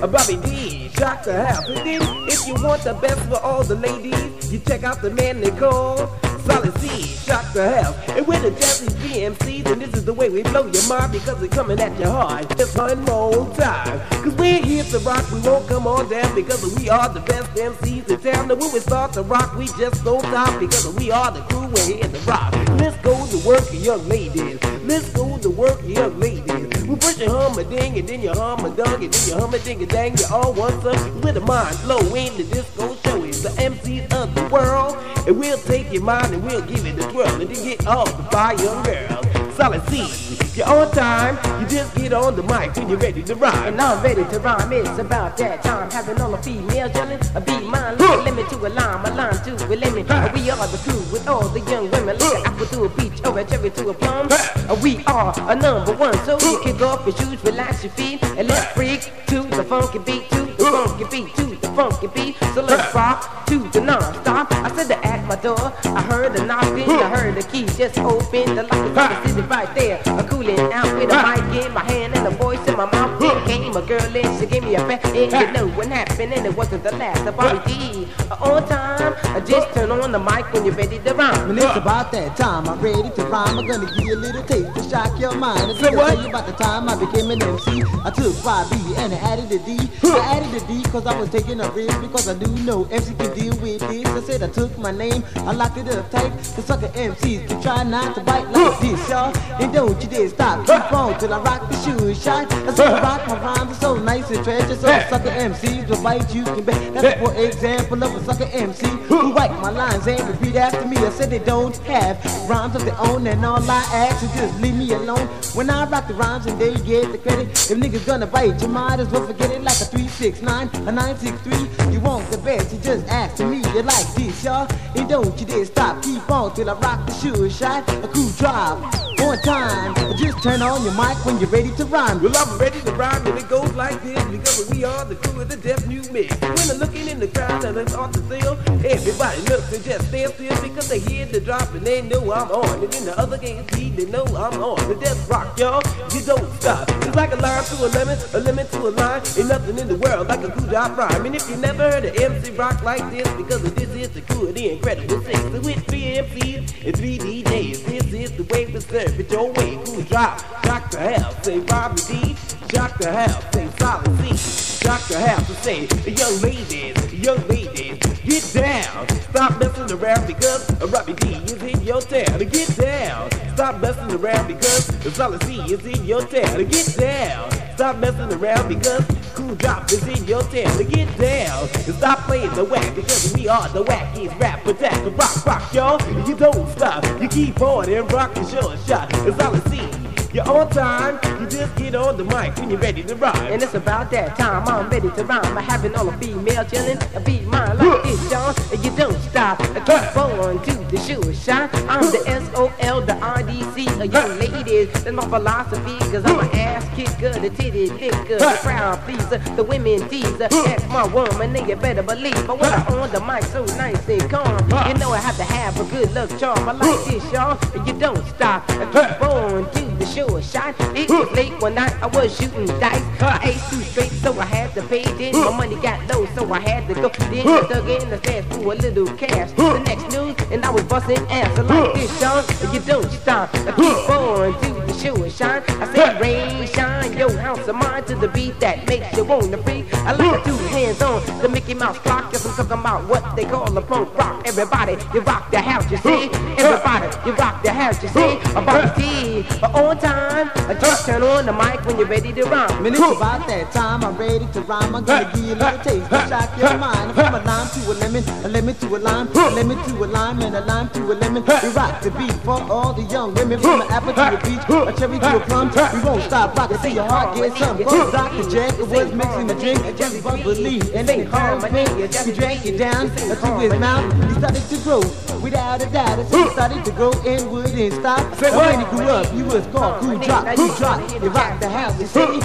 uh, 0.00 0.06
Bobby 0.06 0.36
D. 0.36 0.90
Shock 0.90 1.24
the 1.24 1.44
house. 1.44 1.68
And 1.68 1.78
then 1.78 2.02
if 2.28 2.46
you 2.46 2.54
want 2.54 2.82
the 2.82 2.94
best 2.94 3.20
for 3.28 3.40
all 3.40 3.64
the 3.64 3.74
ladies, 3.74 4.52
you 4.52 4.60
check 4.60 4.84
out 4.84 5.02
the 5.02 5.10
man 5.10 5.40
they 5.40 5.50
call. 5.50 6.08
Solid 6.44 6.78
C, 6.78 7.02
shock 7.24 7.52
the 7.52 7.68
hell. 7.68 7.94
And 8.16 8.26
we're 8.26 8.40
the 8.40 8.50
Jazzy 8.50 8.88
BMCs, 9.00 9.66
and 9.72 9.80
this 9.80 9.94
is 9.94 10.04
the 10.04 10.12
way 10.12 10.28
we 10.28 10.42
blow 10.42 10.66
your 10.66 10.88
mind 10.88 11.12
because 11.12 11.40
we're 11.40 11.48
coming 11.48 11.80
at 11.80 11.98
you 11.98 12.06
hard. 12.06 12.56
Just 12.56 12.76
one 12.76 13.02
more 13.04 13.48
time. 13.54 14.00
Cause 14.22 14.34
we're 14.34 14.62
here 14.62 14.84
to 14.84 14.98
rock, 15.00 15.24
we 15.32 15.40
won't 15.40 15.66
come 15.68 15.86
on 15.86 16.08
down 16.08 16.34
because 16.34 16.62
we 16.76 16.88
are 16.90 17.08
the 17.08 17.20
best 17.20 17.50
MCs 17.54 18.10
in 18.10 18.20
town. 18.20 18.50
And 18.50 18.60
when 18.60 18.72
we 18.72 18.80
start 18.80 19.12
to 19.14 19.22
rock, 19.22 19.56
we 19.56 19.66
just 19.66 20.04
don't 20.04 20.20
stop 20.20 20.60
because 20.60 20.94
we 20.94 21.10
are 21.10 21.30
the 21.30 21.40
crew, 21.42 21.66
we're 21.68 21.96
here 21.96 22.08
to 22.08 22.18
rock. 22.20 22.52
Let's 22.78 22.96
go 22.98 23.26
to 23.26 23.48
work, 23.48 23.64
young 23.72 24.06
ladies. 24.08 24.62
Let's 24.82 25.08
go 25.10 25.38
to 25.38 25.50
work, 25.50 25.80
young 25.84 26.18
ladies. 26.20 26.63
We 26.86 26.96
first 26.96 27.18
you 27.18 27.30
hum 27.30 27.58
a 27.58 27.64
ding, 27.64 27.98
and 27.98 28.06
then 28.06 28.20
you 28.20 28.32
hum 28.32 28.64
a 28.64 28.70
dung, 28.76 29.02
and 29.02 29.12
then 29.12 29.28
you 29.28 29.40
hum 29.40 29.54
a 29.54 29.58
ding 29.58 29.82
a 29.82 29.86
dang. 29.86 30.18
You 30.18 30.26
all 30.30 30.52
want 30.52 30.82
some 30.82 31.20
with 31.22 31.36
a 31.38 31.40
mind 31.40 31.76
flow 31.76 31.98
in 32.14 32.36
the 32.36 32.44
disco 32.44 32.94
show. 32.96 33.24
It's 33.24 33.42
the 33.42 33.48
MCs 33.50 34.12
of 34.12 34.34
the 34.34 34.46
world. 34.48 34.96
And 35.26 35.38
we'll 35.38 35.58
take 35.58 35.90
your 35.90 36.02
mind 36.02 36.34
and 36.34 36.44
we'll 36.44 36.60
give 36.60 36.84
it 36.84 36.98
a 36.98 37.10
twirl. 37.10 37.40
And 37.40 37.48
then 37.48 37.64
get 37.64 37.86
off 37.86 38.14
the 38.16 38.24
fire, 38.24 38.54
young 38.56 38.82
girl. 38.82 39.23
Solid 39.56 39.86
C, 39.88 40.36
you're 40.58 40.68
on 40.68 40.90
time. 40.90 41.38
You 41.60 41.68
just 41.68 41.94
get 41.94 42.12
on 42.12 42.34
the 42.34 42.42
mic 42.42 42.74
when 42.74 42.88
you're 42.88 42.98
ready 42.98 43.22
to 43.22 43.36
rhyme. 43.36 43.68
And 43.68 43.80
I'm 43.80 44.02
ready 44.02 44.24
to 44.24 44.40
rhyme. 44.40 44.72
It's 44.72 44.98
about 44.98 45.36
that 45.36 45.62
time. 45.62 45.88
Having 45.92 46.20
all 46.20 46.32
the 46.32 46.38
females 46.38 46.92
yelling. 46.92 47.20
A 47.36 47.40
beat 47.40 47.62
mine 47.62 47.96
like 47.96 48.10
a 48.10 48.22
lemon 48.22 48.48
to 48.48 48.56
a 48.66 48.68
line, 48.68 49.06
a 49.06 49.14
line 49.14 49.44
to 49.44 49.54
a 49.54 49.76
lemon. 49.76 50.10
Uh, 50.10 50.30
We 50.34 50.50
are 50.50 50.66
the 50.66 50.78
crew 50.78 51.00
with 51.12 51.28
all 51.28 51.48
the 51.48 51.60
young 51.70 51.88
women. 51.92 52.18
Like 52.18 52.34
an 52.34 52.46
apple 52.46 52.66
to 52.66 52.84
a 52.84 52.88
peach 52.88 53.24
or 53.24 53.38
a 53.38 53.44
cherry 53.44 53.70
to 53.70 53.88
a 53.90 53.94
plum. 53.94 54.26
Uh, 54.30 54.76
We 54.82 55.04
are 55.06 55.32
a 55.48 55.54
number 55.54 55.92
one. 55.94 56.18
So 56.24 56.36
you 56.40 56.60
kick 56.64 56.82
off 56.82 57.06
your 57.06 57.16
shoes, 57.16 57.42
relax 57.44 57.84
your 57.84 57.92
feet, 57.92 58.22
and 58.24 58.48
let's 58.48 58.72
freak 58.72 59.12
to 59.28 59.43
the 59.56 59.64
funky 59.64 59.98
beat, 59.98 60.28
to 60.30 60.44
the 60.44 60.64
funky 60.64 61.04
beat, 61.04 61.34
to 61.36 61.46
the 61.46 61.68
funky 61.68 62.06
beat. 62.08 62.36
So 62.54 62.62
let's 62.62 62.94
rock 62.94 63.46
to 63.46 63.58
the 63.70 63.80
non-stop. 63.80 64.50
I 64.52 64.74
said 64.74 64.88
to 64.88 65.06
at 65.06 65.24
my 65.26 65.36
door. 65.36 65.72
I 65.84 66.02
heard 66.02 66.34
a 66.36 66.44
knocking. 66.44 66.90
I 66.90 67.08
heard 67.08 67.36
the 67.36 67.42
key 67.42 67.66
just 67.66 67.98
open. 67.98 68.56
The 68.56 68.64
lock 68.64 69.24
is 69.24 69.32
sitting 69.32 69.48
right 69.48 69.72
there. 69.74 70.00
I'm 70.06 70.26
cooling 70.28 70.58
out 70.72 70.92
with 70.98 71.10
a 71.10 71.18
mic 71.22 71.66
in 71.66 71.72
my 71.72 71.84
hand 71.84 72.16
and 72.16 72.26
a 72.26 72.30
voice 72.30 72.66
in 72.66 72.76
my 72.76 72.90
mouth. 72.90 73.20
Then 73.20 73.46
came 73.46 73.76
a 73.76 73.82
girl 73.82 74.00
and 74.02 74.40
she 74.40 74.46
gave 74.46 74.64
me 74.64 74.74
a 74.74 74.86
back. 74.86 75.04
And 75.04 75.30
you 75.32 75.52
know 75.52 75.68
what 75.76 75.86
happened 75.88 76.32
and 76.32 76.46
it 76.46 76.56
wasn't 76.56 76.82
the 76.82 76.92
last. 76.96 77.24
The 77.24 77.32
Bobby 77.32 77.60
D. 77.66 78.08
Uh, 78.30 78.36
on 78.40 78.66
time. 78.68 79.14
I 79.34 79.40
just 79.40 79.72
turn 79.74 79.90
on 79.90 80.12
the 80.12 80.18
mic 80.18 80.52
when 80.52 80.64
you're 80.64 80.74
ready 80.74 80.98
to 80.98 81.14
rhyme. 81.14 81.48
When 81.48 81.58
it's 81.58 81.76
about 81.76 82.10
that 82.12 82.36
time, 82.36 82.68
I'm 82.68 82.80
ready 82.80 83.10
to 83.10 83.24
rhyme. 83.24 83.58
I'm 83.58 83.66
gonna 83.66 83.86
give 83.94 84.04
you 84.04 84.14
a 84.14 84.22
little 84.26 84.42
taste 84.44 84.74
to 84.74 84.82
shock 84.88 85.18
your 85.20 85.34
mind. 85.34 85.78
Think 85.78 85.96
I'll 85.96 86.14
tell 86.14 86.22
you 86.22 86.28
about 86.28 86.46
the 86.46 86.52
time 86.52 86.88
I 86.88 86.96
became 86.96 87.30
an 87.30 87.42
MC. 87.42 87.82
I 88.04 88.10
took 88.10 88.34
5B 88.34 88.96
and 88.98 89.12
I 89.12 89.16
added 89.18 89.43
a 89.52 89.58
D. 89.58 89.78
I 90.02 90.36
added 90.36 90.62
a 90.62 90.66
D 90.66 90.82
cause 90.90 91.06
I 91.06 91.18
was 91.18 91.30
taking 91.30 91.60
a 91.60 91.70
risk 91.70 92.00
because 92.00 92.28
I 92.28 92.34
do 92.34 92.46
know 92.64 92.84
MC 92.90 93.14
can 93.14 93.34
deal 93.34 93.56
with 93.58 93.80
this. 93.80 94.06
I 94.06 94.20
said 94.22 94.42
I 94.42 94.48
took 94.48 94.76
my 94.78 94.90
name, 94.90 95.22
I 95.36 95.52
locked 95.52 95.76
it 95.76 95.88
up 95.88 96.10
tight. 96.10 96.30
The 96.56 96.62
sucker 96.62 96.88
MCs 96.88 97.48
can 97.48 97.62
try 97.62 97.82
not 97.82 98.14
to 98.14 98.22
bite 98.22 98.48
like 98.50 98.80
this, 98.80 99.08
y'all. 99.08 99.36
And 99.60 99.72
don't 99.72 100.02
you 100.02 100.08
dare 100.08 100.28
stop, 100.28 100.66
keep 100.66 100.92
on 100.92 101.18
till 101.18 101.34
I 101.34 101.40
rock 101.40 101.68
the 101.70 101.76
shoe 101.82 102.14
shot. 102.14 102.52
I 102.52 102.74
said 102.74 102.86
I 102.86 103.02
rock 103.02 103.28
my 103.28 103.40
rhymes 103.40 103.76
are 103.76 103.80
so 103.80 103.96
nice 103.96 104.30
and 104.30 104.44
treasure. 104.44 104.76
So 104.76 104.88
sucker 105.10 105.30
MCs 105.30 105.88
will 105.88 106.02
bite 106.02 106.34
you 106.34 106.44
can 106.44 106.64
bet. 106.64 106.94
That's 106.94 107.20
for 107.20 107.34
example 107.34 108.02
of 108.02 108.14
a 108.14 108.24
sucker 108.24 108.48
MC 108.52 108.86
who 109.08 109.32
write 109.32 109.52
my 109.60 109.70
lines 109.70 110.06
and 110.06 110.20
repeat 110.28 110.56
after 110.56 110.86
me. 110.86 110.96
I 110.96 111.10
said 111.10 111.30
they 111.30 111.38
don't 111.38 111.76
have 111.78 112.24
rhymes 112.48 112.74
of 112.76 112.84
their 112.84 112.98
own 113.00 113.26
and 113.26 113.44
all 113.44 113.62
I 113.70 113.82
ask 113.92 114.22
is 114.22 114.32
just 114.32 114.60
leave 114.60 114.74
me 114.74 114.92
alone. 114.92 115.26
When 115.54 115.70
I 115.70 115.86
rock 115.86 116.08
the 116.08 116.14
rhymes 116.14 116.46
and 116.46 116.58
they 116.60 116.74
get 116.76 117.12
the 117.12 117.18
credit, 117.18 117.48
if 117.50 117.76
niggas 117.78 118.06
gonna 118.06 118.26
bite, 118.26 118.60
you 118.62 118.68
might 118.68 119.00
as 119.00 119.08
well 119.08 119.26
forget 119.26 119.33
it 119.40 119.62
like 119.62 119.80
a 119.80 119.86
369, 119.86 120.68
a 120.88 120.92
963. 120.92 121.92
You 121.92 122.00
want 122.00 122.30
the 122.30 122.38
best, 122.38 122.72
you 122.72 122.78
just 122.80 123.06
ask 123.08 123.40
me. 123.40 123.58
You 123.74 123.82
like 123.82 124.14
this, 124.14 124.44
y'all? 124.44 124.68
And 124.96 125.08
don't 125.08 125.38
you 125.38 125.46
dare 125.46 125.64
stop, 125.64 126.02
keep 126.02 126.28
on 126.30 126.54
till 126.54 126.70
I 126.70 126.74
rock 126.74 127.06
the 127.06 127.14
shoe 127.14 127.50
shot. 127.50 127.88
A 128.04 128.08
cool 128.08 128.30
drive, 128.30 128.78
on 129.20 129.38
time. 129.42 129.94
Just 130.16 130.42
turn 130.42 130.62
on 130.62 130.82
your 130.82 130.94
mic 130.94 131.16
when 131.24 131.38
you're 131.38 131.48
ready 131.48 131.70
to 131.76 131.84
rhyme. 131.86 132.22
Well, 132.22 132.36
I'm 132.36 132.58
ready 132.58 132.80
to 132.80 132.92
rhyme, 132.92 133.26
and 133.26 133.38
it 133.38 133.48
goes 133.48 133.72
like 133.74 134.02
this 134.02 134.22
because 134.24 134.70
we 134.70 134.84
are 134.84 135.04
the 135.04 135.16
crew 135.16 135.40
of 135.40 135.48
the 135.48 135.56
Deaf 135.56 135.86
New 135.86 136.02
Mix. 136.12 136.34
When 136.40 136.70
I'm 136.70 136.78
looking 136.78 137.08
in 137.08 137.20
the 137.20 137.28
crowd 137.28 137.64
and 137.64 137.76
it's 137.76 137.94
off 137.94 138.12
the 138.12 138.22
field, 138.22 138.58
everybody 138.84 139.40
looks 139.42 139.72
and 139.72 139.84
just 139.84 140.08
stand 140.08 140.32
still 140.34 140.62
because 140.62 140.88
they 140.88 140.98
hear 141.00 141.26
the 141.26 141.40
drop 141.40 141.72
and 141.74 141.86
they 141.86 142.02
know 142.02 142.32
I'm 142.32 142.50
on. 142.50 142.82
And 142.82 142.94
in 142.94 143.04
the 143.04 143.18
other 143.18 143.38
games, 143.38 143.70
they 143.70 144.06
know 144.06 144.24
I'm 144.24 144.62
on. 144.62 144.88
The 144.88 144.94
Death 144.96 145.28
Rock, 145.28 145.58
y'all, 145.58 145.82
you 146.14 146.22
don't 146.24 146.50
stop. 146.60 146.88
It's 147.02 147.16
like 147.16 147.32
a 147.32 147.36
lime 147.36 147.64
to 147.64 147.74
a 147.86 147.88
lemon, 147.88 148.18
a 148.34 148.40
lemon 148.40 148.66
to 148.68 148.78
a 148.88 148.90
lime. 148.90 149.22
Ain't 149.36 149.48
nothing 149.48 149.78
in 149.78 149.88
the 149.88 149.96
world 149.96 150.28
like 150.28 150.42
a 150.42 150.50
cool 150.50 150.66
drop 150.66 150.96
rhyme. 150.96 151.26
And 151.26 151.34
if 151.34 151.48
you 151.48 151.56
never 151.56 151.90
heard 151.90 152.04
an 152.04 152.20
MC 152.20 152.50
rock 152.52 152.82
like 152.82 153.08
this, 153.10 153.28
because 153.34 153.62
this 153.62 153.90
is 153.90 154.10
the 154.10 154.22
crew 154.22 154.48
of 154.48 154.54
the 154.54 154.72
incredible 154.72 155.22
six. 155.22 155.38
So 155.38 155.60
with 155.60 155.86
three 155.86 156.18
MCs 156.18 156.86
and 156.86 156.96
three 156.96 157.18
DJs, 157.18 157.84
this 157.84 158.12
is 158.12 158.32
the 158.32 158.44
way 158.44 158.64
to 158.66 158.80
we 158.94 159.03
serve 159.04 159.20
it 159.20 159.30
your 159.30 159.52
way. 159.52 159.78
Cool 159.84 160.02
drop, 160.02 160.38
shock 160.64 160.90
the 160.90 160.98
hell, 160.98 161.42
say 161.42 161.60
Bobby 161.60 162.02
D. 162.08 162.36
Shock 162.72 162.98
the 162.98 163.12
house, 163.12 163.44
say 163.52 163.68
solid 163.78 164.36
C. 164.36 164.84
Shock 164.84 165.02
the 165.08 165.20
house 165.20 165.48
and 165.48 165.58
say, 165.58 166.10
young 166.10 166.40
ladies, 166.40 167.14
young 167.14 167.46
ladies, 167.48 167.98
get 168.24 168.52
down. 168.52 169.08
Stop 169.30 169.60
messing 169.60 169.98
around 169.98 170.26
because 170.26 170.70
Robbie 170.90 171.12
D 171.14 171.34
is 171.34 171.62
in 171.62 171.80
your 171.82 172.00
town. 172.00 172.38
Get 172.38 172.76
down. 172.76 173.30
Stop 173.54 173.80
messing 173.80 174.10
around 174.10 174.48
because 174.48 174.88
the 174.88 175.24
all 175.24 175.32
I 175.32 175.38
see 175.46 175.60
is 175.72 175.86
in 175.86 176.04
your 176.04 176.22
town. 176.26 176.56
To 176.56 176.64
get 176.64 176.96
down. 176.96 177.52
Stop 177.76 177.98
messing 177.98 178.32
around 178.32 178.68
because 178.68 179.04
cool 179.32 179.54
drop 179.54 179.90
is 179.92 180.04
in 180.08 180.24
your 180.26 180.42
town. 180.42 180.76
To 180.76 180.82
get 180.82 181.16
down. 181.16 181.68
Stop 181.68 182.18
playing 182.24 182.52
the 182.54 182.64
whack 182.64 182.92
because 182.96 183.32
we 183.32 183.46
are 183.46 183.68
the 183.68 183.84
wackiest 183.84 184.38
rap 184.40 184.66
attack. 184.66 185.00
Rock, 185.16 185.46
rock, 185.46 185.72
y'all. 185.72 186.28
You 186.28 186.34
don't 186.34 186.68
stop. 186.70 187.04
You 187.22 187.28
keep 187.28 187.60
on 187.60 187.88
and 187.88 188.12
rock 188.12 188.34
the 188.34 188.44
short 188.44 188.76
shot. 188.88 189.08
It's 189.24 189.40
all 189.40 189.54
I 189.54 189.60
see. 189.70 190.23
You're 190.34 190.48
on 190.48 190.68
time, 190.68 191.20
you 191.40 191.46
just 191.46 191.76
get 191.76 191.94
on 191.94 192.16
the 192.16 192.24
mic 192.24 192.56
when 192.56 192.68
you're 192.68 192.80
ready 192.80 193.04
to 193.04 193.14
rhyme. 193.14 193.52
And 193.52 193.62
it's 193.62 193.74
about 193.74 194.10
that 194.10 194.36
time 194.36 194.66
I'm 194.66 194.90
ready 194.90 195.08
to 195.08 195.24
rhyme. 195.24 195.56
I 195.56 195.60
having 195.60 195.94
all 195.94 196.06
the 196.06 196.18
female 196.18 196.64
chillin', 196.64 197.00
I 197.14 197.20
beat 197.20 197.44
mine 197.44 197.78
like 197.78 198.02
this, 198.02 198.32
y'all. 198.32 198.52
And 198.72 198.84
you 198.84 198.90
don't 198.96 199.16
stop, 199.30 199.60
I 199.60 199.78
keep 199.78 200.16
on 200.16 200.60
to 200.64 200.74
the 200.90 200.98
sure 200.98 201.32
shot. 201.34 201.72
I'm 201.88 202.10
the 202.10 202.20
S-O-L, 202.26 203.02
the 203.02 203.14
R-D-C, 203.14 203.86
a 203.86 204.06
young 204.06 204.36
ladies. 204.40 204.92
That's 205.04 205.12
my 205.12 205.22
philosophy, 205.22 205.98
cause 206.10 206.24
I'm 206.24 206.40
an 206.40 206.50
ass 206.56 206.84
kicker, 206.96 207.38
the 207.38 207.50
titty 207.50 207.90
thicker, 207.90 208.38
the 208.38 208.58
crowd 208.60 208.98
pleaser, 209.02 209.38
the 209.54 209.62
women 209.62 210.08
teaser. 210.08 210.48
That's 210.48 210.88
my 210.88 211.06
woman, 211.06 211.54
and 211.54 211.68
you 211.68 211.76
better 211.76 212.02
believe. 212.02 212.44
But 212.44 212.58
when 212.58 212.72
I'm 212.72 212.86
on 212.88 213.12
the 213.12 213.20
mic 213.20 213.44
so 213.44 213.64
nice 213.76 214.08
and 214.08 214.28
calm, 214.28 214.58
you 214.88 214.94
know 214.94 215.12
I 215.12 215.18
have 215.18 215.36
to 215.36 215.44
have 215.44 215.78
a 215.78 215.84
good 215.84 216.12
luck 216.12 216.36
charm. 216.40 216.68
I 216.68 216.72
like 216.72 217.04
this, 217.04 217.22
y'all, 217.32 217.56
and 217.72 217.86
you 217.86 217.92
don't 217.92 218.26
stop. 218.26 218.68
I 218.70 218.86
keep 218.86 219.22
on 219.22 219.70
to 219.70 219.80
the 219.96 220.06
sure 220.06 220.23
shot. 220.40 220.74
It 220.96 221.10
was 221.10 221.30
late 221.32 221.60
one 221.60 221.74
night, 221.74 221.94
I 222.02 222.06
was 222.06 222.36
shooting 222.36 222.66
dice. 222.78 223.02
I 223.20 223.40
ate 223.44 223.62
too 223.70 223.82
straight, 223.82 224.10
so 224.10 224.38
I 224.38 224.44
had 224.44 224.74
to 224.74 224.82
pay. 224.82 225.04
Then 225.04 225.34
my 225.44 225.56
money 225.56 225.76
got 225.76 225.98
low, 226.08 226.26
so 226.34 226.52
I 226.52 226.60
had 226.60 226.88
to 226.88 226.94
go. 226.94 227.08
Then 227.08 227.46
I 227.46 227.66
dug 227.68 227.88
in 227.88 228.10
the 228.10 228.18
stash 228.18 228.44
for 228.44 228.72
a 228.72 228.76
little 228.76 229.06
cash. 229.16 229.52
The 229.52 229.78
next 229.80 230.14
news, 230.14 230.36
and 230.50 230.64
I 230.64 230.70
was 230.70 230.84
busting 230.84 231.18
ass. 231.30 231.58
I 231.58 231.62
like 231.62 231.94
this, 231.94 232.20
Sean, 232.20 232.44
you 232.74 232.80
don't 232.80 233.10
stop. 233.10 233.54
I 233.54 233.72
keep 233.72 234.10
on 234.10 234.60
to 234.62 234.83
the 234.94 235.02
show 235.02 235.28
shine. 235.28 235.62
I 235.68 235.94
say 235.94 236.20
rain, 236.20 236.66
shine, 236.68 237.16
yo, 237.16 237.28
house 237.36 237.66
of 237.68 237.76
mine 237.76 238.04
to 238.04 238.14
the 238.14 238.28
beat 238.28 238.58
that 238.60 238.86
makes 238.88 239.16
you 239.16 239.24
wanna 239.24 239.58
freak. 239.58 239.92
I 239.94 240.12
like 240.12 240.40
a 240.40 240.44
two 240.44 240.56
hands 240.68 241.02
on 241.02 241.22
the 241.40 241.48
Mickey 241.48 241.74
Mouse 241.74 241.98
clock. 241.98 242.32
Yes, 242.32 242.46
I'm 242.46 242.54
talking 242.54 242.80
about 242.80 243.08
what 243.08 243.36
they 243.36 243.44
call 243.44 243.76
a 243.76 243.82
punk 243.82 244.14
rock. 244.16 244.46
Everybody, 244.46 244.96
you 245.12 245.20
rock 245.20 245.50
the 245.50 245.60
house, 245.60 245.90
you 245.90 245.98
see. 245.98 246.30
Everybody, 246.58 247.06
you 247.26 247.32
rock 247.34 247.62
the 247.62 247.72
house, 247.72 248.02
you 248.02 248.08
see. 248.08 248.38
About 248.50 248.96
the 248.96 249.02
tea, 249.02 249.46
but 249.60 249.74
on 249.74 249.98
time. 249.98 250.50
I 250.68 250.74
just 250.74 251.06
turn 251.06 251.22
on 251.22 251.46
the 251.46 251.52
mic 251.52 251.84
when 251.84 251.98
you're 251.98 252.06
ready 252.06 252.32
to 252.32 252.44
rhyme. 252.44 252.82
Man, 252.82 252.92
it's 252.94 253.00
about 253.00 253.46
that 253.48 253.72
time. 253.72 254.04
I'm 254.04 254.16
ready 254.16 254.46
to 254.52 254.60
rhyme. 254.62 254.94
I'm 254.94 255.04
gonna 255.04 255.30
give 255.34 255.44
you 255.44 255.54
a 255.54 255.56
little 255.56 255.78
taste 255.80 256.10
to 256.10 256.18
shock 256.28 256.58
your 256.58 256.78
mind. 256.78 257.14
From 257.14 257.34
a 257.34 257.42
lime 257.42 257.68
to 257.68 257.90
a 257.90 257.94
lemon, 257.94 258.24
a 258.44 258.48
lemon 258.48 258.74
to 258.76 258.96
a 258.96 258.98
lime, 258.98 259.28
a 259.28 259.50
lemon 259.50 259.78
to 259.84 260.04
a 260.04 260.06
lime, 260.06 260.40
and 260.42 260.56
a 260.56 260.60
lime 260.60 260.88
to 260.90 261.12
a 261.12 261.14
lemon. 261.14 261.42
We 261.44 261.68
rock 261.70 262.00
the 262.02 262.10
beat 262.12 262.32
for 262.44 262.60
all 262.70 262.92
the 262.92 263.02
young 263.02 263.34
women. 263.34 263.60
From 263.60 263.80
an 263.80 263.90
apple 263.90 264.12
to 264.14 264.34
a 264.34 264.38
peach, 264.38 264.64
a 264.88 264.92
cherry 264.98 265.18
to 265.18 265.36
a 265.36 265.40
plum. 265.40 265.70
We 265.94 266.00
won't 266.04 266.22
stop 266.22 266.56
rocking 266.56 266.78
till 266.78 266.92
your 266.92 267.04
heart 267.04 267.36
gets 267.36 267.58
some. 267.58 267.76
Dr. 267.78 268.50
Jack, 268.50 268.78
was 268.78 269.12
mixing 269.12 269.46
the 269.46 269.54
drink, 269.54 269.96
just 269.96 270.22
bubbly, 270.22 270.80
and 270.94 271.08
then 271.08 271.26
calm 271.30 271.60
me. 271.72 271.84
He 272.24 272.32
drank 272.32 272.64
it 272.66 272.78
down 272.78 273.10
to 273.10 273.20
his 273.60 273.80
mouth. 273.80 274.12
He 274.28 274.34
started 274.34 274.62
to 274.68 274.76
grow 274.84 275.00
without 275.40 275.82
a 275.82 275.86
doubt. 275.86 276.18
As 276.18 276.30
he 276.30 276.48
started 276.50 276.84
to 276.84 276.90
grow 276.92 277.12
and 277.26 277.50
wouldn't 277.50 277.92
stop. 277.94 278.20
And 278.42 278.56
when 278.56 278.78
he 278.80 278.86
grew 278.86 279.08
up, 279.08 279.26
he 279.26 279.42
was 279.42 279.66
called 279.68 280.00
Cool 280.00 280.18
Drop. 280.18 280.56
Cool 280.56 280.74
Drop, 280.76 281.22
you 281.22 281.28
rock 281.30 281.60
the 281.60 281.68
house, 281.68 282.00
you 282.00 282.06
see. 282.06 282.40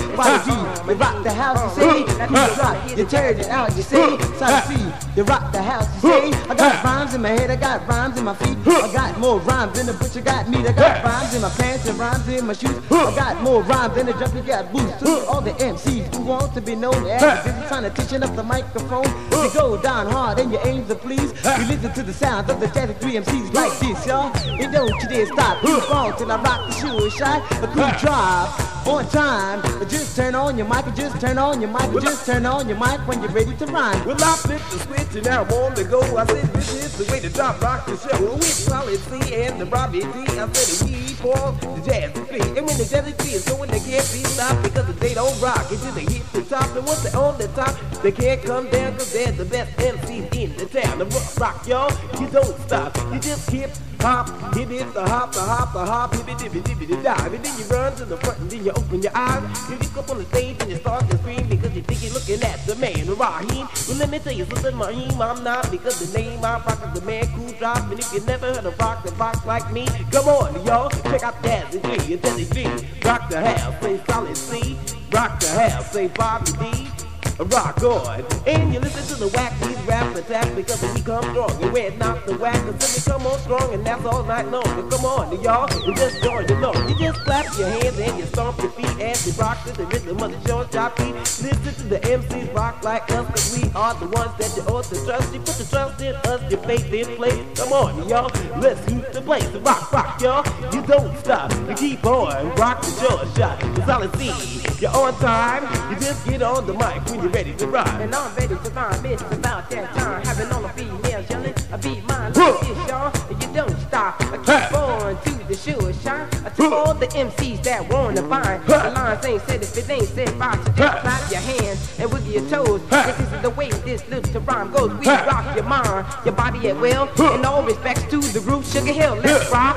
G, 0.46 0.52
you 0.88 0.96
rock 0.96 1.24
the 1.24 1.34
house, 1.34 1.78
you 1.78 1.84
see. 1.84 2.06
Cool 2.28 2.56
Drop, 2.56 2.98
you 2.98 3.06
turn 3.06 3.40
it 3.40 3.48
out, 3.48 3.76
you 3.76 3.84
see. 3.84 4.18
Side 4.38 4.64
C, 4.66 4.76
you 5.16 5.24
rock 5.24 5.52
the 5.52 5.62
house, 5.62 5.88
you 5.96 6.12
see. 6.12 6.34
I 6.50 6.56
got 6.56 6.84
rhymes 6.84 7.14
in 7.14 7.22
my 7.22 7.30
head, 7.30 7.50
I 7.50 7.56
got 7.56 7.88
rhymes 7.88 8.18
in 8.18 8.26
my 8.26 8.36
feet. 8.36 8.58
I 8.68 8.92
got 8.94 9.18
more 9.20 9.40
rhymes 9.40 9.78
than 9.78 9.86
the 9.88 9.94
butcher 9.94 10.22
got 10.22 10.48
meat. 10.50 10.66
I 10.66 10.72
got 10.72 11.04
rhymes 11.04 11.34
in 11.36 11.42
my 11.42 11.50
pants 11.50 11.88
and 11.88 11.98
rhymes 11.98 12.28
in 12.38 12.46
my 12.46 12.54
shoes. 12.54 12.78
I 12.92 13.16
got 13.16 13.42
more 13.42 13.62
rhymes 13.64 13.96
than 13.96 14.10
a 14.10 14.14
junkie 14.14 14.42
got 14.42 14.72
boots. 14.72 14.98
To 15.00 15.26
all 15.28 15.42
the 15.42 15.52
MCs 15.52 16.16
who 16.16 16.24
want 16.24 16.54
to 16.54 16.62
be 16.62 16.76
known 16.76 17.06
as 17.08 17.44
busy 17.44 17.68
trying 17.68 17.84
to 17.84 17.90
teaching 17.90 18.24
up 18.24 18.36
the 18.36 18.44
microphone. 18.44 19.06
You 19.32 19.50
go 19.54 19.82
down 19.82 20.08
hard 20.08 20.40
and 20.40 20.52
you 20.52 20.60
aim 20.64 20.88
to 20.88 20.96
please. 20.96 21.34
You 21.44 21.66
listen 21.68 21.94
to 21.94 22.04
the 22.04 22.14
sound 22.14 22.50
of 22.50 22.60
the 22.60 22.68
jazzy 22.68 22.96
three 23.00 23.14
MCs 23.14 23.54
like 23.54 23.78
this, 23.80 24.06
y'all. 24.06 24.36
And 24.36 24.72
don't 24.72 24.94
you 25.02 25.10
dare 25.10 25.26
stop. 25.28 25.62
Keep 25.62 25.94
on 25.94 26.18
till 26.18 26.32
I 26.32 26.42
rock 26.42 26.68
the 26.68 26.74
shoe 26.74 27.04
and 27.04 27.12
shine. 27.12 27.42
A 27.64 27.68
cool 27.68 27.92
drive 28.00 28.79
on 28.90 29.08
time. 29.10 29.62
Just 29.88 30.16
turn 30.16 30.36
on 30.36 30.58
your 30.58 30.68
mic, 30.68 30.86
just 30.96 31.22
turn 31.22 31.38
on 31.38 31.62
your 31.62 31.70
mic, 31.70 31.92
just 32.02 32.26
turn 32.26 32.46
on 32.46 32.68
your 32.68 32.78
mic 32.78 33.00
when 33.08 33.22
you're 33.22 33.32
ready 33.32 33.56
to 33.58 33.66
rhyme. 33.68 34.06
Well, 34.06 34.18
I 34.22 34.36
flipped 34.38 34.70
the 34.72 34.80
switch 34.80 35.16
and 35.16 35.26
now 35.26 35.44
I'm 35.44 35.52
on 35.52 35.76
the 35.76 35.84
go. 35.84 36.02
I 36.18 36.26
said 36.26 36.46
this 36.54 36.74
is 36.74 36.98
the 36.98 37.12
way 37.12 37.20
to 37.20 37.30
top 37.30 37.62
rock 37.62 37.86
the 37.86 37.98
show. 37.98 38.34
With 38.34 38.44
Solid 38.44 39.00
C 39.00 39.36
and 39.36 39.62
the 39.62 39.66
Robbie 39.68 40.02
D. 40.02 40.08
I 40.08 40.52
said 40.52 40.90
we 40.90 41.00
for 41.22 41.36
the 41.36 41.82
jazz 41.86 42.12
beat. 42.30 42.58
And 42.58 42.66
when 42.66 42.78
the 42.78 42.88
jazzy 42.88 43.18
beat 43.18 43.34
is 43.34 43.46
going, 43.48 43.70
they 43.70 43.80
can't 43.80 44.08
be 44.12 44.24
stopped 44.24 44.64
because 44.64 44.96
they 44.96 45.14
don't 45.14 45.40
rock 45.42 45.70
until 45.70 45.92
they 45.94 46.06
hit 46.06 46.26
the 46.34 46.42
top. 46.44 46.76
And 46.76 46.86
once 46.86 47.04
they're 47.04 47.22
on 47.22 47.38
the 47.38 47.48
top, 47.50 47.76
they 48.02 48.12
can't 48.12 48.42
come 48.44 48.70
down 48.70 48.94
because 48.94 49.14
they're 49.14 49.32
the 49.32 49.46
best 49.46 49.78
MCs 49.78 50.36
in 50.36 50.58
the 50.58 50.66
town. 50.66 51.00
The 51.00 51.06
rock, 51.06 51.38
rock, 51.40 51.68
y'all, 51.68 51.92
you 52.20 52.28
don't 52.28 52.58
stop. 52.62 52.98
You 53.14 53.20
just 53.20 53.50
hip 53.50 53.72
hop, 54.02 54.28
hip 54.56 54.70
it, 54.70 54.93
the 54.93 55.02
hop, 55.02 55.32
the 55.32 55.41
hop, 55.41 55.74
the 55.74 55.86
hop, 55.86 56.14
hip 56.16 56.28
it, 56.28 56.38
dip 56.38 56.56
it, 56.56 56.88
the 56.88 56.95
dive. 57.04 57.34
And 57.34 57.43
then 57.43 57.60
you 57.60 57.66
run 57.66 57.95
to 57.95 58.06
the 58.06 58.18
front 58.18 58.39
and 58.39 58.50
then 58.50 58.66
you 58.66 58.72
open 58.72 59.02
your 59.02 59.12
eyes. 59.16 59.70
You 59.70 59.78
get 59.78 59.97
up 59.97 60.10
on 60.10 60.18
the 60.18 60.26
stage 60.26 60.58
and 60.62 60.70
you 60.70 60.78
start 60.78 61.10
to 61.10 61.18
scream 61.18 61.47
because 61.47 61.76
you 61.76 61.82
think 61.82 62.04
you're 62.04 62.14
looking 62.14 62.41
at 62.43 62.66
the 62.66 62.76
man, 62.76 63.06
Raheem. 63.08 63.68
Well, 63.88 63.97
let 63.97 64.10
me 64.10 64.20
tell 64.20 64.34
you 64.34 64.45
something, 64.45 64.78
Raheem, 64.78 65.22
I'm 65.22 65.43
not 65.43 65.70
because 65.72 66.00
the 66.00 66.18
name 66.18 66.43
I 66.43 66.60
rock 66.60 66.82
is 66.86 67.00
the 67.00 67.06
man 67.06 67.28
cool 67.36 67.52
drop. 67.54 67.89
And 67.91 68.00
if 68.00 68.14
you 68.14 68.22
never 68.22 68.54
heard 68.54 68.66
a 68.66 68.72
rock 68.72 69.04
that 69.04 69.18
rocks 69.18 69.45
like 69.45 69.72
me, 69.72 69.88
come 70.12 70.28
on, 70.28 70.66
y'all, 70.66 70.89
check 70.89 71.24
out 71.24 71.36
Jazzy 71.43 71.82
G, 71.82 72.18
Jazzy 72.18 72.54
G. 72.54 73.08
Rock 73.08 73.30
the 73.30 73.41
house, 73.41 73.82
say 73.82 74.02
solid 74.08 74.38
C. 74.38 74.78
Rock 75.12 75.39
the 75.39 75.50
house, 75.50 75.91
say 75.91 76.08
Bobby 76.08 76.52
D. 76.54 77.09
Rock 77.46 77.82
on, 77.84 78.26
and 78.46 78.74
you 78.74 78.82
listen 78.82 79.16
to 79.16 79.24
the 79.24 79.30
wackies 79.30 79.88
rap 79.88 80.14
attack 80.14 80.54
because 80.58 80.82
we 80.94 81.02
come 81.02 81.24
strong 81.24 81.62
You 81.62 81.72
we're 81.72 81.92
not 81.92 82.26
the 82.26 82.38
whack 82.38 82.62
until 82.68 82.90
we 82.94 83.02
come 83.02 83.26
on 83.26 83.40
strong 83.40 83.74
and 83.74 83.86
that's 83.86 84.04
all 84.04 84.26
night 84.26 84.52
long. 84.52 84.64
But 84.64 84.90
come 84.92 85.06
on, 85.06 85.42
y'all, 85.42 85.70
you 85.88 85.96
just 85.96 86.22
join 86.22 86.46
the 86.48 86.60
know. 86.60 86.74
You 86.88 86.96
just 87.00 87.22
clap 87.22 87.46
your 87.58 87.70
hands 87.70 87.98
and 87.98 88.20
you 88.20 88.26
stomp 88.26 88.60
your 88.60 88.72
feet 88.72 88.90
and 89.00 89.26
you 89.26 89.32
rock 89.34 89.64
to 89.64 89.72
the 89.72 89.86
rhythm 89.86 90.22
of 90.22 90.32
the 90.32 90.50
short 90.50 90.98
beat. 90.98 91.16
Listen 91.16 91.74
to 91.76 91.84
the 91.84 92.00
MCs 92.00 92.54
rock 92.54 92.84
like 92.84 93.10
us 93.12 93.26
cause 93.28 93.58
we 93.58 93.72
are 93.74 93.94
the 93.96 94.08
ones 94.08 94.32
that 94.38 94.54
you 94.58 94.64
ought 94.64 94.84
to 94.84 95.06
trust. 95.06 95.34
You 95.34 95.40
put 95.40 95.56
the 95.56 95.64
trust 95.64 96.02
in 96.02 96.16
us, 96.16 96.52
your 96.52 96.62
faith 96.64 96.92
in 96.92 97.16
place. 97.16 97.40
Come 97.58 97.72
on, 97.72 98.10
y'all, 98.10 98.30
let's 98.60 98.80
shoot 98.90 99.14
the 99.14 99.22
place. 99.22 99.48
Rock, 99.64 99.92
rock, 99.94 100.22
y'all, 100.22 100.46
you 100.74 100.86
don't 100.86 101.18
stop. 101.20 101.52
You 101.70 101.76
keep 101.76 102.06
on, 102.06 102.54
rock 102.56 102.82
the 102.82 102.92
short 103.00 103.28
shot. 103.38 103.60
The 103.76 103.86
solid 103.86 104.14
C, 104.18 104.82
you're 104.82 104.92
on 104.92 105.14
time. 105.20 105.64
You 105.90 106.00
just 106.00 106.28
get 106.28 106.42
on 106.42 106.68
the 106.68 106.74
mic 106.74 107.06
when 107.06 107.22
you're 107.24 107.29
ready 107.32 107.54
to 107.56 107.68
rhyme. 107.68 108.02
And 108.02 108.14
I'm 108.14 108.36
ready 108.36 108.56
to 108.56 108.70
rhyme, 108.72 109.06
it's 109.06 109.22
about 109.24 109.70
that 109.70 109.94
time. 109.96 110.26
Having 110.26 110.52
all 110.52 110.62
the 110.62 110.70
females 110.70 111.30
yelling, 111.30 111.54
I 111.72 111.78
beat 111.78 112.04
mine 112.08 112.34
like 112.34 112.60
this, 112.62 112.88
y'all. 112.88 113.12
And 113.30 113.44
you 113.44 113.54
don't 113.54 113.80
stop, 113.82 114.22
I 114.22 114.38
keep 114.38 114.78
on 114.78 115.22
to 115.24 115.39
the 115.50 115.56
sure 115.56 115.93
shine. 115.93 116.30
I 116.45 116.52
all 116.72 116.93
the 116.93 117.08
MCs 117.08 117.64
that 117.64 117.89
wanna 117.91 118.22
find. 118.30 118.64
The 118.66 118.91
lines 118.91 119.26
ain't 119.26 119.41
said 119.41 119.64
if 119.64 119.76
it 119.76 119.89
ain't 119.89 120.08
said 120.08 120.38
by, 120.38 120.54
so 120.54 120.72
just 120.74 121.02
clap 121.02 121.32
your 121.32 121.41
hands 121.41 122.00
and 122.00 122.12
wiggle 122.14 122.30
your 122.30 122.50
toes. 122.50 122.82
Cause 122.89 123.18
this 123.18 123.32
is 123.34 123.41
the 123.41 123.50
way 123.50 123.70
this 123.70 124.08
little 124.10 124.32
to 124.34 124.39
rhyme 124.41 124.72
goes. 124.72 124.93
We 124.93 125.08
rock 125.08 125.56
your 125.56 125.66
mind, 125.66 126.06
your 126.24 126.36
body 126.36 126.70
at 126.70 126.80
will. 126.80 127.10
In 127.34 127.43
all 127.45 127.64
respects 127.64 128.04
to 128.12 128.22
the 128.22 128.39
group, 128.41 128.64
Sugar 128.64 128.93
Hill, 128.93 129.16
let's 129.16 129.52
rock. 129.52 129.76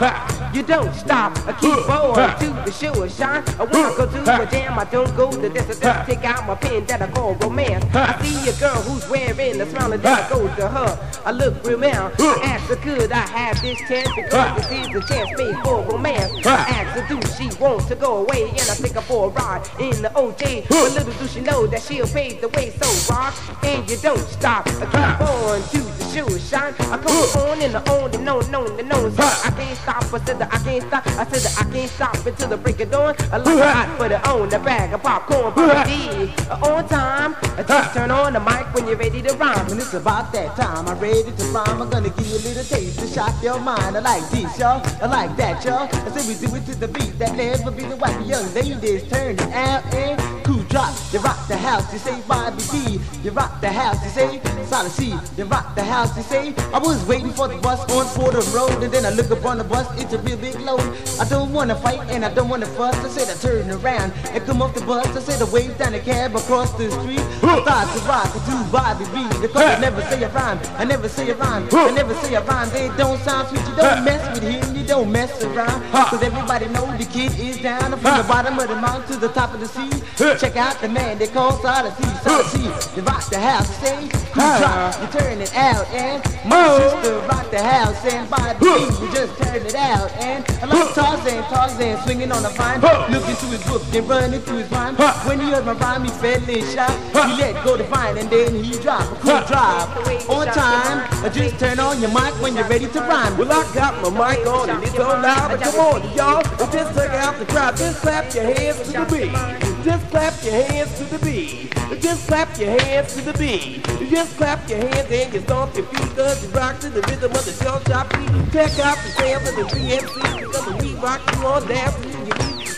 You 0.55 0.63
don't 0.63 0.95
stop, 0.95 1.33
I 1.49 1.53
keep 1.55 1.89
on 1.89 2.39
to 2.41 2.47
the 2.67 2.73
sure 2.73 3.09
shine. 3.09 3.43
I 3.59 3.65
wanna 3.65 3.97
go 3.97 4.07
to 4.07 4.43
a 4.43 4.51
jam, 4.51 4.79
I 4.79 4.85
don't 4.85 5.17
go 5.17 5.31
to 5.31 5.49
this. 5.49 5.81
I 5.81 5.81
just 5.81 6.11
take 6.11 6.25
out 6.25 6.47
my 6.47 6.55
pen 6.55 6.85
that 6.87 7.01
I 7.01 7.11
call 7.11 7.35
romance. 7.37 7.87
I 7.95 8.21
see 8.23 8.51
a 8.51 8.53
girl 8.61 8.83
who's 8.83 9.09
wearing 9.09 9.59
a 9.59 9.67
smile 9.71 9.93
and 9.95 10.03
then 10.03 10.19
I 10.19 10.29
go 10.29 10.55
to 10.55 10.69
her. 10.69 11.21
I 11.25 11.31
look 11.31 11.65
real 11.65 11.79
now. 11.79 12.13
I 12.19 12.41
ask 12.45 12.67
her, 12.69 12.77
could 12.77 13.11
I 13.11 13.27
have 13.27 13.63
this 13.63 13.79
chance? 13.89 14.11
Because 14.15 14.69
this 14.69 14.87
is 14.87 14.93
the 14.93 15.01
chance 15.09 15.31
made 15.39 15.62
for 15.65 15.83
romance. 15.83 16.47
I 16.47 16.55
ask 16.55 17.01
her, 17.01 17.07
do 17.09 17.21
she 17.37 17.51
want 17.61 17.87
to 17.89 17.95
go 17.95 18.19
away? 18.19 18.51
And 18.51 18.61
I 18.61 18.75
take 18.75 18.93
her 18.93 19.01
for 19.01 19.29
a 19.29 19.31
ride 19.31 19.69
in 19.81 20.03
the 20.03 20.11
OJ. 20.11 20.69
But 20.69 20.93
little 20.95 21.13
do 21.13 21.27
she 21.29 21.41
know 21.41 21.67
that 21.67 21.83
she'll 21.83 22.07
pave 22.07 22.41
the 22.41 22.49
way. 22.49 22.71
So 22.71 23.15
rock, 23.15 23.35
and 23.65 23.89
you 23.89 23.97
don't 23.99 24.19
stop. 24.19 24.67
I 24.67 24.87
keep 24.87 25.21
on 25.29 25.63
to 25.71 25.79
the 25.79 26.05
shoe 26.13 26.39
shine. 26.39 26.75
I 26.79 26.99
come 26.99 27.17
on 27.43 27.61
and 27.63 27.77
on 27.77 28.15
and 28.15 28.29
on 28.29 28.45
and 28.45 28.57
on 28.57 28.81
and 28.81 28.93
on. 28.93 29.13
So 29.13 29.23
I 29.23 29.51
can't 29.57 29.79
stop. 29.79 30.03
I 30.13 30.25
said 30.25 30.39
that 30.39 30.53
I 30.53 30.59
can't 30.59 30.85
stop. 30.87 31.07
I 31.07 31.25
said 31.27 31.43
that 31.43 31.67
I 31.67 31.73
can't 31.73 31.91
stop 31.91 32.27
until 32.27 32.49
the 32.49 32.57
break 32.57 32.81
of 32.81 32.91
dawn. 32.91 33.15
I 33.33 33.37
a 33.37 33.43
hot 33.43 33.97
for 33.99 34.09
the 34.09 34.19
on 34.29 34.49
the 34.49 34.59
bag 34.59 34.93
of 34.93 35.03
popcorn. 35.03 35.53
Papa 35.53 35.89
D, 35.89 36.33
uh, 36.51 36.69
on 36.69 36.89
time. 36.89 37.35
I 37.57 37.63
just 37.63 37.95
turn 37.95 38.11
on 38.11 38.33
the 38.33 38.41
mic 38.41 38.73
when 38.75 38.87
you're 38.87 38.97
ready 38.97 39.23
to 39.23 39.35
rhyme. 39.35 39.67
And 39.71 39.81
it's 39.81 39.95
about 39.95 40.33
that 40.33 40.57
time. 40.57 40.89
I'm 40.89 40.99
ready 40.99 41.31
to 41.31 41.45
rhyme. 41.47 41.83
I'm 41.83 41.91
gonna 41.91 42.11
give 42.11 42.27
you 42.27 42.37
a 42.37 42.45
little 42.49 42.65
taste 42.65 42.99
to 43.01 43.07
shock 43.07 43.43
your 43.43 43.59
mind. 43.61 43.97
I 43.97 44.01
like 44.01 44.29
this, 44.31 44.59
y'all. 44.59 44.83
I 45.03 45.07
like 45.07 45.37
that, 45.37 45.52
y'all. 45.61 45.89
I 45.93 46.11
said 46.11 46.27
we 46.27 46.35
do 46.35 46.55
it 46.57 46.65
to 46.67 46.75
the 46.75 46.89
beat 46.89 47.19
that 47.19 47.37
never 47.37 47.71
be 47.71 47.85
the 47.85 47.97
white 47.97 48.19
young 48.27 48.53
ladies 48.55 49.09
turn 49.09 49.35
it 49.35 49.41
out 49.53 49.85
and 49.95 50.45
cool 50.45 50.62
drop. 50.73 50.97
You 51.13 51.21
rock 51.21 51.47
the 51.47 51.57
house, 51.57 51.93
you 51.93 51.99
say, 51.99 52.19
Bobby 52.27 52.65
B. 52.73 52.99
You 53.23 53.31
rock 53.31 53.61
the 53.61 53.69
house, 53.69 54.03
you 54.03 54.11
say, 54.11 54.41
Solid 54.65 54.91
C. 54.91 55.15
You 55.37 55.45
rock 55.45 55.75
the 55.75 55.85
house, 55.85 56.17
you 56.17 56.23
say. 56.23 56.55
I 56.73 56.79
was 56.79 57.05
waiting 57.07 57.31
for 57.31 57.47
the 57.47 57.59
bus 57.59 57.81
on 57.93 58.07
Fordham 58.07 58.49
Road, 58.55 58.83
and 58.83 58.91
then 58.91 59.05
I 59.05 59.11
look 59.11 59.31
up 59.31 59.45
on 59.45 59.59
the 59.59 59.65
bus, 59.65 59.87
it's 60.01 60.15
a 60.15 60.19
real 60.19 60.39
big 60.39 60.59
load. 60.61 60.81
I 61.21 61.29
don't 61.29 61.53
wanna 61.53 61.77
fight 61.77 62.01
and 62.11 62.25
I 62.25 62.33
don't 62.33 62.49
wanna 62.49 62.67
fuss. 62.67 62.97
I 63.05 63.09
said 63.09 63.29
I 63.29 63.37
turn 63.39 63.71
around 63.71 64.13
and 64.33 64.43
come 64.47 64.63
off 64.63 64.75
the 64.75 64.81
bus. 64.81 65.07
I 65.15 65.21
said 65.21 65.43
I 65.47 65.53
wave 65.53 65.77
down 65.77 65.93
the 65.93 66.01
cab 66.01 66.35
across 66.35 66.73
the 66.79 66.91
street. 66.91 67.21
I 67.43 67.61
thought 67.67 67.89
to 67.93 68.01
rock 68.09 68.33
to 68.33 68.55
Bobby 68.73 69.05
B. 69.13 69.29
Because 69.43 69.63
I 69.63 69.79
never 69.79 70.01
say 70.03 70.23
a 70.23 70.31
rhyme, 70.31 70.59
I 70.79 70.85
never 70.85 71.09
say 71.09 71.29
a 71.31 71.37
rhyme, 71.37 71.69
I 71.71 71.91
never 71.91 72.15
say 72.15 72.35
a 72.35 72.41
rhyme. 72.41 72.71
They 72.71 72.89
don't 72.97 73.21
sound 73.21 73.49
sweet. 73.49 73.67
You 73.69 73.77
don't 73.77 74.05
mess 74.05 74.41
with 74.41 74.49
him, 74.49 74.77
you 74.77 74.87
don't 74.87 75.13
mess 75.13 75.45
around. 75.45 75.83
Cause 75.93 76.23
everybody 76.23 76.67
know 76.69 76.87
the 76.97 77.05
kid 77.05 77.39
is 77.39 77.59
down 77.61 77.91
from 77.91 78.17
the 78.17 78.25
bottom 78.25 78.59
of 78.59 78.69
the 78.69 78.77
mountain 78.77 79.13
to 79.13 79.17
the 79.19 79.29
top 79.29 79.53
of 79.53 79.61
the 79.61 79.69
sea. 79.69 79.91
Check 80.17 80.57
out 80.57 80.62
the 80.81 80.89
man 80.89 81.19
they 81.19 81.27
call 81.27 81.53
Solid 81.61 81.93
C. 81.95 82.05
Solid 82.23 82.47
C. 82.47 82.59
You 82.97 83.03
rock 83.03 83.25
the 83.31 83.39
house, 83.39 83.69
say, 83.79 84.03
you 84.03 84.09
drop, 84.35 85.01
you 85.01 85.19
turn 85.19 85.41
it 85.41 85.55
out, 85.55 85.87
and 85.91 86.23
my 86.47 86.79
sister 86.79 87.19
rock 87.27 87.51
the 87.51 87.63
house, 87.63 88.05
and 88.07 88.31
by 88.31 88.55
the 88.55 88.59
B, 88.61 88.67
you 89.05 89.13
just 89.13 89.37
turn 89.43 89.67
it 89.67 89.75
out, 89.75 90.11
and 90.19 90.45
I 90.63 90.67
like 90.67 90.95
Tarzan, 90.95 91.43
Tarzan 91.45 92.03
swinging 92.05 92.31
on 92.33 92.43
the 92.43 92.51
vine, 92.51 92.81
look 92.81 93.27
into 93.29 93.47
his 93.47 93.65
book 93.65 93.83
and 93.93 94.09
run 94.09 94.35
into 94.35 94.53
his 94.53 94.71
rhyme. 94.71 94.95
When 95.27 95.41
he 95.41 95.51
heard 95.51 95.67
my 95.67 95.73
rhyme, 95.73 96.05
he 96.05 96.11
fell 96.11 96.49
in 96.49 96.65
shot. 96.75 96.91
He 97.13 97.41
let 97.41 97.65
go 97.65 97.77
the 97.77 97.85
vine 97.85 98.19
and 98.19 98.29
then 98.31 98.63
he 98.63 98.79
dropped 98.79 99.13
a 99.13 99.15
cool 99.17 99.41
drop 99.47 99.97
on 100.29 100.47
time. 100.49 101.33
Just 101.33 101.59
turn 101.59 101.79
on 101.81 102.01
your 102.01 102.11
mic 102.11 102.35
when 102.43 102.55
you're 102.55 102.69
ready 102.69 102.87
to 102.87 103.01
rhyme. 103.01 103.37
Well, 103.37 103.51
I 103.51 103.75
got 103.75 104.03
my 104.03 104.11
mic 104.11 104.47
on 104.47 104.71
and 104.71 104.83
it's 104.83 104.99
on 104.99 105.23
loud, 105.23 105.51
but 105.51 105.61
come 105.61 105.75
on, 105.81 106.17
y'all. 106.17 106.43
Just 106.71 106.95
check 106.95 107.11
out 107.11 107.39
the 107.39 107.47
crowd. 107.47 107.77
Just 107.77 108.01
clap 108.01 108.35
your 108.35 108.45
hands 108.45 108.81
to 108.83 108.93
the 108.93 109.05
beat. 109.11 109.72
Just 109.85 110.09
clap 110.11 110.45
your 110.45 110.63
hands 110.63 110.97
to 110.99 111.05
the 111.05 111.19
beat. 111.25 111.75
Just 112.01 112.29
clap 112.29 112.57
your 112.59 112.71
hands 112.81 113.15
to 113.15 113.21
the 113.23 113.33
beat. 113.37 113.85
Just 114.11 114.37
clap 114.37 114.69
your 114.69 114.79
hands 114.79 115.11
and 115.11 115.35
you 115.35 115.41
stomp 115.41 115.75
your 115.75 115.87
feet. 115.87 116.17
Cause 116.17 116.45
you 116.45 116.51
rock 116.51 116.79
to 116.81 116.89
the 116.89 117.01
rhythm 117.03 117.33
of 117.33 117.45
the 117.45 117.53
shell 117.53 117.83
shop 117.85 118.09
beat. 118.11 118.53
Check 118.53 118.79
out 118.79 118.97
the 118.99 119.11
sounds 119.11 119.49
of 119.49 119.57
the 119.57 119.63
CMC 119.75 120.39
because 120.39 120.83
we 120.83 120.95
rock 120.95 121.21
you 121.35 121.47
on 121.47 121.67
down 121.67 121.93
to. 122.01 122.13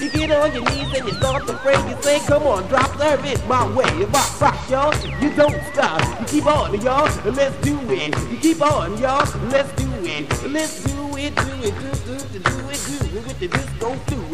You 0.03 0.11
get 0.11 0.31
on 0.33 0.53
your 0.53 0.65
knees 0.65 0.99
and 0.99 1.09
you 1.09 1.15
start 1.15 1.47
to 1.47 1.55
pray. 1.55 1.77
You 1.89 2.03
say, 2.03 2.21
come 2.21 2.43
on, 2.45 2.67
drop 2.69 2.91
the 2.97 3.21
beat 3.23 3.47
my 3.47 3.65
way. 3.77 3.89
You 3.99 4.07
rock, 4.07 4.41
rock, 4.41 4.71
y'all. 4.71 4.95
You 5.21 5.31
don't 5.37 5.63
stop. 5.73 6.21
You 6.21 6.27
keep 6.27 6.47
on, 6.47 6.81
y'all. 6.81 7.05
Let's 7.33 7.57
do 7.61 7.79
it. 7.91 8.17
You 8.31 8.39
keep 8.39 8.63
on, 8.63 8.99
y'all. 8.99 9.29
Let's 9.49 9.71
do 9.73 9.89
it. 10.05 10.29
Let's 10.51 10.85
do 10.85 11.17
it, 11.17 11.35
do 11.37 11.53
it, 11.63 11.75
do, 11.81 11.91
do, 12.05 12.19
do, 12.19 12.39
do 12.39 12.69
it, 12.69 12.81
do 12.89 13.19
it 13.19 13.27
with 13.27 13.39
the 13.41 13.49
disco 13.49 13.95
fluid. 13.95 14.34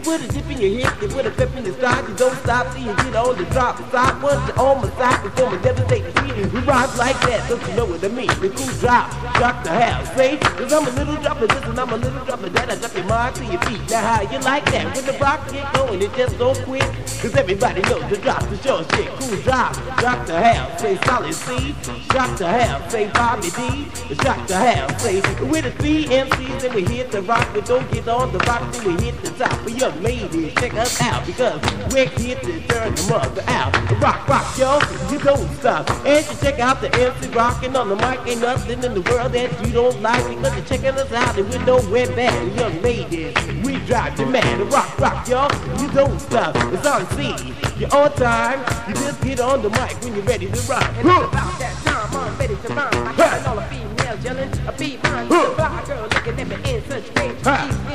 put 0.00 0.20
a 0.20 0.28
dip 0.28 0.46
in 0.50 0.58
your 0.60 0.70
hip, 0.80 1.02
you 1.02 1.08
put 1.08 1.26
a 1.26 1.30
pep 1.30 1.54
in 1.56 1.64
your 1.64 1.74
stride, 1.74 2.08
you 2.08 2.14
don't 2.16 2.36
stop 2.38 2.72
till 2.72 2.82
you 2.82 2.94
get 2.96 3.16
on 3.16 3.36
the 3.36 3.44
drop 3.50 3.78
side. 3.90 4.22
Once 4.22 4.48
you're 4.48 4.58
on 4.58 4.82
my 4.82 4.90
side, 4.96 5.22
before 5.22 5.50
my 5.50 5.56
devastating 5.62 6.12
beat, 6.24 6.52
we 6.52 6.60
rise 6.60 6.96
like 6.98 7.18
that, 7.22 7.48
don't 7.48 7.62
you 7.68 7.74
know 7.74 7.86
what 7.86 8.04
I 8.04 8.08
mean? 8.08 8.28
The 8.40 8.48
cool 8.50 8.72
drop, 8.80 9.10
drop 9.36 9.64
the 9.64 9.70
house, 9.70 10.08
say, 10.14 10.36
cause 10.38 10.72
I'm 10.72 10.86
a 10.86 10.90
little 10.90 11.16
dropper 11.16 11.46
this 11.46 11.64
and 11.64 11.78
I'm 11.78 11.90
a 11.90 11.96
little 11.96 12.24
dropper 12.24 12.48
that, 12.48 12.70
I 12.70 12.76
drop 12.76 12.94
your 12.94 13.04
mind 13.04 13.34
to 13.36 13.44
your 13.44 13.60
feet. 13.62 13.80
Now 13.90 14.16
how 14.16 14.22
you 14.22 14.38
like 14.40 14.64
that? 14.72 14.94
When 14.94 15.06
the 15.06 15.16
rock 15.18 15.50
get 15.52 15.72
going, 15.74 16.02
it 16.02 16.14
just 16.14 16.38
don't 16.38 16.58
quit, 16.64 16.82
cause 17.20 17.34
everybody 17.36 17.82
knows 17.82 18.08
the 18.10 18.16
drop 18.16 18.42
the 18.48 18.56
show 18.58 18.82
shit. 18.94 19.08
Cool 19.18 19.40
drop, 19.42 19.74
drop 19.98 20.26
the 20.26 20.40
house, 20.40 20.80
say 20.80 20.96
solid 21.04 21.34
C, 21.34 21.74
drop 22.08 22.36
the 22.38 22.48
house, 22.48 22.92
say 22.92 23.10
Bobby 23.10 23.50
D, 23.50 24.14
drop 24.14 24.46
the 24.46 24.56
house, 24.56 25.02
say, 25.02 25.20
with 25.44 25.64
the 25.64 25.72
three 25.82 26.04
MCs 26.06 26.64
and 26.64 26.74
we 26.74 26.84
hit 26.84 27.10
the 27.10 27.22
rock, 27.22 27.52
we 27.54 27.60
don't 27.62 27.90
get 27.92 28.08
on 28.08 28.32
the 28.32 28.38
rock 28.40 28.72
till 28.72 28.92
we 28.92 29.02
hit 29.04 29.20
the 29.22 29.30
top. 29.30 29.58
But 29.62 29.78
ladies, 29.96 30.54
check 30.54 30.74
us 30.74 31.00
out 31.00 31.26
because 31.26 31.60
we're 31.92 32.08
here 32.08 32.36
to 32.36 32.60
turn 32.68 32.94
the 32.94 33.06
mother 33.10 33.42
out. 33.46 33.72
Rock, 34.00 34.28
rock, 34.28 34.58
yo, 34.58 34.78
you 35.10 35.18
don't 35.18 35.48
stop. 35.56 35.90
And 36.06 36.26
you 36.26 36.36
check 36.40 36.58
out 36.58 36.80
the 36.80 36.92
MC 36.94 37.28
rocking 37.30 37.76
on 37.76 37.88
the 37.88 37.96
mic. 37.96 38.20
Ain't 38.26 38.40
nothing 38.40 38.82
in 38.82 38.94
the 38.94 39.00
world 39.02 39.32
that 39.32 39.66
you 39.66 39.72
don't 39.72 40.00
like 40.02 40.26
because 40.28 40.56
you're 40.56 40.64
checking 40.66 40.98
us 40.98 41.12
out 41.12 41.36
and 41.38 41.48
we 41.48 41.58
know 41.64 41.76
we're 41.90 42.06
bad. 42.14 42.58
Young 42.58 42.82
ladies, 42.82 43.34
we 43.64 43.78
drive 43.86 44.18
you 44.18 44.26
mad. 44.26 44.60
Rock, 44.72 44.98
rock, 44.98 45.28
yo, 45.28 45.48
you 45.80 45.90
don't 45.92 46.18
stop. 46.20 46.54
It's 46.72 46.86
on 46.86 47.06
C. 47.16 47.54
You're 47.78 47.94
on 47.94 48.12
time. 48.14 48.60
You 48.88 48.94
just 48.94 49.20
get 49.22 49.40
on 49.40 49.62
the 49.62 49.70
mic 49.70 50.00
when 50.02 50.14
you're 50.14 50.24
ready 50.24 50.46
to 50.46 50.60
rock. 50.62 50.84
And 50.98 51.08
it's 51.08 51.28
about 51.28 51.58
that 51.58 51.74
time 51.84 52.16
I'm 52.16 52.38
ready 52.38 52.56
to 52.56 52.74
rhyme. 52.74 53.06
I 53.06 53.16
got 53.16 53.46
all 53.46 53.56
the 53.56 53.62
females 53.62 54.24
yelling, 54.24 54.66
a 54.66 54.72
beat 54.72 55.02
mine. 55.02 55.28
The 55.28 55.52
fly 55.56 55.84
girl 55.86 56.02
looking 56.02 56.40
at 56.40 56.48
me 56.48 56.74
in 56.74 56.84
such 56.84 57.04
faith. 57.04 57.38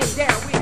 She's 0.02 0.18
in 0.18 0.18
down 0.18 0.34
with 0.34 0.34
a 0.34 0.46
pretty 0.46 0.46
face. 0.46 0.55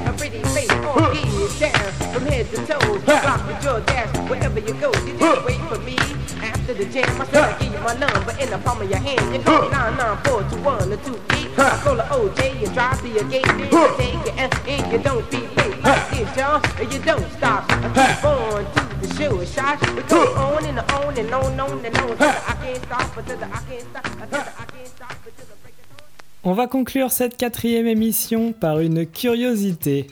On 0.94 1.12
get 1.58 1.74
down 1.74 2.14
from 2.14 2.26
head 2.28 2.50
to 2.52 2.58
toe. 2.68 2.98
Rock 3.08 3.48
with 3.48 3.64
your 3.64 3.80
dash 3.82 4.30
wherever 4.30 4.60
you 4.60 4.74
go. 4.76 4.92
You 5.06 5.18
just 5.18 5.46
wait 5.46 5.60
for 5.68 5.80
me 5.80 5.98
after 6.42 6.74
the 6.74 6.86
jam. 6.86 7.22
I 7.22 7.26
said 7.26 7.44
I 7.44 7.60
give 7.60 7.74
you 7.74 7.80
my 7.80 7.96
number 7.96 8.32
in 8.40 8.50
the 8.50 8.60
palm 8.60 8.82
of 8.82 8.90
your 8.90 9.00
hand. 9.00 9.34
You 9.34 9.42
call 9.42 9.64
me 9.64 9.70
99421 9.70 10.94
or 10.94 10.98
28. 10.98 11.60
I 11.60 11.78
call 11.84 11.96
the 11.96 12.04
OJ 12.04 12.64
and 12.64 12.74
drive 12.74 13.02
to 13.02 13.10
your 13.10 13.24
gate. 13.30 13.46
Then 13.46 13.60
you 13.60 13.66
take 13.98 14.26
your 14.26 14.36
F 14.38 14.68
and 14.68 14.92
you 14.92 15.00
don't 15.00 15.32
be 15.32 15.38
late. 15.38 15.84
Like 15.84 16.10
this, 16.12 16.38
y'all, 16.38 16.62
and 16.80 16.94
you 16.94 17.00
don't 17.00 17.32
stop. 17.34 17.66
I 17.70 17.90
keep 17.90 18.26
on 18.26 18.66
to 18.74 19.08
the 19.08 19.16
show 19.16 19.46
shot. 19.46 19.82
We 19.96 20.02
go 20.04 20.34
on 20.36 20.66
and 20.66 20.80
on 20.80 21.18
and 21.18 21.34
on 21.34 21.52
and 21.54 21.62
on 21.62 21.86
and 21.86 21.98
on. 21.98 22.08
Till 22.08 22.18
the 22.18 22.26
I 22.26 22.56
can't 22.62 22.84
stop 22.84 23.18
until 23.18 23.38
the 23.38 23.46
I 23.46 23.62
can't 23.70 23.82
stop. 23.90 24.06
Until 24.06 24.28
the 24.30 24.38
I 24.38 24.66
can't 24.66 24.88
stop 24.88 25.16
until 25.26 25.46
the 25.46 25.56
break 25.64 25.76
of 25.82 25.98
dawn. 25.98 26.08
On 26.44 26.54
va 26.54 26.68
conclure 26.68 27.12
cette 27.12 27.36
quatrième 27.38 27.88
émission 27.88 28.54
par 28.54 28.80
une 28.80 29.06
curiosité. 29.06 30.08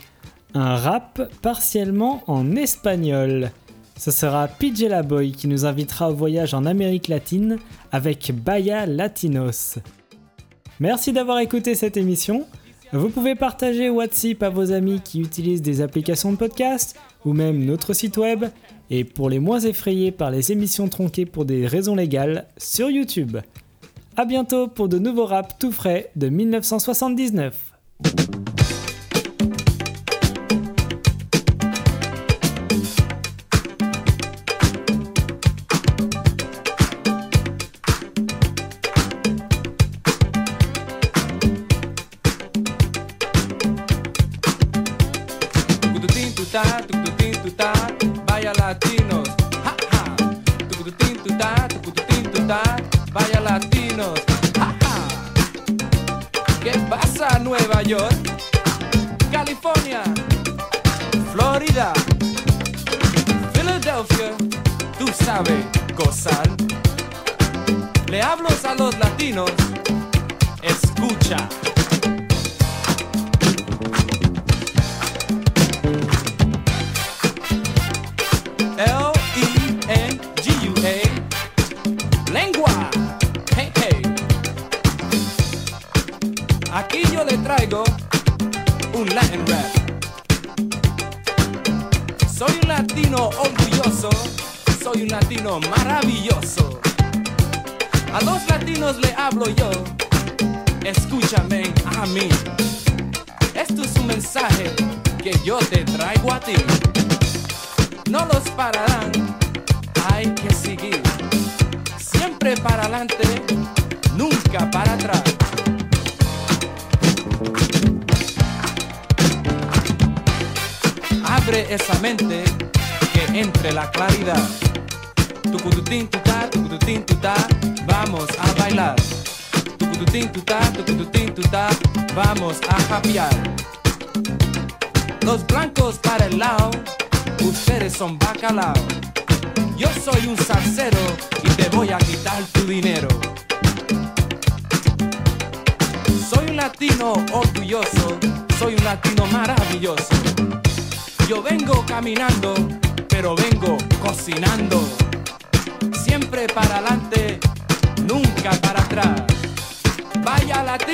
Un 0.53 0.75
rap 0.75 1.21
partiellement 1.41 2.23
en 2.27 2.55
espagnol. 2.55 3.51
Ce 3.97 4.11
sera 4.11 4.47
PJ 4.47 4.85
Boy 5.05 5.31
qui 5.31 5.47
nous 5.47 5.65
invitera 5.65 6.11
au 6.11 6.15
voyage 6.15 6.53
en 6.53 6.65
Amérique 6.65 7.07
latine 7.07 7.57
avec 7.91 8.33
Baya 8.33 8.85
Latinos. 8.85 9.77
Merci 10.79 11.13
d'avoir 11.13 11.39
écouté 11.39 11.75
cette 11.75 11.95
émission. 11.95 12.45
Vous 12.91 13.09
pouvez 13.09 13.35
partager 13.35 13.89
WhatsApp 13.89 14.43
à 14.43 14.49
vos 14.49 14.73
amis 14.73 14.99
qui 15.01 15.21
utilisent 15.21 15.61
des 15.61 15.81
applications 15.81 16.33
de 16.33 16.37
podcast 16.37 16.99
ou 17.23 17.31
même 17.31 17.63
notre 17.63 17.93
site 17.93 18.17
web. 18.17 18.45
Et 18.89 19.05
pour 19.05 19.29
les 19.29 19.39
moins 19.39 19.61
effrayés 19.61 20.11
par 20.11 20.31
les 20.31 20.51
émissions 20.51 20.89
tronquées 20.89 21.25
pour 21.25 21.45
des 21.45 21.65
raisons 21.65 21.95
légales, 21.95 22.47
sur 22.57 22.89
YouTube. 22.89 23.37
A 24.17 24.25
bientôt 24.25 24.67
pour 24.67 24.89
de 24.89 24.99
nouveaux 24.99 25.27
raps 25.27 25.55
tout 25.57 25.71
frais 25.71 26.11
de 26.17 26.27
1979. 26.27 27.55
Tutá, 46.51 47.71
vaya 48.27 48.51
latinos. 48.57 49.29
Ja, 49.63 49.73
ja. 49.91 50.15
Tucututín, 50.69 51.17
tutá, 51.23 51.67
tucututín, 51.69 52.23
tutá, 52.29 52.61
vaya 53.13 53.39
latinos. 53.39 54.19
Ja, 54.57 54.75
ja. 54.81 54.93
¿Qué 56.61 56.77
pasa 56.89 57.39
Nueva 57.39 57.81
York? 57.83 58.15
California, 59.31 60.03
Florida, 61.31 61.93
Philadelphia, 63.53 64.31
tú 64.99 65.07
sabes 65.23 65.63
gozar. 65.95 66.49
Le 68.07 68.21
hablo 68.21 68.49
a 68.49 68.75
los 68.75 68.97
latinos, 68.99 69.51
escucha. 70.61 71.47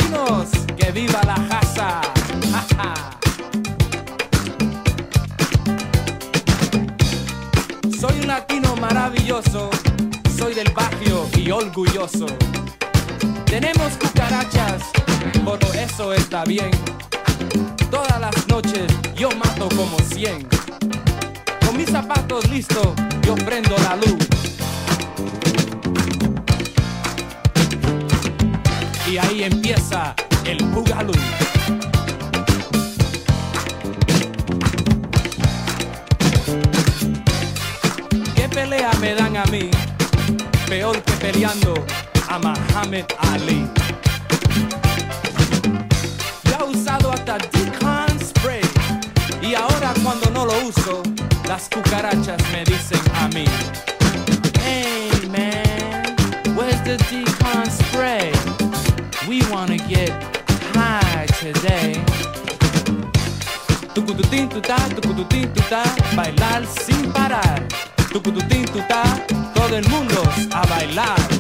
Que 0.08 0.92
viva 0.94 1.22
la 1.26 1.36
casa. 1.50 2.00
Ja, 2.50 2.66
ja. 2.78 2.94
Soy 8.00 8.22
un 8.22 8.28
latino 8.28 8.74
maravilloso, 8.78 9.70
soy 10.38 10.54
del 10.54 10.72
barrio 10.72 11.28
y 11.36 11.52
orgulloso. 11.52 12.26
Tenemos 13.46 13.98
cucarachas, 14.00 14.84
por 15.44 15.60
eso 15.76 16.14
está 16.14 16.46
bien. 16.46 16.72
Todas 17.92 18.22
las 18.22 18.48
noches 18.48 18.88
yo 19.14 19.30
mato 19.32 19.68
como 19.76 20.00
100. 20.00 20.48
Con 21.66 21.76
mis 21.76 21.90
zapatos 21.90 22.50
listos, 22.50 22.94
yo 23.24 23.36
prendo 23.36 23.76
la 23.80 23.98
luz. 23.98 24.57
Y 29.10 29.18
ahí 29.18 29.44
empieza 29.44 30.14
el 30.44 30.62
bugalú. 30.66 31.14
¿Qué 38.36 38.50
pelea 38.50 38.92
me 39.00 39.16
dan 39.16 39.38
a 39.38 39.46
mí? 39.46 39.72
Peor 40.68 41.02
que 41.04 41.14
peleando 41.14 41.74
a 42.28 42.38
Muhammad 42.38 43.06
Ali. 43.32 43.66
Ya 46.44 46.66
usado 46.66 47.14
hasta 47.14 47.38
Decon 47.38 48.20
Spray. 48.20 48.62
Y 49.42 49.56
ahora 49.56 49.94
cuando 50.04 50.30
no 50.32 50.46
lo 50.46 50.68
uso, 50.68 51.02
las 51.48 51.70
cucarachas 51.70 52.42
me 52.52 52.66
dicen 52.66 53.00
a 53.16 53.30
mí. 53.30 53.46
Hey 54.62 55.10
man, 55.32 56.58
where's 56.58 56.84
the? 56.84 57.47
We 59.28 59.42
wanna 59.52 59.78
get 59.78 60.10
high 60.74 61.26
today. 61.42 62.02
Tucututín 63.94 64.48
tutá, 64.48 64.78
tucututín 64.96 65.52
tutá, 65.54 65.84
bailar 66.16 66.66
sin 66.66 67.12
parar. 67.12 67.62
Tucututín 68.14 68.64
tutá, 68.66 69.04
todo 69.54 69.76
el 69.76 69.88
mundo 69.90 70.24
a 70.54 70.66
bailar. 70.68 71.37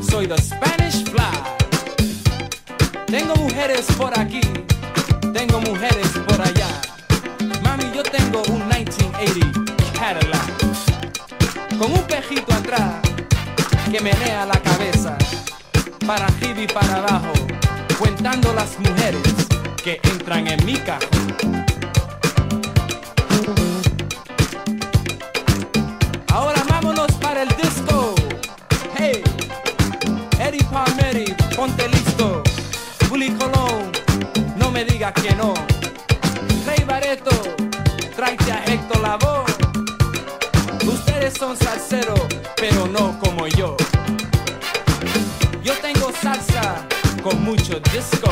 Soy 0.00 0.28
the 0.28 0.36
Spanish 0.40 1.02
Fly. 1.10 1.24
Tengo 3.06 3.34
mujeres 3.34 3.84
por 3.96 4.16
aquí, 4.16 4.40
tengo 5.32 5.60
mujeres 5.60 6.08
por 6.24 6.40
allá. 6.40 6.68
Mami, 7.64 7.90
yo 7.92 8.04
tengo 8.04 8.42
un 8.48 8.68
1980 8.68 9.74
Cadillac. 9.98 11.78
Con 11.78 11.92
un 11.92 12.02
pejito 12.04 12.52
atrás 12.52 12.92
que 13.90 14.00
menea 14.00 14.46
la 14.46 14.60
cabeza. 14.60 15.18
Para 16.06 16.26
arriba 16.26 16.60
y 16.62 16.66
para 16.68 16.94
abajo, 16.98 17.32
contando 17.98 18.52
las 18.52 18.78
mujeres 18.78 19.34
que 19.82 20.00
entran 20.04 20.46
en 20.46 20.64
mi 20.64 20.74
cajón. 20.74 21.67
Son 41.38 41.56
salseros, 41.56 42.20
pero 42.56 42.88
no 42.88 43.16
como 43.20 43.46
yo. 43.46 43.76
Yo 45.62 45.72
tengo 45.74 46.10
salsa 46.20 46.84
con 47.22 47.40
mucho 47.44 47.78
disco. 47.92 48.27